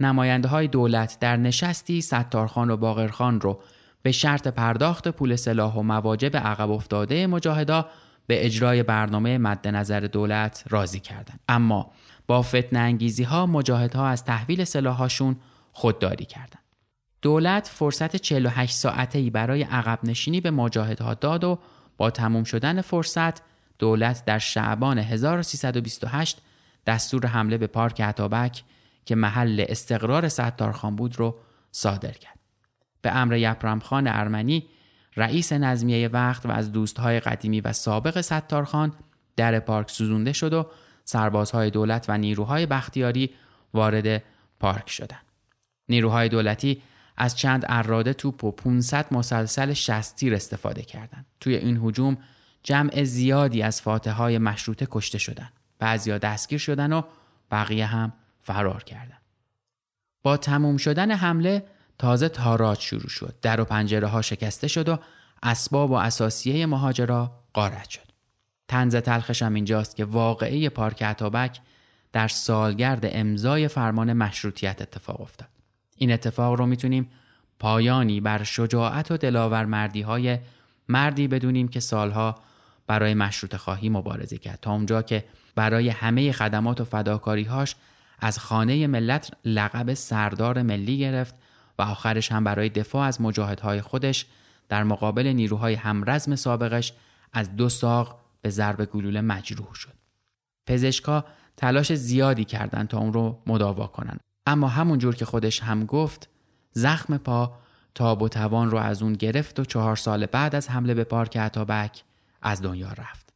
نماینده 0.00 0.48
های 0.48 0.68
دولت 0.68 1.18
در 1.20 1.36
نشستی 1.36 2.00
ستارخان 2.00 2.70
و 2.70 2.76
باقرخان 2.76 3.40
رو 3.40 3.60
به 4.02 4.12
شرط 4.12 4.48
پرداخت 4.48 5.08
پول 5.08 5.36
سلاح 5.36 5.74
و 5.74 5.82
مواجب 5.82 6.36
عقب 6.36 6.70
افتاده 6.70 7.26
مجاهدا 7.26 7.88
به 8.26 8.46
اجرای 8.46 8.82
برنامه 8.82 9.38
مد 9.38 9.68
نظر 9.68 10.00
دولت 10.00 10.64
راضی 10.68 11.00
کردند. 11.00 11.40
اما 11.48 11.90
با 12.26 12.42
فتن 12.42 12.76
انگیزی 12.76 13.22
ها 13.22 13.46
مجاهدها 13.46 14.08
از 14.08 14.24
تحویل 14.24 14.64
سلاحاشون 14.64 15.36
خودداری 15.72 16.24
کردند. 16.24 16.62
دولت 17.22 17.66
فرصت 17.68 18.16
48 18.16 18.74
ساعته 18.74 19.18
ای 19.18 19.30
برای 19.30 19.62
عقب 19.62 19.98
نشینی 20.02 20.40
به 20.40 20.50
مجاهدها 20.50 21.14
داد 21.14 21.44
و 21.44 21.58
با 21.96 22.10
تموم 22.10 22.44
شدن 22.44 22.80
فرصت 22.80 23.42
دولت 23.78 24.24
در 24.24 24.38
شعبان 24.38 24.98
1328 24.98 26.38
دستور 26.86 27.26
حمله 27.26 27.58
به 27.58 27.66
پارک 27.66 28.00
عطابک 28.00 28.62
که 29.04 29.14
محل 29.14 29.64
استقرار 29.68 30.28
ستارخان 30.28 30.96
بود 30.96 31.18
رو 31.18 31.36
صادر 31.72 32.12
کرد. 32.12 32.38
به 33.02 33.16
امر 33.16 33.36
یپرمخان 33.36 34.06
ارمنی 34.06 34.66
رئیس 35.16 35.52
نظمیه 35.52 36.08
وقت 36.08 36.46
و 36.46 36.50
از 36.50 36.72
دوستهای 36.72 37.20
قدیمی 37.20 37.60
و 37.60 37.72
سابق 37.72 38.20
ستارخان 38.20 38.92
در 39.36 39.60
پارک 39.60 39.90
سوزونده 39.90 40.32
شد 40.32 40.52
و 40.52 40.66
سربازهای 41.04 41.70
دولت 41.70 42.04
و 42.08 42.18
نیروهای 42.18 42.66
بختیاری 42.66 43.30
وارد 43.74 44.22
پارک 44.60 44.90
شدند. 44.90 45.24
نیروهای 45.88 46.28
دولتی 46.28 46.82
از 47.16 47.36
چند 47.36 47.64
اراده 47.68 48.12
توپ 48.12 48.44
و 48.44 48.50
500 48.50 49.14
مسلسل 49.14 49.72
شستیر 49.72 50.34
استفاده 50.34 50.82
کردند. 50.82 51.26
توی 51.40 51.54
این 51.54 51.80
هجوم 51.84 52.18
جمع 52.62 53.04
زیادی 53.04 53.62
از 53.62 53.82
فاتح 53.82 54.10
های 54.10 54.38
مشروطه 54.38 54.86
کشته 54.90 55.18
شدند. 55.18 55.52
بعضیا 55.78 56.18
دستگیر 56.18 56.58
شدن 56.58 56.92
و 56.92 57.02
بقیه 57.50 57.86
هم 57.86 58.12
فرار 58.40 58.84
کردند. 58.84 59.22
با 60.22 60.36
تموم 60.36 60.76
شدن 60.76 61.10
حمله 61.10 61.66
تازه 61.98 62.28
تاراج 62.28 62.80
شروع 62.80 63.08
شد. 63.08 63.34
در 63.42 63.60
و 63.60 63.64
پنجره 63.64 64.06
ها 64.06 64.22
شکسته 64.22 64.68
شد 64.68 64.88
و 64.88 64.98
اسباب 65.42 65.90
و 65.90 65.94
اساسیه 65.94 66.66
مهاجرا 66.66 67.30
قارت 67.52 67.88
شد. 67.88 68.12
تنز 68.68 68.96
تلخش 68.96 69.42
هم 69.42 69.54
اینجاست 69.54 69.96
که 69.96 70.04
واقعه 70.04 70.68
پارک 70.68 71.02
عطابک 71.02 71.60
در 72.12 72.28
سالگرد 72.28 73.00
امضای 73.02 73.68
فرمان 73.68 74.12
مشروطیت 74.12 74.82
اتفاق 74.82 75.20
افتاد. 75.20 75.48
این 75.96 76.12
اتفاق 76.12 76.54
رو 76.54 76.66
می‌تونیم 76.66 77.10
پایانی 77.58 78.20
بر 78.20 78.42
شجاعت 78.42 79.10
و 79.10 79.16
دلاورمردی 79.16 80.02
های 80.02 80.38
مردی 80.88 81.28
بدونیم 81.28 81.68
که 81.68 81.80
سالها 81.80 82.34
برای 82.86 83.14
مشروط 83.14 83.56
خواهی 83.56 83.88
مبارزه 83.88 84.38
کرد 84.38 84.58
تا 84.62 84.72
اونجا 84.72 85.02
که 85.02 85.24
برای 85.54 85.88
همه 85.88 86.32
خدمات 86.32 86.80
و 86.80 86.84
فداکاریهاش 86.84 87.76
از 88.18 88.38
خانه 88.38 88.86
ملت 88.86 89.30
لقب 89.44 89.94
سردار 89.94 90.62
ملی 90.62 90.98
گرفت 90.98 91.34
و 91.78 91.82
آخرش 91.82 92.32
هم 92.32 92.44
برای 92.44 92.68
دفاع 92.68 93.06
از 93.06 93.20
مجاهدهای 93.20 93.80
خودش 93.80 94.26
در 94.68 94.84
مقابل 94.84 95.26
نیروهای 95.26 95.74
همرزم 95.74 96.36
سابقش 96.36 96.92
از 97.32 97.56
دو 97.56 97.68
ساق 97.68 98.20
به 98.42 98.50
ضرب 98.50 98.84
گلوله 98.84 99.20
مجروح 99.20 99.74
شد. 99.74 99.94
پزشکا 100.66 101.24
تلاش 101.56 101.92
زیادی 101.92 102.44
کردند 102.44 102.88
تا 102.88 102.98
اون 102.98 103.12
رو 103.12 103.38
مداوا 103.46 103.86
کنند. 103.86 104.20
اما 104.46 104.68
همون 104.68 104.98
جور 104.98 105.16
که 105.16 105.24
خودش 105.24 105.62
هم 105.62 105.86
گفت 105.86 106.28
زخم 106.72 107.16
پا 107.16 107.52
تاب 107.94 108.22
و 108.22 108.28
توان 108.28 108.70
رو 108.70 108.78
از 108.78 109.02
اون 109.02 109.12
گرفت 109.12 109.60
و 109.60 109.64
چهار 109.64 109.96
سال 109.96 110.26
بعد 110.26 110.54
از 110.54 110.70
حمله 110.70 110.94
به 110.94 111.04
پارک 111.04 111.36
عطابک 111.36 112.02
از 112.42 112.62
دنیا 112.62 112.88
رفت. 112.88 113.32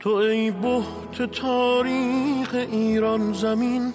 تو 0.00 0.10
ای 0.10 0.50
بحت 0.50 1.22
تاریخ 1.22 2.54
ایران 2.54 3.32
زمین 3.32 3.94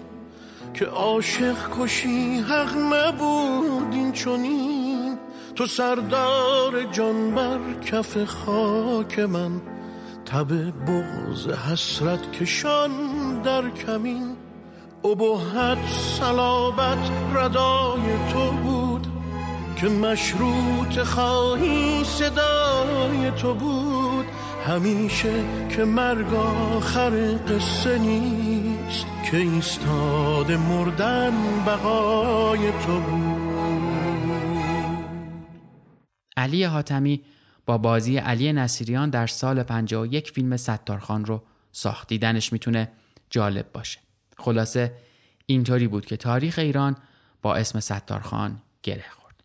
که 0.73 0.85
عاشق 0.85 1.55
کشی 1.79 2.39
حق 2.39 2.77
نبود 2.77 3.93
این 3.93 4.11
چونین 4.11 5.17
تو 5.55 5.65
سردار 5.65 6.83
جان 6.91 7.35
بر 7.35 7.59
کف 7.85 8.23
خاک 8.23 9.19
من 9.19 9.61
تب 10.25 10.47
بغز 10.87 11.47
حسرت 11.47 12.31
کشان 12.31 12.91
در 13.41 13.69
کمین. 13.69 14.35
ابهت 15.03 15.87
صلابت 16.19 17.11
ردای 17.35 18.01
تو 18.33 18.51
بود 18.51 19.07
که 19.75 19.87
مشروط 19.87 20.99
خواهی 20.99 22.03
صدای 22.03 23.31
تو 23.41 23.53
بود. 23.53 24.25
همیشه 24.67 25.33
که 25.69 25.85
مرگ 25.85 26.33
آخر 26.75 27.37
قصه 27.47 27.97
نیست. 27.97 28.60
که 29.31 29.37
ایستاد 29.37 30.51
مردن 30.51 31.63
بقای 31.65 32.71
تو 32.71 32.99
بود. 32.99 33.51
علی 36.37 36.63
حاتمی 36.63 37.21
با 37.65 37.77
بازی 37.77 38.17
علی 38.17 38.53
نصیریان 38.53 39.09
در 39.09 39.27
سال 39.27 39.63
51 39.63 40.31
فیلم 40.31 40.57
ستارخان 40.57 41.25
رو 41.25 41.43
ساخت. 41.71 42.07
دیدنش 42.07 42.53
می‌تونه 42.53 42.91
جالب 43.29 43.71
باشه. 43.71 43.99
خلاصه 44.37 44.93
اینطوری 45.45 45.87
بود 45.87 46.05
که 46.05 46.17
تاریخ 46.17 46.59
ایران 46.59 46.97
با 47.41 47.55
اسم 47.55 47.79
ستارخان 47.79 48.61
گره 48.83 49.05
خورد. 49.11 49.43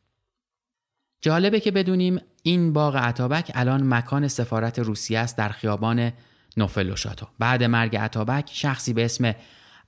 جالبه 1.20 1.60
که 1.60 1.70
بدونیم 1.70 2.20
این 2.42 2.72
باغ 2.72 2.96
عطابک 2.96 3.50
الان 3.54 3.94
مکان 3.94 4.28
سفارت 4.28 4.78
روسیه 4.78 5.18
است 5.18 5.36
در 5.36 5.48
خیابان 5.48 6.12
نوفلوشاتو 6.56 7.26
بعد 7.38 7.62
مرگ 7.62 7.96
عطابک 7.96 8.50
شخصی 8.52 8.92
به 8.92 9.04
اسم 9.04 9.34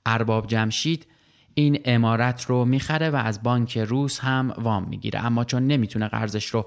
ارباب 0.05 0.47
جمشید 0.47 1.07
این 1.53 1.79
امارت 1.85 2.45
رو 2.45 2.65
می‌خره 2.65 3.09
و 3.09 3.15
از 3.15 3.43
بانک 3.43 3.77
روس 3.77 4.19
هم 4.19 4.53
وام 4.57 4.83
می‌گیره. 4.89 5.25
اما 5.25 5.43
چون 5.43 5.67
نمی‌تونه 5.67 6.07
قرضش 6.07 6.45
رو 6.45 6.65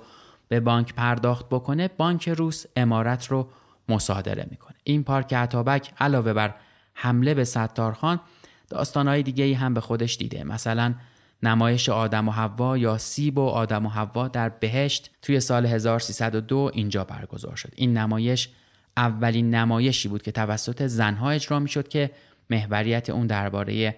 به 0.49 0.61
بانک 0.61 0.95
پرداخت 0.95 1.47
بکنه 1.49 1.89
بانک 1.89 2.29
روس 2.29 2.65
امارت 2.77 3.27
رو 3.27 3.49
مصادره 3.89 4.47
می‌کنه. 4.51 4.77
این 4.85 5.05
پارک 5.05 5.35
عطابک 5.35 5.93
علاوه 6.01 6.33
بر 6.33 6.55
حمله 6.95 7.35
به 7.35 7.45
ستارخان 7.45 8.21
داستانهای 8.69 9.23
دیگه 9.23 9.45
ای 9.45 9.53
هم 9.53 9.75
به 9.75 9.81
خودش 9.81 10.17
دیده. 10.17 10.45
مثلا 10.45 10.95
نمایش 11.43 11.89
آدم 11.89 12.29
و 12.29 12.33
حوا 12.33 12.79
یا 12.79 12.99
سیب 12.99 13.39
و 13.39 13.47
آدم 13.47 13.87
و 13.87 13.89
حوا 13.89 14.29
در 14.29 14.49
بهشت 14.49 15.11
توی 15.23 15.41
سال 15.41 15.67
1302 15.67 16.71
اینجا 16.75 17.05
برگزار 17.05 17.57
شد. 17.57 17.73
این 17.77 17.97
نمایش 17.99 18.49
اولین 18.97 19.55
نمایشی 19.55 20.09
بود 20.09 20.23
که 20.23 20.33
توسط 20.33 20.87
زنها 20.87 21.31
اجرا 21.31 21.59
می 21.59 21.69
شد 21.69 21.89
که 21.89 22.11
محوریت 22.51 23.11
اون 23.11 23.27
درباره 23.27 23.97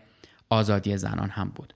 آزادی 0.51 0.97
زنان 0.97 1.30
هم 1.30 1.49
بود 1.49 1.74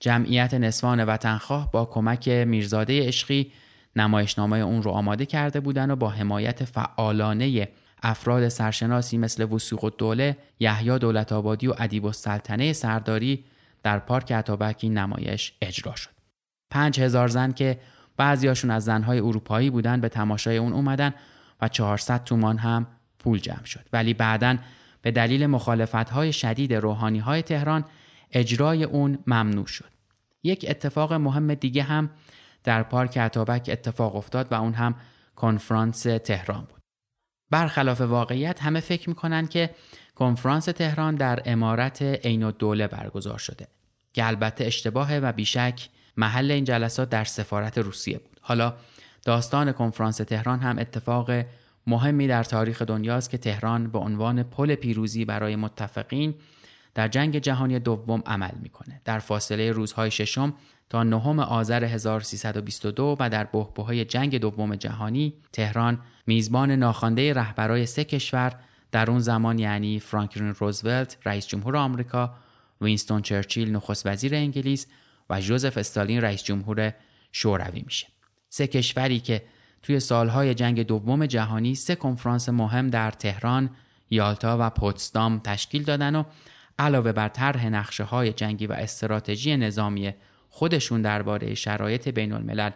جمعیت 0.00 0.54
نسوان 0.54 1.04
وطنخواه 1.04 1.72
با 1.72 1.84
کمک 1.84 2.28
میرزاده 2.28 3.06
عشقی 3.06 3.52
نمایشنامه 3.96 4.58
اون 4.58 4.82
رو 4.82 4.90
آماده 4.90 5.26
کرده 5.26 5.60
بودن 5.60 5.90
و 5.90 5.96
با 5.96 6.08
حمایت 6.08 6.64
فعالانه 6.64 7.68
افراد 8.02 8.48
سرشناسی 8.48 9.18
مثل 9.18 9.42
وسوق 9.42 9.84
الدوله، 9.84 10.36
یحیی 10.60 10.98
دولت 10.98 11.32
آبادی 11.32 11.66
و 11.66 11.74
ادیب 11.78 12.06
السلطنه 12.06 12.72
سرداری 12.72 13.44
در 13.82 13.98
پارک 13.98 14.32
عطابک 14.32 14.84
نمایش 14.84 15.52
اجرا 15.62 15.94
شد. 15.96 16.10
پنج 16.70 17.00
هزار 17.00 17.28
زن 17.28 17.52
که 17.52 17.80
بعضیاشون 18.16 18.70
از 18.70 18.84
زنهای 18.84 19.18
اروپایی 19.18 19.70
بودن 19.70 20.00
به 20.00 20.08
تماشای 20.08 20.56
اون 20.56 20.72
اومدن 20.72 21.14
و 21.64 21.68
400 21.68 22.24
تومان 22.24 22.58
هم 22.58 22.86
پول 23.18 23.38
جمع 23.38 23.64
شد. 23.64 23.86
ولی 23.92 24.14
بعدا 24.14 24.56
به 25.02 25.10
دلیل 25.10 25.46
مخالفت 25.46 26.10
های 26.10 26.32
شدید 26.32 26.74
روحانی 26.74 27.18
های 27.18 27.42
تهران 27.42 27.84
اجرای 28.32 28.84
اون 28.84 29.18
ممنوع 29.26 29.66
شد. 29.66 29.90
یک 30.42 30.66
اتفاق 30.68 31.12
مهم 31.12 31.54
دیگه 31.54 31.82
هم 31.82 32.10
در 32.64 32.82
پارک 32.82 33.18
عطابک 33.18 33.68
اتفاق 33.72 34.16
افتاد 34.16 34.52
و 34.52 34.54
اون 34.54 34.74
هم 34.74 34.94
کنفرانس 35.36 36.02
تهران 36.02 36.60
بود. 36.60 36.80
برخلاف 37.50 38.00
واقعیت 38.00 38.62
همه 38.62 38.80
فکر 38.80 39.08
می‌کنن 39.08 39.46
که 39.46 39.70
کنفرانس 40.14 40.64
تهران 40.64 41.14
در 41.14 41.42
امارت 41.44 42.02
عین 42.02 42.50
دوله 42.50 42.86
برگزار 42.86 43.38
شده. 43.38 43.68
که 44.12 44.26
البته 44.26 44.64
اشتباهه 44.64 45.16
و 45.18 45.32
بیشک 45.32 45.88
محل 46.16 46.50
این 46.50 46.64
جلسات 46.64 47.10
در 47.10 47.24
سفارت 47.24 47.78
روسیه 47.78 48.18
بود. 48.18 48.40
حالا 48.40 48.74
داستان 49.24 49.72
کنفرانس 49.72 50.16
تهران 50.16 50.60
هم 50.60 50.78
اتفاق 50.78 51.30
مهمی 51.86 52.26
در 52.26 52.44
تاریخ 52.44 52.82
دنیاست 52.82 53.30
که 53.30 53.38
تهران 53.38 53.90
به 53.90 53.98
عنوان 53.98 54.42
پل 54.42 54.74
پیروزی 54.74 55.24
برای 55.24 55.56
متفقین 55.56 56.34
در 56.94 57.08
جنگ 57.08 57.38
جهانی 57.38 57.78
دوم 57.78 58.22
عمل 58.26 58.50
می‌کنه. 58.62 59.00
در 59.04 59.18
فاصله 59.18 59.72
روزهای 59.72 60.10
ششم 60.10 60.54
تا 60.90 61.02
نهم 61.02 61.38
آذر 61.40 61.84
1322 61.84 63.16
و 63.20 63.30
در 63.30 63.44
بحبوهای 63.44 64.04
جنگ 64.04 64.38
دوم 64.38 64.74
جهانی 64.74 65.34
تهران 65.52 66.00
میزبان 66.26 66.70
ناخوانده 66.70 67.32
رهبرای 67.32 67.86
سه 67.86 68.04
کشور 68.04 68.52
در 68.92 69.10
اون 69.10 69.20
زمان 69.20 69.58
یعنی 69.58 70.00
فرانکلین 70.00 70.54
روزولت 70.54 71.16
رئیس 71.24 71.46
جمهور 71.46 71.76
آمریکا 71.76 72.34
وینستون 72.80 73.22
چرچیل 73.22 73.76
نخست 73.76 74.06
وزیر 74.06 74.34
انگلیس 74.34 74.86
و 75.30 75.40
جوزف 75.40 75.78
استالین 75.78 76.20
رئیس 76.20 76.44
جمهور 76.44 76.92
شوروی 77.32 77.82
میشه. 77.86 78.13
سه 78.54 78.66
کشوری 78.66 79.20
که 79.20 79.42
توی 79.82 80.00
سالهای 80.00 80.54
جنگ 80.54 80.82
دوم 80.82 81.26
جهانی 81.26 81.74
سه 81.74 81.94
کنفرانس 81.94 82.48
مهم 82.48 82.90
در 82.90 83.10
تهران، 83.10 83.70
یالتا 84.10 84.56
و 84.60 84.70
پوتسدام 84.70 85.38
تشکیل 85.38 85.82
دادن 85.82 86.16
و 86.16 86.24
علاوه 86.78 87.12
بر 87.12 87.28
طرح 87.28 87.66
نقشه 87.66 88.04
های 88.04 88.32
جنگی 88.32 88.66
و 88.66 88.72
استراتژی 88.72 89.56
نظامی 89.56 90.14
خودشون 90.48 91.02
درباره 91.02 91.54
شرایط 91.54 92.08
بین 92.08 92.32
الملل 92.32 92.70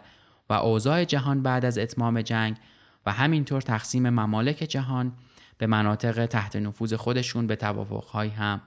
و 0.49 0.53
اوضاع 0.53 1.03
جهان 1.03 1.43
بعد 1.43 1.65
از 1.65 1.77
اتمام 1.77 2.21
جنگ 2.21 2.57
و 3.05 3.11
همینطور 3.11 3.61
تقسیم 3.61 4.09
ممالک 4.09 4.55
جهان 4.55 5.13
به 5.57 5.67
مناطق 5.67 6.25
تحت 6.25 6.55
نفوذ 6.55 6.93
خودشون 6.93 7.47
به 7.47 7.55
توافقهایی 7.55 8.31
هم 8.31 8.61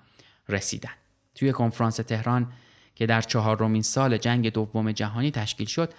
رسیدن. 0.48 0.94
توی 1.34 1.52
کنفرانس 1.52 1.96
تهران 1.96 2.52
که 2.94 3.06
در 3.06 3.20
چهارمین 3.20 3.82
سال 3.82 4.16
جنگ 4.16 4.52
دوم 4.52 4.92
جهانی 4.92 5.30
تشکیل 5.30 5.66
شد 5.66 5.92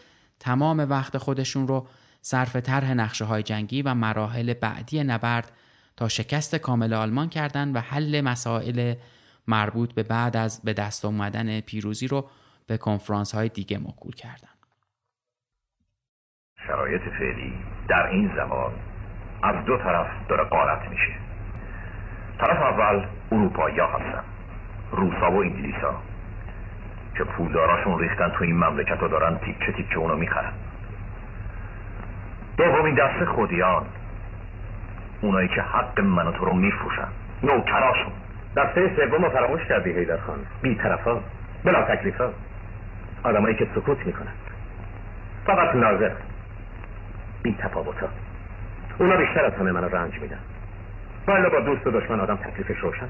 تمام 0.43 0.79
وقت 0.89 1.17
خودشون 1.17 1.67
رو 1.67 1.87
صرف 2.21 2.55
طرح 2.55 2.93
نقشه 2.93 3.25
های 3.25 3.43
جنگی 3.43 3.81
و 3.81 3.93
مراحل 3.93 4.53
بعدی 4.53 5.03
نبرد 5.03 5.51
تا 5.97 6.07
شکست 6.07 6.55
کامل 6.55 6.93
آلمان 6.93 7.29
کردند 7.29 7.75
و 7.75 7.79
حل 7.79 8.21
مسائل 8.21 8.93
مربوط 9.47 9.93
به 9.93 10.03
بعد 10.03 10.37
از 10.37 10.61
به 10.63 10.73
دست 10.73 11.05
آمدن 11.05 11.59
پیروزی 11.59 12.07
رو 12.07 12.29
به 12.67 12.77
کنفرانس 12.77 13.35
های 13.35 13.49
دیگه 13.49 13.77
موکول 13.77 14.11
کردند. 14.11 14.49
شرایط 16.67 17.01
فعلی 17.01 17.53
در 17.89 18.07
این 18.07 18.31
زمان 18.35 18.73
از 19.43 19.65
دو 19.65 19.77
طرف 19.77 20.07
داره 20.29 20.43
قارت 20.43 20.89
میشه. 20.89 21.13
طرف 22.39 22.61
اول 22.61 23.07
اروپایی 23.31 23.79
ها 23.79 23.87
هستن. 23.87 24.23
روسا 24.91 25.31
و 25.31 25.35
انگلیسا 25.35 26.12
که 27.15 27.23
پولداراشون 27.23 27.99
ریختن 27.99 28.29
تو 28.29 28.43
این 28.43 28.55
مملکت 28.55 29.03
و 29.03 29.07
دارن 29.07 29.37
تیکه 29.37 29.71
تیکه 29.71 29.97
اونو 29.97 30.15
می‌خرن. 30.15 30.51
دومین 32.57 32.95
دسته 32.95 33.25
خودیان 33.25 33.85
اونایی 35.21 35.47
که 35.47 35.61
حق 35.61 35.99
من 35.99 36.33
تو 36.33 36.45
رو 36.45 36.53
میفروشن. 36.53 37.07
نوکراشون 37.43 38.11
دسته 38.57 38.95
سوم 38.95 39.29
فراموش 39.29 39.65
کردی 39.65 39.91
هیدر 39.91 40.17
خان. 40.17 40.39
بی 40.61 40.75
طرفا 40.75 41.19
بلا 41.63 41.83
تکلیفا 41.83 42.29
آدمایی 43.23 43.55
که 43.55 43.67
سکوت 43.75 44.05
می‌کنن. 44.05 44.33
فقط 45.45 45.75
ناظر. 45.75 46.11
بی 47.43 47.55
تفاوتا 47.59 48.07
اونا 48.97 49.17
بیشتر 49.17 49.45
از 49.45 49.53
همه 49.53 49.71
منو 49.71 49.89
رنج 49.89 50.19
میدن. 50.19 50.39
ولی 51.27 51.49
با 51.49 51.59
دوست 51.59 51.87
و 51.87 51.91
دشمن 51.91 52.19
آدم 52.19 52.35
تکلیفش 52.35 52.79
روشن. 52.79 53.07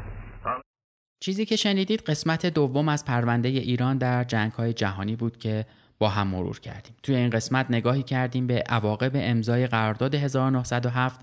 چیزی 1.23 1.45
که 1.45 1.55
شنیدید 1.55 2.01
قسمت 2.01 2.45
دوم 2.45 2.89
از 2.89 3.05
پرونده 3.05 3.49
ایران 3.49 3.97
در 3.97 4.23
جنگ 4.23 4.51
های 4.51 4.73
جهانی 4.73 5.15
بود 5.15 5.37
که 5.37 5.65
با 5.99 6.09
هم 6.09 6.27
مرور 6.27 6.59
کردیم. 6.59 6.95
توی 7.03 7.15
این 7.15 7.29
قسمت 7.29 7.65
نگاهی 7.69 8.03
کردیم 8.03 8.47
به 8.47 8.63
عواقب 8.69 9.11
امضای 9.15 9.67
قرارداد 9.67 10.15
1907 10.15 11.19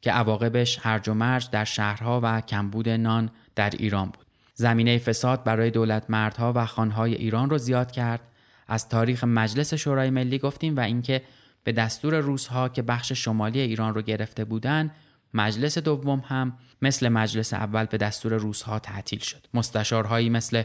که 0.00 0.12
عواقبش 0.12 0.78
هرج 0.82 1.08
و 1.08 1.14
مرج 1.14 1.50
در 1.50 1.64
شهرها 1.64 2.20
و 2.22 2.40
کمبود 2.40 2.88
نان 2.88 3.30
در 3.54 3.70
ایران 3.70 4.06
بود. 4.06 4.26
زمینه 4.54 4.98
فساد 4.98 5.44
برای 5.44 5.70
دولت 5.70 6.04
مردها 6.08 6.52
و 6.56 6.66
خانهای 6.66 7.14
ایران 7.14 7.50
رو 7.50 7.58
زیاد 7.58 7.90
کرد. 7.90 8.20
از 8.68 8.88
تاریخ 8.88 9.24
مجلس 9.24 9.74
شورای 9.74 10.10
ملی 10.10 10.38
گفتیم 10.38 10.76
و 10.76 10.80
اینکه 10.80 11.22
به 11.64 11.72
دستور 11.72 12.20
روسها 12.20 12.68
که 12.68 12.82
بخش 12.82 13.12
شمالی 13.12 13.60
ایران 13.60 13.94
رو 13.94 14.02
گرفته 14.02 14.44
بودند 14.44 14.90
مجلس 15.34 15.78
دوم 15.78 16.22
هم 16.26 16.58
مثل 16.82 17.08
مجلس 17.08 17.54
اول 17.54 17.84
به 17.84 17.98
دستور 17.98 18.34
روسها 18.34 18.78
تعطیل 18.78 19.18
شد. 19.18 19.46
مستشارهایی 19.54 20.30
مثل 20.30 20.62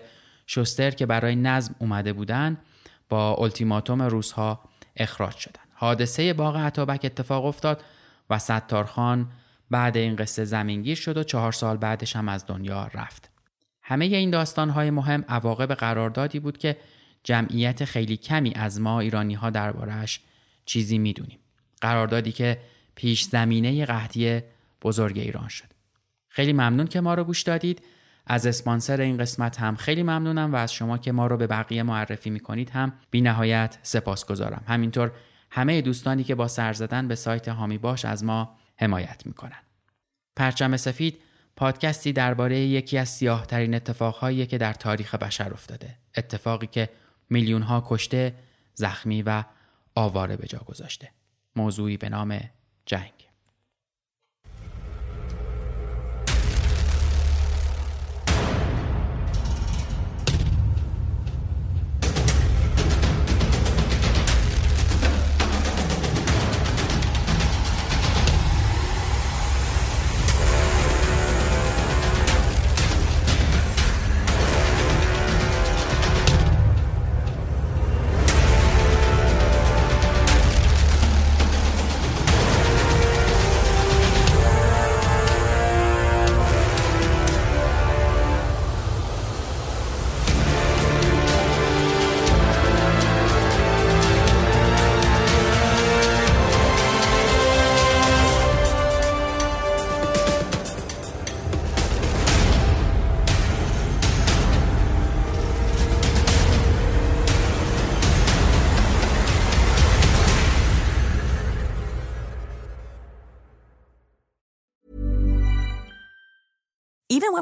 شستر 0.47 0.91
که 0.91 1.05
برای 1.05 1.35
نظم 1.35 1.75
اومده 1.79 2.13
بودند 2.13 2.57
با 3.09 3.35
التیماتوم 3.35 4.01
روسها 4.01 4.69
اخراج 4.97 5.35
شدند. 5.35 5.67
حادثه 5.73 6.33
باغ 6.33 6.57
عطابک 6.57 7.01
اتفاق 7.03 7.45
افتاد 7.45 7.83
و 8.29 8.39
ستارخان 8.39 9.31
بعد 9.69 9.97
این 9.97 10.15
قصه 10.15 10.45
زمینگیر 10.45 10.95
شد 10.95 11.17
و 11.17 11.23
چهار 11.23 11.51
سال 11.51 11.77
بعدش 11.77 12.15
هم 12.15 12.29
از 12.29 12.45
دنیا 12.47 12.89
رفت. 12.93 13.29
همه 13.81 14.05
این 14.05 14.29
داستانهای 14.29 14.89
مهم 14.89 15.25
عواقب 15.29 15.73
قراردادی 15.73 16.39
بود 16.39 16.57
که 16.57 16.77
جمعیت 17.23 17.85
خیلی 17.85 18.17
کمی 18.17 18.53
از 18.55 18.81
ما 18.81 18.99
ایرانی 18.99 19.33
ها 19.33 19.49
دربارهش 19.49 20.19
چیزی 20.65 20.97
می‌دونیم. 20.97 21.39
قراردادی 21.81 22.31
که 22.31 22.59
پیش 22.95 23.23
زمینه 23.23 23.85
قحطی 23.85 24.41
بزرگ 24.83 25.17
ایران 25.17 25.47
شد. 25.47 25.73
خیلی 26.27 26.53
ممنون 26.53 26.87
که 26.87 27.01
ما 27.01 27.13
رو 27.13 27.23
گوش 27.23 27.41
دادید. 27.41 27.85
از 28.27 28.45
اسپانسر 28.45 29.01
این 29.01 29.17
قسمت 29.17 29.59
هم 29.59 29.75
خیلی 29.75 30.03
ممنونم 30.03 30.53
و 30.53 30.55
از 30.55 30.73
شما 30.73 30.97
که 30.97 31.11
ما 31.11 31.27
رو 31.27 31.37
به 31.37 31.47
بقیه 31.47 31.83
معرفی 31.83 32.29
می‌کنید 32.29 32.69
هم 32.69 32.93
بی 33.11 33.21
نهایت 33.21 33.77
سپاس 33.83 34.25
گذارم. 34.25 34.63
همینطور 34.67 35.11
همه 35.51 35.81
دوستانی 35.81 36.23
که 36.23 36.35
با 36.35 36.47
سر 36.47 36.73
زدن 36.73 37.07
به 37.07 37.15
سایت 37.15 37.47
هامی 37.47 37.77
باش 37.77 38.05
از 38.05 38.23
ما 38.23 38.55
حمایت 38.77 39.25
می‌کنن. 39.25 39.59
پرچم 40.35 40.77
سفید 40.77 41.21
پادکستی 41.55 42.13
درباره 42.13 42.59
یکی 42.59 42.97
از 42.97 43.09
سیاه 43.09 43.45
ترین 43.45 43.75
اتفاقهایی 43.75 44.45
که 44.45 44.57
در 44.57 44.73
تاریخ 44.73 45.15
بشر 45.15 45.53
افتاده. 45.53 45.97
اتفاقی 46.17 46.67
که 46.67 46.89
میلیون 47.29 47.61
ها 47.61 47.83
کشته، 47.87 48.35
زخمی 48.73 49.21
و 49.21 49.43
آواره 49.95 50.37
به 50.37 50.47
جا 50.47 50.59
گذاشته. 50.59 51.11
موضوعی 51.55 51.97
به 51.97 52.09
نام 52.09 52.39
جنگ. 52.85 53.32